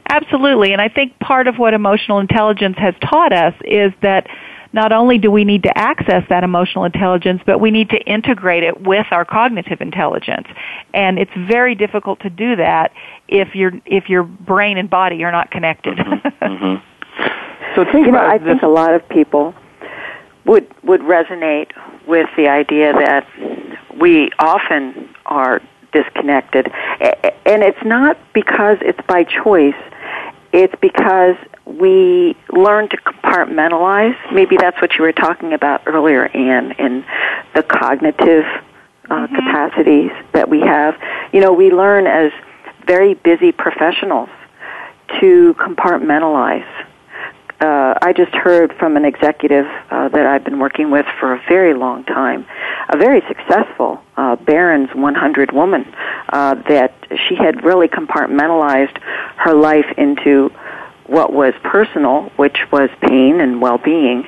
Absolutely, 0.09 0.73
and 0.73 0.81
I 0.81 0.89
think 0.89 1.19
part 1.19 1.49
of 1.49 1.57
what 1.57 1.75
emotional 1.75 2.21
intelligence 2.21 2.77
has 2.79 2.95
taught 3.01 3.33
us 3.33 3.55
is 3.65 3.93
that 4.03 4.27
not 4.75 4.91
only 4.93 5.19
do 5.19 5.31
we 5.31 5.45
need 5.45 5.63
to 5.63 5.79
access 5.79 6.25
that 6.29 6.43
emotional 6.43 6.85
intelligence, 6.85 7.41
but 7.47 7.61
we 7.61 7.71
need 7.71 7.91
to 7.91 7.97
integrate 7.97 8.65
it 8.65 8.83
with 8.83 9.07
our 9.13 9.25
cognitive 9.25 9.81
intelligence. 9.81 10.49
And 10.93 11.19
it's 11.19 11.31
very 11.49 11.77
difficult 11.77 12.21
to 12.21 12.31
do 12.31 12.57
that 12.57 12.93
if 13.29 13.55
your 13.55 13.73
if 13.87 14.11
your 14.11 14.25
brain 14.25 14.77
and 14.77 14.91
body 14.91 15.23
are 15.23 15.31
not 15.31 15.53
connected. 15.53 15.97
Mm-hmm. 15.97 16.45
mm-hmm. 16.45 17.75
So 17.77 17.85
think 17.85 18.07
you 18.07 18.13
know, 18.13 18.19
I 18.19 18.39
this. 18.39 18.49
think 18.49 18.63
a 18.63 18.69
lot 18.69 18.95
of 18.95 19.09
people 19.09 19.55
would 20.45 20.67
would 20.83 21.03
resonate 21.03 21.71
with 22.09 22.29
the 22.37 22.49
idea 22.49 22.93
that 22.93 23.27
we 24.01 24.31
often 24.41 25.09
are 25.25 25.63
disconnected. 25.95 26.71
And 27.47 27.63
it's 27.63 27.83
not 27.85 28.19
because 28.35 28.77
it's 28.83 29.01
by 29.07 29.25
choice, 29.25 29.75
it's 30.53 30.75
because 30.81 31.37
we 31.65 32.37
learn 32.51 32.89
to 32.91 32.97
compartmentalize. 32.99 34.17
Maybe 34.33 34.57
that's 34.59 34.81
what 34.83 34.95
you 34.97 35.03
were 35.03 35.13
talking 35.13 35.55
about 35.55 35.83
earlier, 35.87 36.27
Anne, 36.27 36.73
in 36.73 37.05
the 37.55 37.63
cognitive 37.63 38.45
uh, 38.45 39.27
mm-hmm. 39.27 39.35
capacities 39.35 40.11
that 40.33 40.49
we 40.49 40.61
have. 40.61 41.01
You 41.33 41.41
know, 41.41 41.53
we 41.53 41.71
learn 41.73 42.07
as 42.07 42.33
very 42.87 43.15
busy 43.15 43.53
professionals 43.53 44.29
to 45.21 45.55
compartmentalize 45.55 46.67
uh, 47.61 47.95
I 48.03 48.13
just 48.13 48.35
heard 48.35 48.75
from 48.79 48.97
an 48.97 49.05
executive 49.05 49.67
uh, 49.91 50.09
that 50.09 50.27
I've 50.27 50.45
been 50.45 50.59
working 50.59 50.91
with 50.91 51.07
for 51.21 51.35
a 51.35 51.43
very 51.49 51.75
long 51.75 52.05
time, 52.05 52.47
a 52.89 52.97
very 52.97 53.23
successful 53.29 54.03
uh, 54.17 54.37
Barron's 54.37 54.95
100 54.95 55.53
woman, 55.53 55.85
uh, 56.29 56.55
that 56.69 56.95
she 57.29 57.37
had 57.37 57.65
really 57.65 57.89
compartmentalized 57.89 58.99
her 59.37 59.55
life 59.55 59.87
into 59.97 60.51
what 61.07 61.33
was 61.33 61.55
personal, 61.63 62.31
which 62.37 62.59
was 62.73 62.91
pain 63.01 63.41
and 63.41 63.61
well-being, 63.61 64.27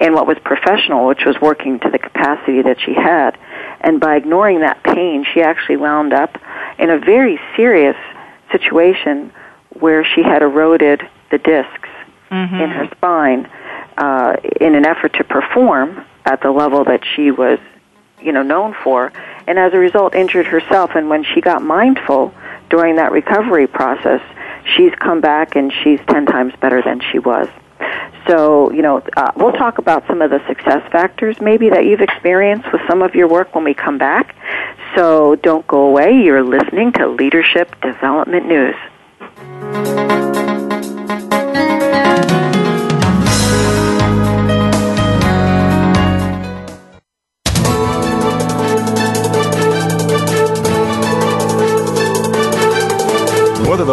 and 0.00 0.14
what 0.14 0.26
was 0.26 0.36
professional, 0.44 1.06
which 1.06 1.24
was 1.24 1.36
working 1.40 1.78
to 1.80 1.90
the 1.90 1.98
capacity 1.98 2.62
that 2.62 2.80
she 2.80 2.92
had. 2.92 3.38
And 3.80 4.00
by 4.00 4.16
ignoring 4.16 4.60
that 4.60 4.82
pain, 4.82 5.24
she 5.32 5.42
actually 5.42 5.76
wound 5.76 6.12
up 6.12 6.36
in 6.78 6.90
a 6.90 6.98
very 6.98 7.38
serious 7.56 7.96
situation 8.50 9.32
where 9.70 10.04
she 10.04 10.22
had 10.22 10.42
eroded 10.42 11.02
the 11.30 11.38
discs 11.38 11.88
mm-hmm. 12.30 12.54
in 12.54 12.70
her 12.70 12.88
spine 12.96 13.50
uh, 13.96 14.36
in 14.60 14.74
an 14.74 14.86
effort 14.86 15.14
to 15.14 15.24
perform 15.24 16.04
at 16.24 16.40
the 16.42 16.50
level 16.50 16.84
that 16.84 17.02
she 17.14 17.30
was, 17.30 17.58
you 18.20 18.32
know, 18.32 18.42
known 18.42 18.74
for, 18.82 19.12
and 19.46 19.58
as 19.58 19.72
a 19.74 19.78
result 19.78 20.14
injured 20.14 20.46
herself. 20.46 20.92
And 20.94 21.08
when 21.08 21.24
she 21.24 21.40
got 21.40 21.62
mindful 21.62 22.34
during 22.70 22.96
that 22.96 23.12
recovery 23.12 23.66
process, 23.66 24.22
she's 24.76 24.94
come 24.94 25.20
back 25.20 25.56
and 25.56 25.72
she's 25.82 26.00
ten 26.08 26.26
times 26.26 26.54
better 26.60 26.82
than 26.82 27.00
she 27.12 27.18
was. 27.18 27.48
So, 28.26 28.70
you 28.72 28.80
know, 28.80 29.02
uh, 29.16 29.32
we'll 29.36 29.52
talk 29.52 29.76
about 29.76 30.06
some 30.06 30.22
of 30.22 30.30
the 30.30 30.40
success 30.46 30.90
factors 30.90 31.40
maybe 31.40 31.68
that 31.68 31.84
you've 31.84 32.00
experienced 32.00 32.72
with 32.72 32.80
some 32.88 33.02
of 33.02 33.14
your 33.14 33.28
work 33.28 33.54
when 33.54 33.64
we 33.64 33.74
come 33.74 33.98
back. 33.98 34.34
So 34.96 35.34
don't 35.36 35.66
go 35.66 35.82
away. 35.86 36.22
You're 36.22 36.42
listening 36.42 36.92
to 36.92 37.08
Leadership 37.08 37.78
Development 37.82 38.46
News. 38.46 40.13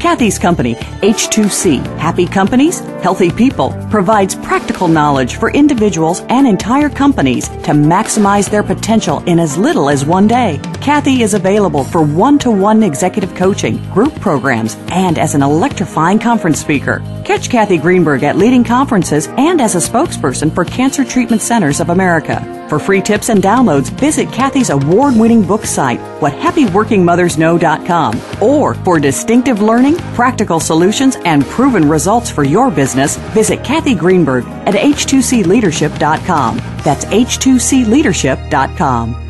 Cathy's 0.00 0.38
company, 0.38 0.76
H2C, 1.02 1.84
Happy 1.98 2.26
Companies, 2.26 2.80
Healthy 3.02 3.30
People, 3.30 3.70
provides 3.90 4.34
practical 4.34 4.88
knowledge 4.88 5.36
for 5.36 5.50
individuals 5.50 6.22
and 6.30 6.48
entire 6.48 6.88
companies 6.88 7.48
to 7.48 7.72
maximize 7.72 8.48
their 8.48 8.62
potential 8.62 9.22
in 9.24 9.38
as 9.38 9.58
little 9.58 9.90
as 9.90 10.06
one 10.06 10.26
day. 10.26 10.58
Cathy 10.80 11.20
is 11.20 11.34
available 11.34 11.84
for 11.84 12.02
one 12.02 12.38
to 12.38 12.50
one 12.50 12.82
executive 12.82 13.34
coaching, 13.34 13.76
group 13.92 14.18
programs, 14.20 14.74
and 14.88 15.18
as 15.18 15.34
an 15.34 15.42
electrifying 15.42 16.18
conference 16.18 16.58
speaker. 16.58 17.02
Catch 17.30 17.48
Cathy 17.48 17.78
Greenberg 17.78 18.24
at 18.24 18.36
leading 18.36 18.64
conferences 18.64 19.28
and 19.28 19.60
as 19.60 19.76
a 19.76 19.78
spokesperson 19.78 20.52
for 20.52 20.64
Cancer 20.64 21.04
Treatment 21.04 21.40
Centers 21.40 21.78
of 21.78 21.90
America. 21.90 22.66
For 22.68 22.80
free 22.80 23.00
tips 23.00 23.28
and 23.28 23.40
downloads, 23.40 23.88
visit 24.00 24.32
Cathy's 24.32 24.70
award 24.70 25.14
winning 25.14 25.46
book 25.46 25.64
site, 25.64 26.00
whathappyworkingmothersknow.com. 26.18 28.42
Or 28.42 28.74
for 28.74 28.98
distinctive 28.98 29.62
learning, 29.62 29.98
practical 30.16 30.58
solutions, 30.58 31.14
and 31.24 31.44
proven 31.44 31.88
results 31.88 32.30
for 32.30 32.42
your 32.42 32.68
business, 32.68 33.16
visit 33.32 33.62
Cathy 33.62 33.94
Greenberg 33.94 34.44
at 34.66 34.74
h2cleadership.com. 34.74 36.56
That's 36.82 37.04
h2cleadership.com. 37.04 39.29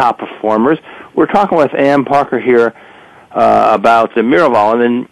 top 0.00 0.18
performers. 0.18 0.78
We're 1.14 1.26
talking 1.26 1.58
with 1.58 1.74
Ann 1.74 2.04
Parker 2.04 2.40
here 2.40 2.74
uh, 3.30 3.70
about 3.72 4.14
the 4.14 4.22
Miraval, 4.22 4.72
and 4.72 4.80
then 4.80 5.08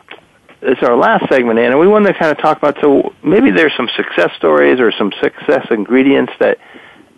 it's 0.62 0.82
our 0.82 0.96
last 0.96 1.28
segment, 1.28 1.58
Ann, 1.58 1.72
and 1.72 1.78
we 1.78 1.86
wanted 1.86 2.12
to 2.12 2.18
kind 2.18 2.32
of 2.32 2.38
talk 2.38 2.56
about 2.58 2.78
so 2.80 3.14
maybe 3.22 3.50
there's 3.50 3.74
some 3.76 3.88
success 3.96 4.30
stories 4.36 4.80
or 4.80 4.90
some 4.92 5.12
success 5.20 5.66
ingredients 5.70 6.32
that 6.40 6.58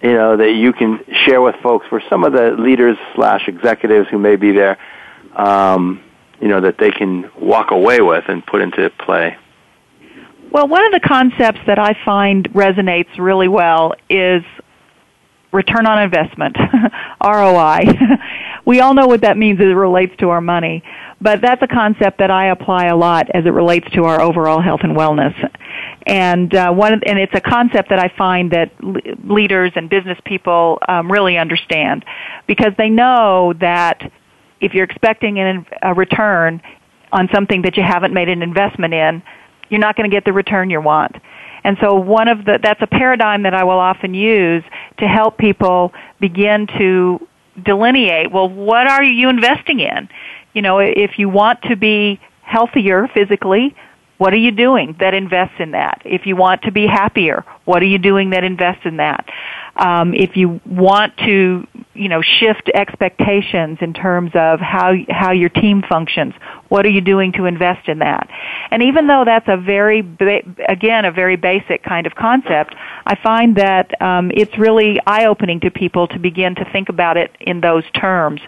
you 0.02 0.12
know 0.12 0.36
that 0.36 0.52
you 0.52 0.72
can 0.72 1.00
share 1.24 1.40
with 1.40 1.54
folks 1.62 1.86
for 1.88 2.02
some 2.10 2.24
of 2.24 2.32
the 2.32 2.52
leaders 2.58 2.98
slash 3.14 3.46
executives 3.46 4.08
who 4.10 4.18
may 4.18 4.36
be 4.36 4.52
there, 4.52 4.76
um, 5.36 6.02
you 6.40 6.48
know, 6.48 6.60
that 6.60 6.76
they 6.78 6.90
can 6.90 7.30
walk 7.38 7.70
away 7.70 8.00
with 8.00 8.24
and 8.28 8.44
put 8.44 8.60
into 8.60 8.90
play. 8.90 9.36
Well, 10.50 10.66
one 10.66 10.84
of 10.84 10.92
the 10.92 11.06
concepts 11.06 11.60
that 11.66 11.78
I 11.78 11.96
find 12.04 12.50
resonates 12.52 13.16
really 13.18 13.46
well 13.46 13.94
is 14.08 14.42
return 15.52 15.86
on 15.86 16.02
investment, 16.02 16.56
ROI. 17.24 17.84
we 18.66 18.80
all 18.80 18.94
know 18.94 19.06
what 19.06 19.22
that 19.22 19.36
means 19.36 19.58
as 19.60 19.66
it 19.66 19.74
relates 19.74 20.16
to 20.18 20.30
our 20.30 20.40
money, 20.40 20.82
but 21.20 21.40
that's 21.40 21.62
a 21.62 21.66
concept 21.66 22.18
that 22.18 22.30
I 22.30 22.50
apply 22.50 22.86
a 22.86 22.96
lot 22.96 23.28
as 23.34 23.44
it 23.46 23.50
relates 23.50 23.90
to 23.92 24.04
our 24.04 24.20
overall 24.20 24.60
health 24.60 24.80
and 24.82 24.96
wellness. 24.96 25.34
And 26.06 26.54
uh, 26.54 26.72
one, 26.72 26.92
and 27.04 27.18
it's 27.18 27.34
a 27.34 27.40
concept 27.40 27.90
that 27.90 27.98
I 27.98 28.12
find 28.16 28.52
that 28.52 28.72
leaders 29.28 29.72
and 29.74 29.90
business 29.90 30.18
people 30.24 30.78
um, 30.88 31.10
really 31.10 31.36
understand 31.36 32.04
because 32.46 32.72
they 32.78 32.88
know 32.88 33.52
that 33.60 34.10
if 34.60 34.74
you're 34.74 34.84
expecting 34.84 35.38
an, 35.38 35.66
a 35.82 35.94
return 35.94 36.62
on 37.12 37.28
something 37.34 37.62
that 37.62 37.76
you 37.76 37.82
haven't 37.82 38.14
made 38.14 38.28
an 38.28 38.42
investment 38.42 38.94
in, 38.94 39.22
you're 39.68 39.80
not 39.80 39.96
going 39.96 40.08
to 40.08 40.14
get 40.14 40.24
the 40.24 40.32
return 40.32 40.70
you 40.70 40.80
want. 40.80 41.16
And 41.64 41.76
so 41.80 41.94
one 41.94 42.28
of 42.28 42.44
the 42.44 42.58
that's 42.62 42.82
a 42.82 42.86
paradigm 42.86 43.42
that 43.42 43.54
I 43.54 43.64
will 43.64 43.78
often 43.78 44.14
use 44.14 44.64
to 44.98 45.06
help 45.06 45.38
people 45.38 45.92
begin 46.20 46.66
to 46.78 47.26
delineate, 47.62 48.32
well, 48.32 48.48
what 48.48 48.86
are 48.86 49.04
you 49.04 49.28
investing 49.28 49.80
in? 49.80 50.08
You 50.54 50.62
know, 50.62 50.78
if 50.78 51.18
you 51.18 51.28
want 51.28 51.62
to 51.62 51.76
be 51.76 52.20
healthier 52.42 53.08
physically, 53.12 53.74
what 54.18 54.34
are 54.34 54.38
you 54.38 54.50
doing 54.50 54.96
that 55.00 55.14
invests 55.14 55.56
in 55.58 55.70
that? 55.70 56.02
If 56.04 56.26
you 56.26 56.36
want 56.36 56.62
to 56.62 56.72
be 56.72 56.86
happier, 56.86 57.44
what 57.64 57.82
are 57.82 57.86
you 57.86 57.98
doing 57.98 58.30
that 58.30 58.44
invests 58.44 58.82
in 58.84 58.98
that? 58.98 59.26
Um, 59.76 60.14
if 60.14 60.36
you 60.36 60.60
want 60.66 61.16
to 61.18 61.66
you 62.00 62.08
know, 62.08 62.22
shift 62.22 62.70
expectations 62.72 63.78
in 63.82 63.92
terms 63.92 64.30
of 64.34 64.58
how 64.58 64.94
how 65.10 65.32
your 65.32 65.50
team 65.50 65.82
functions. 65.86 66.32
What 66.68 66.86
are 66.86 66.88
you 66.88 67.02
doing 67.02 67.32
to 67.32 67.44
invest 67.44 67.88
in 67.88 67.98
that? 67.98 68.26
And 68.70 68.82
even 68.84 69.06
though 69.06 69.24
that's 69.26 69.48
a 69.48 69.58
very 69.58 69.98
again 70.68 71.04
a 71.04 71.12
very 71.12 71.36
basic 71.36 71.82
kind 71.82 72.06
of 72.06 72.14
concept, 72.14 72.74
I 73.04 73.16
find 73.16 73.56
that 73.56 74.00
um, 74.00 74.30
it's 74.32 74.56
really 74.56 74.98
eye 75.06 75.26
opening 75.26 75.60
to 75.60 75.70
people 75.70 76.06
to 76.08 76.18
begin 76.18 76.54
to 76.54 76.64
think 76.72 76.88
about 76.88 77.18
it 77.18 77.36
in 77.38 77.60
those 77.60 77.84
terms. 77.92 78.40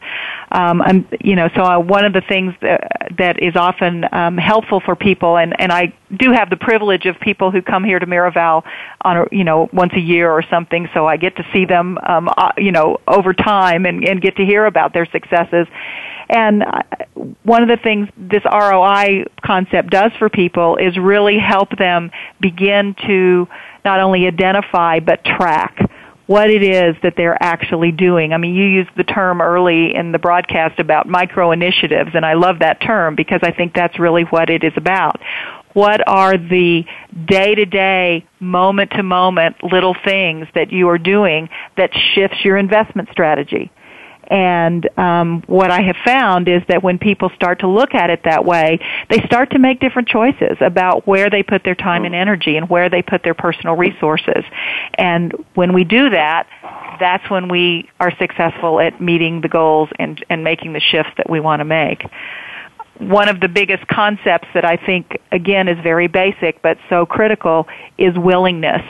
Um, 0.50 0.80
I'm, 0.80 1.08
you 1.20 1.36
know, 1.36 1.48
so 1.54 1.62
I, 1.62 1.76
one 1.76 2.04
of 2.04 2.12
the 2.12 2.22
things 2.22 2.54
that, 2.62 3.12
that 3.18 3.42
is 3.42 3.54
often 3.56 4.06
um, 4.12 4.38
helpful 4.38 4.80
for 4.80 4.96
people, 4.96 5.36
and 5.36 5.60
and 5.60 5.72
I 5.72 5.92
do 6.16 6.32
have 6.32 6.50
the 6.50 6.56
privilege 6.56 7.06
of 7.06 7.18
people 7.20 7.50
who 7.50 7.62
come 7.62 7.84
here 7.84 7.98
to 7.98 8.06
Miraval 8.06 8.64
on 9.00 9.16
a, 9.16 9.24
you 9.32 9.44
know 9.44 9.68
once 9.72 9.92
a 9.94 10.00
year 10.00 10.30
or 10.30 10.42
something, 10.42 10.88
so 10.94 11.06
I 11.06 11.16
get 11.16 11.36
to 11.36 11.46
see 11.52 11.64
them 11.64 11.98
um, 11.98 12.28
uh, 12.36 12.52
you 12.58 12.72
know 12.72 12.98
over 13.06 13.32
time 13.32 13.86
and, 13.86 14.04
and 14.06 14.20
get 14.20 14.36
to 14.36 14.44
hear 14.44 14.66
about 14.66 14.92
their 14.92 15.06
successes. 15.06 15.66
And 16.28 16.62
uh, 16.62 16.82
one 17.42 17.62
of 17.62 17.68
the 17.68 17.76
things 17.82 18.08
this 18.16 18.42
ROI 18.44 19.24
concept 19.44 19.90
does 19.90 20.12
for 20.18 20.28
people 20.28 20.76
is 20.76 20.96
really 20.96 21.38
help 21.38 21.76
them 21.76 22.10
begin 22.40 22.94
to 23.06 23.48
not 23.84 24.00
only 24.00 24.26
identify 24.26 25.00
but 25.00 25.24
track 25.24 25.78
what 26.26 26.48
it 26.48 26.62
is 26.62 26.96
that 27.02 27.14
they're 27.16 27.40
actually 27.42 27.92
doing. 27.92 28.32
I 28.32 28.38
mean, 28.38 28.54
you 28.54 28.64
used 28.64 28.90
the 28.96 29.04
term 29.04 29.42
early 29.42 29.94
in 29.94 30.12
the 30.12 30.18
broadcast 30.18 30.78
about 30.78 31.06
micro 31.06 31.50
initiatives, 31.50 32.12
and 32.14 32.24
I 32.24 32.34
love 32.34 32.60
that 32.60 32.80
term 32.80 33.16
because 33.16 33.40
I 33.42 33.50
think 33.50 33.74
that's 33.74 33.98
really 33.98 34.22
what 34.22 34.48
it 34.48 34.64
is 34.64 34.72
about. 34.76 35.20
What 35.74 36.06
are 36.06 36.36
the 36.36 36.84
day 37.26 37.54
to 37.54 37.64
day, 37.64 38.26
moment 38.40 38.92
to 38.92 39.02
moment 39.02 39.62
little 39.62 39.94
things 40.04 40.46
that 40.54 40.72
you 40.72 40.88
are 40.88 40.98
doing 40.98 41.48
that 41.76 41.90
shifts 42.14 42.44
your 42.44 42.56
investment 42.56 43.08
strategy? 43.10 43.70
And 44.32 44.88
um, 44.98 45.42
what 45.46 45.70
I 45.70 45.82
have 45.82 45.96
found 46.06 46.48
is 46.48 46.62
that 46.68 46.82
when 46.82 46.98
people 46.98 47.30
start 47.34 47.60
to 47.60 47.68
look 47.68 47.94
at 47.94 48.08
it 48.08 48.22
that 48.24 48.46
way, 48.46 48.78
they 49.10 49.18
start 49.26 49.50
to 49.50 49.58
make 49.58 49.78
different 49.78 50.08
choices 50.08 50.56
about 50.60 51.06
where 51.06 51.28
they 51.28 51.42
put 51.42 51.64
their 51.64 51.74
time 51.74 52.06
and 52.06 52.14
energy 52.14 52.56
and 52.56 52.70
where 52.70 52.88
they 52.88 53.02
put 53.02 53.22
their 53.24 53.34
personal 53.34 53.76
resources. 53.76 54.44
And 54.94 55.34
when 55.54 55.74
we 55.74 55.84
do 55.84 56.08
that, 56.10 56.48
that's 56.98 57.28
when 57.30 57.48
we 57.48 57.90
are 58.00 58.10
successful 58.18 58.80
at 58.80 59.02
meeting 59.02 59.42
the 59.42 59.48
goals 59.48 59.90
and, 59.98 60.24
and 60.30 60.42
making 60.42 60.72
the 60.72 60.80
shifts 60.80 61.12
that 61.18 61.28
we 61.28 61.40
want 61.40 61.60
to 61.60 61.64
make 61.64 62.02
one 62.98 63.28
of 63.28 63.40
the 63.40 63.48
biggest 63.48 63.86
concepts 63.88 64.48
that 64.54 64.64
I 64.64 64.76
think, 64.76 65.18
again, 65.30 65.68
is 65.68 65.78
very 65.82 66.08
basic 66.08 66.62
but 66.62 66.78
so 66.88 67.06
critical 67.06 67.66
is 67.98 68.16
willingness. 68.16 68.82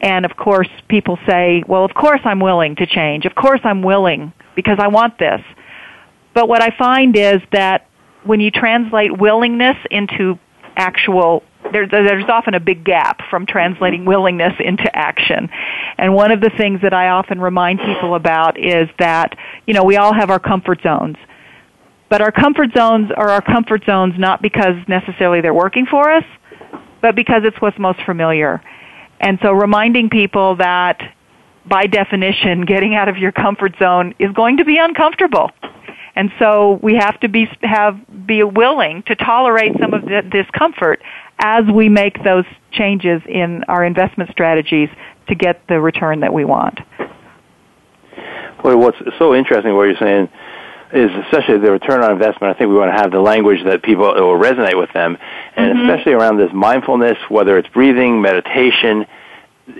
And 0.00 0.24
of 0.24 0.36
course, 0.36 0.68
people 0.88 1.18
say, 1.26 1.64
well, 1.66 1.84
of 1.84 1.94
course 1.94 2.20
I'm 2.24 2.40
willing 2.40 2.76
to 2.76 2.86
change. 2.86 3.26
Of 3.26 3.34
course 3.34 3.60
I'm 3.64 3.82
willing 3.82 4.32
because 4.54 4.78
I 4.80 4.88
want 4.88 5.18
this. 5.18 5.40
But 6.34 6.48
what 6.48 6.62
I 6.62 6.70
find 6.76 7.16
is 7.16 7.40
that 7.52 7.88
when 8.24 8.40
you 8.40 8.50
translate 8.50 9.16
willingness 9.16 9.76
into 9.90 10.38
actual 10.76 11.42
there, 11.72 11.86
there's 11.86 12.28
often 12.28 12.54
a 12.54 12.60
big 12.60 12.84
gap 12.84 13.20
from 13.28 13.44
translating 13.44 14.04
willingness 14.04 14.54
into 14.60 14.94
action. 14.96 15.50
And 15.98 16.14
one 16.14 16.30
of 16.30 16.40
the 16.40 16.50
things 16.50 16.80
that 16.82 16.94
I 16.94 17.08
often 17.08 17.40
remind 17.40 17.80
people 17.80 18.14
about 18.14 18.58
is 18.58 18.88
that, 18.98 19.36
you 19.66 19.74
know, 19.74 19.84
we 19.84 19.96
all 19.96 20.14
have 20.14 20.30
our 20.30 20.38
comfort 20.38 20.80
zones. 20.82 21.16
But 22.08 22.22
our 22.22 22.32
comfort 22.32 22.70
zones 22.76 23.10
are 23.14 23.28
our 23.28 23.42
comfort 23.42 23.84
zones 23.84 24.14
not 24.18 24.40
because 24.40 24.76
necessarily 24.88 25.40
they're 25.40 25.54
working 25.54 25.86
for 25.86 26.10
us, 26.10 26.24
but 27.02 27.14
because 27.14 27.42
it's 27.44 27.60
what's 27.60 27.78
most 27.78 28.00
familiar. 28.06 28.62
And 29.20 29.38
so 29.42 29.52
reminding 29.52 30.10
people 30.10 30.56
that 30.56 31.14
by 31.66 31.86
definition, 31.86 32.64
getting 32.64 32.94
out 32.94 33.08
of 33.08 33.18
your 33.18 33.32
comfort 33.32 33.74
zone 33.78 34.14
is 34.18 34.32
going 34.32 34.56
to 34.56 34.64
be 34.64 34.78
uncomfortable. 34.78 35.50
And 36.16 36.30
so 36.38 36.80
we 36.82 36.96
have 36.96 37.20
to 37.20 37.28
be 37.28 37.48
have 37.62 38.00
be 38.26 38.42
willing 38.42 39.04
to 39.04 39.14
tolerate 39.14 39.72
some 39.80 39.94
of 39.94 40.02
the 40.02 40.22
discomfort 40.28 41.00
as 41.38 41.64
we 41.72 41.88
make 41.88 42.22
those 42.24 42.44
changes 42.72 43.22
in 43.28 43.62
our 43.68 43.84
investment 43.84 44.30
strategies 44.30 44.88
to 45.28 45.34
get 45.34 45.62
the 45.68 45.80
return 45.80 46.20
that 46.20 46.32
we 46.32 46.44
want. 46.44 46.80
Well, 48.64 48.78
what's 48.78 48.98
so 49.18 49.34
interesting 49.34 49.76
what 49.76 49.84
you're 49.84 49.96
saying 50.00 50.28
is 50.92 51.10
especially 51.26 51.58
the 51.58 51.70
return 51.70 52.02
on 52.02 52.12
investment. 52.12 52.54
I 52.54 52.58
think 52.58 52.70
we 52.70 52.76
want 52.76 52.94
to 52.94 53.00
have 53.00 53.10
the 53.10 53.20
language 53.20 53.64
that 53.64 53.82
people 53.82 54.06
will 54.06 54.38
resonate 54.38 54.78
with 54.78 54.92
them, 54.92 55.18
and 55.56 55.74
mm-hmm. 55.74 55.88
especially 55.88 56.12
around 56.12 56.38
this 56.38 56.52
mindfulness, 56.52 57.18
whether 57.28 57.58
it's 57.58 57.68
breathing, 57.68 58.22
meditation, 58.22 59.06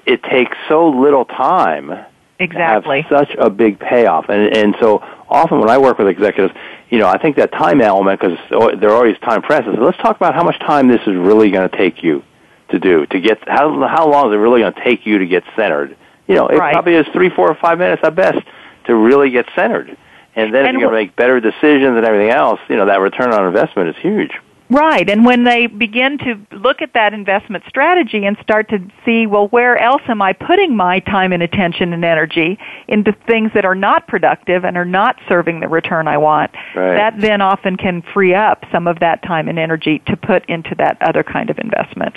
it 0.05 0.23
takes 0.23 0.57
so 0.69 0.91
little 0.91 1.25
time 1.25 2.07
exactly 2.39 3.03
have 3.03 3.27
such 3.27 3.37
a 3.39 3.51
big 3.51 3.79
payoff. 3.79 4.29
And 4.29 4.57
and 4.57 4.77
so 4.81 4.99
often 5.29 5.61
when 5.61 5.71
I 5.71 5.79
work 5.79 5.99
with 5.99 6.09
executives, 6.09 6.55
you 6.91 6.99
know, 6.99 7.09
I 7.09 7.19
think 7.19 7.37
that 7.37 7.53
time 7.53 7.81
element 7.81 8.21
because 8.21 8.39
they're 8.81 8.95
always 8.95 9.19
time 9.19 9.43
presses. 9.43 9.75
So 9.75 9.81
let's 9.81 9.99
talk 9.99 10.17
about 10.17 10.35
how 10.35 10.45
much 10.45 10.59
time 10.61 10.89
this 10.89 11.01
is 11.03 11.15
really 11.15 11.51
going 11.51 11.69
to 11.69 11.77
take 11.77 12.03
you 12.03 12.23
to 12.71 12.79
do 12.79 13.07
to 13.07 13.21
get 13.21 13.49
how 13.49 13.87
how 13.87 14.11
long 14.11 14.29
is 14.29 14.35
it 14.35 14.39
really 14.39 14.61
going 14.61 14.75
to 14.75 14.85
take 14.85 15.07
you 15.07 15.19
to 15.19 15.27
get 15.27 15.45
centered? 15.57 15.97
You 16.27 16.35
know, 16.35 16.49
it 16.49 16.59
right. 16.59 16.73
probably 16.73 16.95
is 16.95 17.07
three, 17.13 17.31
four, 17.31 17.51
or 17.51 17.55
five 17.55 17.79
minutes 17.79 18.03
at 18.05 18.15
best 18.15 18.39
to 18.85 18.95
really 18.95 19.31
get 19.31 19.47
centered. 19.55 19.97
And 20.39 20.55
then 20.55 20.67
and 20.67 20.77
if 20.77 20.81
you're 20.81 20.91
going 20.91 21.05
to 21.05 21.09
make 21.09 21.17
better 21.17 21.41
decisions 21.41 21.97
and 21.97 22.05
everything 22.05 22.31
else, 22.31 22.61
you 22.69 22.77
know, 22.77 22.87
that 22.87 23.01
return 23.01 23.33
on 23.33 23.45
investment 23.45 23.89
is 23.89 23.97
huge. 24.01 24.31
Right. 24.71 25.09
And 25.11 25.25
when 25.25 25.43
they 25.45 25.67
begin 25.67 26.19
to 26.19 26.39
look 26.53 26.81
at 26.81 26.93
that 26.93 27.13
investment 27.13 27.65
strategy 27.67 28.25
and 28.25 28.37
start 28.43 28.69
to 28.69 28.79
see, 29.05 29.27
well, 29.27 29.49
where 29.49 29.77
else 29.79 30.03
am 30.07 30.23
I 30.23 30.35
putting 30.35 30.77
my 30.77 31.01
time 31.01 31.33
and 31.33 31.43
attention 31.43 31.93
and 31.93 32.05
energy 32.05 32.57
into 32.87 33.13
things 33.27 33.51
that 33.55 33.65
are 33.65 33.75
not 33.75 34.07
productive 34.07 34.65
and 34.65 34.77
are 34.77 34.85
not 34.85 35.19
serving 35.27 35.59
the 35.59 35.69
return 35.69 36.07
I 36.07 36.19
want, 36.19 36.53
right. 36.77 36.95
that 36.95 37.19
then 37.19 37.41
often 37.41 37.77
can 37.77 38.03
free 38.15 38.35
up 38.35 38.65
some 38.71 38.87
of 38.87 39.01
that 39.01 39.23
time 39.25 39.49
and 39.49 39.59
energy 39.59 40.03
to 40.07 40.17
put 40.17 40.49
into 40.49 40.75
that 40.77 40.99
other 41.01 41.25
kind 41.25 41.51
of 41.51 41.59
investment. 41.59 42.17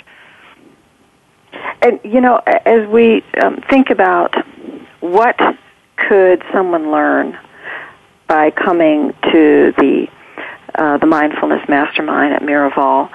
And, 1.80 1.98
you 2.04 2.20
know, 2.20 2.36
as 2.46 2.86
we 2.88 3.24
um, 3.42 3.62
think 3.68 3.90
about 3.90 4.34
what 5.00 5.36
could 5.96 6.42
someone 6.52 6.92
learn 6.92 7.36
by 8.32 8.50
coming 8.50 9.12
to 9.30 9.74
the 9.76 10.06
uh, 10.74 10.96
the 10.96 11.04
Mindfulness 11.04 11.68
Mastermind 11.68 12.32
at 12.32 12.40
Miraval, 12.40 13.10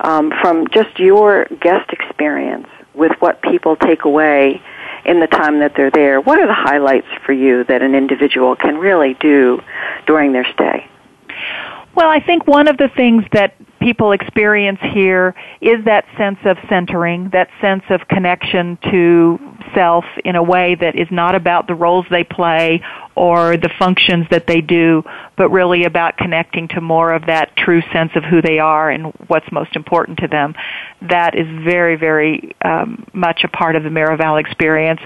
um, 0.00 0.32
from 0.40 0.66
just 0.68 0.98
your 0.98 1.44
guest 1.60 1.90
experience 1.92 2.68
with 2.94 3.12
what 3.18 3.42
people 3.42 3.76
take 3.76 4.06
away 4.06 4.62
in 5.04 5.20
the 5.20 5.26
time 5.26 5.58
that 5.58 5.74
they're 5.76 5.90
there. 5.90 6.22
What 6.22 6.38
are 6.38 6.46
the 6.46 6.54
highlights 6.54 7.08
for 7.26 7.34
you 7.34 7.64
that 7.64 7.82
an 7.82 7.94
individual 7.94 8.56
can 8.56 8.78
really 8.78 9.12
do 9.20 9.60
during 10.06 10.32
their 10.32 10.46
stay? 10.54 10.88
Well, 11.94 12.08
I 12.08 12.20
think 12.20 12.46
one 12.46 12.66
of 12.66 12.78
the 12.78 12.88
things 12.96 13.24
that 13.32 13.54
people 13.82 14.12
experience 14.12 14.78
here 14.92 15.34
is 15.60 15.84
that 15.84 16.04
sense 16.16 16.38
of 16.44 16.56
centering, 16.68 17.30
that 17.30 17.48
sense 17.60 17.82
of 17.90 18.06
connection 18.08 18.78
to 18.90 19.38
self 19.74 20.04
in 20.24 20.36
a 20.36 20.42
way 20.42 20.74
that 20.74 20.94
is 20.96 21.08
not 21.10 21.34
about 21.34 21.66
the 21.66 21.74
roles 21.74 22.06
they 22.10 22.24
play 22.24 22.80
or 23.14 23.56
the 23.56 23.70
functions 23.78 24.26
that 24.30 24.46
they 24.46 24.60
do, 24.60 25.02
but 25.36 25.50
really 25.50 25.84
about 25.84 26.16
connecting 26.16 26.68
to 26.68 26.80
more 26.80 27.12
of 27.12 27.26
that 27.26 27.54
true 27.56 27.82
sense 27.92 28.12
of 28.14 28.22
who 28.24 28.40
they 28.40 28.58
are 28.58 28.90
and 28.90 29.06
what's 29.26 29.50
most 29.52 29.74
important 29.76 30.18
to 30.18 30.28
them. 30.28 30.54
That 31.02 31.34
is 31.34 31.46
very, 31.64 31.96
very 31.96 32.54
um, 32.64 33.04
much 33.12 33.44
a 33.44 33.48
part 33.48 33.76
of 33.76 33.82
the 33.82 33.90
Miraval 33.90 34.40
experience. 34.40 35.00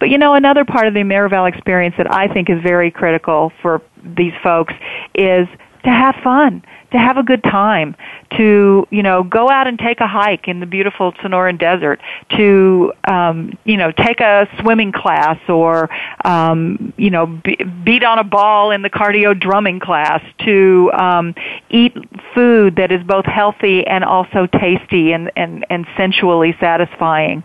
But 0.00 0.10
you 0.10 0.18
know, 0.18 0.34
another 0.34 0.64
part 0.64 0.86
of 0.86 0.94
the 0.94 1.00
Miraval 1.00 1.48
experience 1.48 1.94
that 1.98 2.12
I 2.12 2.28
think 2.28 2.50
is 2.50 2.60
very 2.62 2.90
critical 2.90 3.52
for 3.62 3.82
these 4.04 4.34
folks 4.42 4.74
is 5.14 5.46
to 5.84 5.90
have 5.90 6.16
fun 6.22 6.62
to 6.92 6.98
have 6.98 7.16
a 7.16 7.22
good 7.22 7.42
time, 7.42 7.96
to 8.36 8.86
you 8.90 9.02
know 9.02 9.22
go 9.22 9.48
out 9.48 9.66
and 9.66 9.78
take 9.78 10.00
a 10.00 10.06
hike 10.06 10.48
in 10.48 10.60
the 10.60 10.66
beautiful 10.66 11.12
Sonoran 11.12 11.58
Desert, 11.58 12.00
to 12.36 12.92
um, 13.08 13.58
you 13.64 13.76
know 13.76 13.92
take 13.92 14.20
a 14.20 14.48
swimming 14.60 14.92
class, 14.92 15.38
or 15.48 15.90
um, 16.24 16.92
you 16.96 17.10
know 17.10 17.26
be, 17.26 17.56
beat 17.84 18.04
on 18.04 18.18
a 18.18 18.24
ball 18.24 18.70
in 18.70 18.82
the 18.82 18.90
cardio 18.90 19.38
drumming 19.38 19.80
class, 19.80 20.22
to 20.44 20.90
um, 20.92 21.34
eat 21.70 21.94
food 22.34 22.76
that 22.76 22.92
is 22.92 23.02
both 23.04 23.24
healthy 23.24 23.86
and 23.86 24.04
also 24.04 24.46
tasty 24.46 25.12
and, 25.12 25.30
and, 25.36 25.66
and 25.70 25.86
sensually 25.96 26.54
satisfying, 26.60 27.42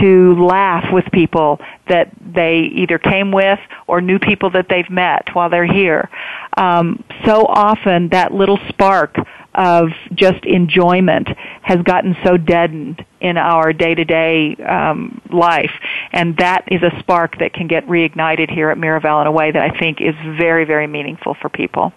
to 0.00 0.34
laugh 0.44 0.84
with 0.92 1.04
people 1.12 1.60
that 1.88 2.10
they 2.20 2.60
either 2.74 2.98
came 2.98 3.32
with 3.32 3.58
or 3.86 4.00
new 4.00 4.18
people 4.18 4.50
that 4.50 4.66
they've 4.68 4.90
met 4.90 5.28
while 5.34 5.50
they're 5.50 5.72
here. 5.72 6.08
Um, 6.56 7.04
so 7.24 7.46
often 7.46 8.08
that 8.10 8.32
little 8.32 8.58
spark 8.68 9.16
of 9.54 9.88
just 10.14 10.44
enjoyment 10.44 11.28
has 11.62 11.82
gotten 11.82 12.16
so 12.24 12.36
deadened 12.36 13.04
in 13.20 13.36
our 13.36 13.72
day-to-day 13.72 14.56
um, 14.56 15.20
life, 15.32 15.72
and 16.12 16.36
that 16.38 16.64
is 16.68 16.82
a 16.82 16.98
spark 17.00 17.38
that 17.38 17.52
can 17.52 17.68
get 17.68 17.86
reignited 17.86 18.50
here 18.50 18.70
at 18.70 18.78
Miraval 18.78 19.20
in 19.20 19.26
a 19.26 19.32
way 19.32 19.50
that 19.50 19.62
I 19.62 19.78
think 19.78 20.00
is 20.00 20.14
very, 20.38 20.64
very 20.64 20.86
meaningful 20.86 21.34
for 21.40 21.48
people. 21.48 21.92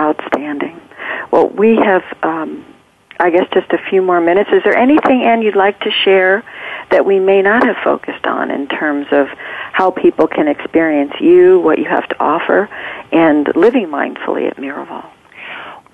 Outstanding. 0.00 0.80
Well, 1.30 1.48
we 1.48 1.76
have 1.76 2.02
um, 2.22 2.64
I 3.18 3.30
guess 3.30 3.46
just 3.52 3.70
a 3.72 3.78
few 3.90 4.02
more 4.02 4.20
minutes. 4.20 4.50
Is 4.52 4.62
there 4.64 4.76
anything, 4.76 5.22
Ann, 5.22 5.42
you'd 5.42 5.56
like 5.56 5.78
to 5.80 5.90
share 5.90 6.42
that 6.90 7.06
we 7.06 7.20
may 7.20 7.42
not 7.42 7.64
have 7.64 7.76
focused 7.82 8.26
on 8.26 8.50
in 8.50 8.66
terms 8.68 9.06
of 9.12 9.28
how 9.72 9.90
people 9.90 10.26
can 10.26 10.48
experience 10.48 11.12
you, 11.20 11.60
what 11.60 11.78
you 11.78 11.84
have 11.84 12.08
to 12.08 12.16
offer, 12.20 12.68
and 13.12 13.48
living 13.54 13.86
mindfully 13.86 14.50
at 14.50 14.56
Miraval? 14.56 15.08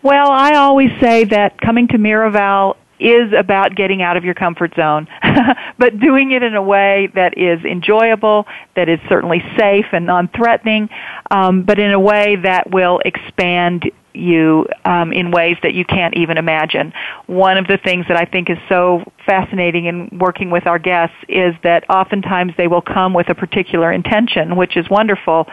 Well, 0.03 0.30
I 0.30 0.55
always 0.55 0.90
say 1.01 1.24
that 1.24 1.61
coming 1.61 1.88
to 1.88 1.98
Miraval 1.98 2.76
is 2.98 3.32
about 3.36 3.74
getting 3.74 4.03
out 4.03 4.16
of 4.16 4.24
your 4.24 4.34
comfort 4.34 4.74
zone, 4.74 5.09
but 5.78 5.98
doing 5.98 6.32
it 6.32 6.42
in 6.42 6.55
a 6.55 6.62
way 6.62 7.11
that 7.14 7.36
is 7.36 7.64
enjoyable, 7.64 8.46
that 8.76 8.88
is 8.88 8.98
certainly 9.09 9.42
safe 9.59 9.86
and 9.92 10.07
non-threatening, 10.07 10.88
um, 11.30 11.62
but 11.62 11.78
in 11.78 11.92
a 11.92 12.01
way 12.01 12.36
that 12.36 12.70
will 12.70 13.01
expand 13.05 13.90
you 14.12 14.66
um, 14.84 15.12
in 15.12 15.30
ways 15.30 15.57
that 15.62 15.72
you 15.72 15.84
can't 15.84 16.16
even 16.16 16.36
imagine. 16.36 16.92
One 17.26 17.57
of 17.59 17.66
the 17.66 17.78
things 17.78 18.07
that 18.09 18.16
I 18.16 18.24
think 18.24 18.51
is 18.51 18.59
so 18.68 19.05
fascinating 19.24 19.86
in 19.86 20.18
working 20.18 20.51
with 20.51 20.66
our 20.66 20.78
guests 20.78 21.16
is 21.28 21.55
that 21.62 21.88
oftentimes 21.88 22.53
they 22.57 22.66
will 22.66 22.82
come 22.82 23.14
with 23.14 23.28
a 23.28 23.34
particular 23.34 23.92
intention, 23.92 24.57
which 24.57 24.76
is 24.76 24.88
wonderful, 24.90 25.46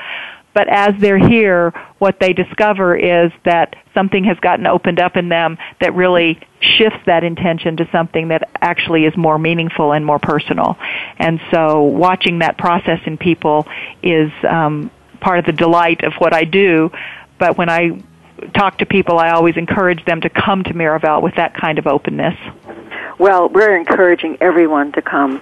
but 0.57 0.67
as 0.69 0.95
they're 0.99 1.19
here, 1.19 1.71
what 1.99 2.19
they 2.19 2.33
discover 2.33 2.95
is 2.95 3.31
that 3.45 3.75
something 3.93 4.23
has 4.23 4.39
gotten 4.39 4.65
opened 4.65 4.99
up 4.99 5.15
in 5.15 5.29
them 5.29 5.55
that 5.79 5.93
really 5.93 6.39
shifts 6.61 6.97
that 7.05 7.23
intention 7.23 7.77
to 7.77 7.87
something 7.91 8.29
that 8.29 8.49
actually 8.59 9.05
is 9.05 9.15
more 9.15 9.37
meaningful 9.37 9.91
and 9.91 10.03
more 10.03 10.17
personal. 10.17 10.75
And 11.19 11.39
so 11.51 11.83
watching 11.83 12.39
that 12.39 12.57
process 12.57 12.99
in 13.05 13.19
people 13.19 13.67
is 14.01 14.31
um, 14.49 14.89
part 15.19 15.37
of 15.37 15.45
the 15.45 15.51
delight 15.51 16.03
of 16.03 16.13
what 16.17 16.33
I 16.33 16.43
do. 16.43 16.91
But 17.37 17.59
when 17.59 17.69
I 17.69 18.01
talk 18.55 18.79
to 18.79 18.87
people, 18.87 19.19
I 19.19 19.29
always 19.29 19.57
encourage 19.57 20.03
them 20.05 20.21
to 20.21 20.29
come 20.31 20.63
to 20.63 20.73
Miraval 20.73 21.21
with 21.21 21.35
that 21.35 21.53
kind 21.53 21.77
of 21.77 21.85
openness. 21.85 22.33
Well, 23.19 23.47
we're 23.49 23.77
encouraging 23.77 24.39
everyone 24.41 24.91
to 24.93 25.03
come 25.03 25.39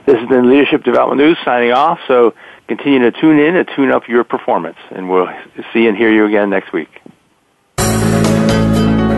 This 0.05 0.17
has 0.17 0.29
been 0.29 0.51
Leadership 0.51 0.83
Development 0.83 1.21
News 1.21 1.39
signing 1.45 1.71
off, 1.71 2.01
so 2.09 2.35
continue 2.67 3.09
to 3.09 3.12
tune 3.21 3.39
in 3.39 3.55
and 3.55 3.69
tune 3.77 3.93
up 3.93 4.09
your 4.09 4.25
performance, 4.25 4.79
and 4.91 5.09
we'll 5.09 5.29
see 5.73 5.87
and 5.87 5.97
hear 5.97 6.12
you 6.12 6.27
again 6.27 6.51
next 6.51 6.73
week. 6.73 6.89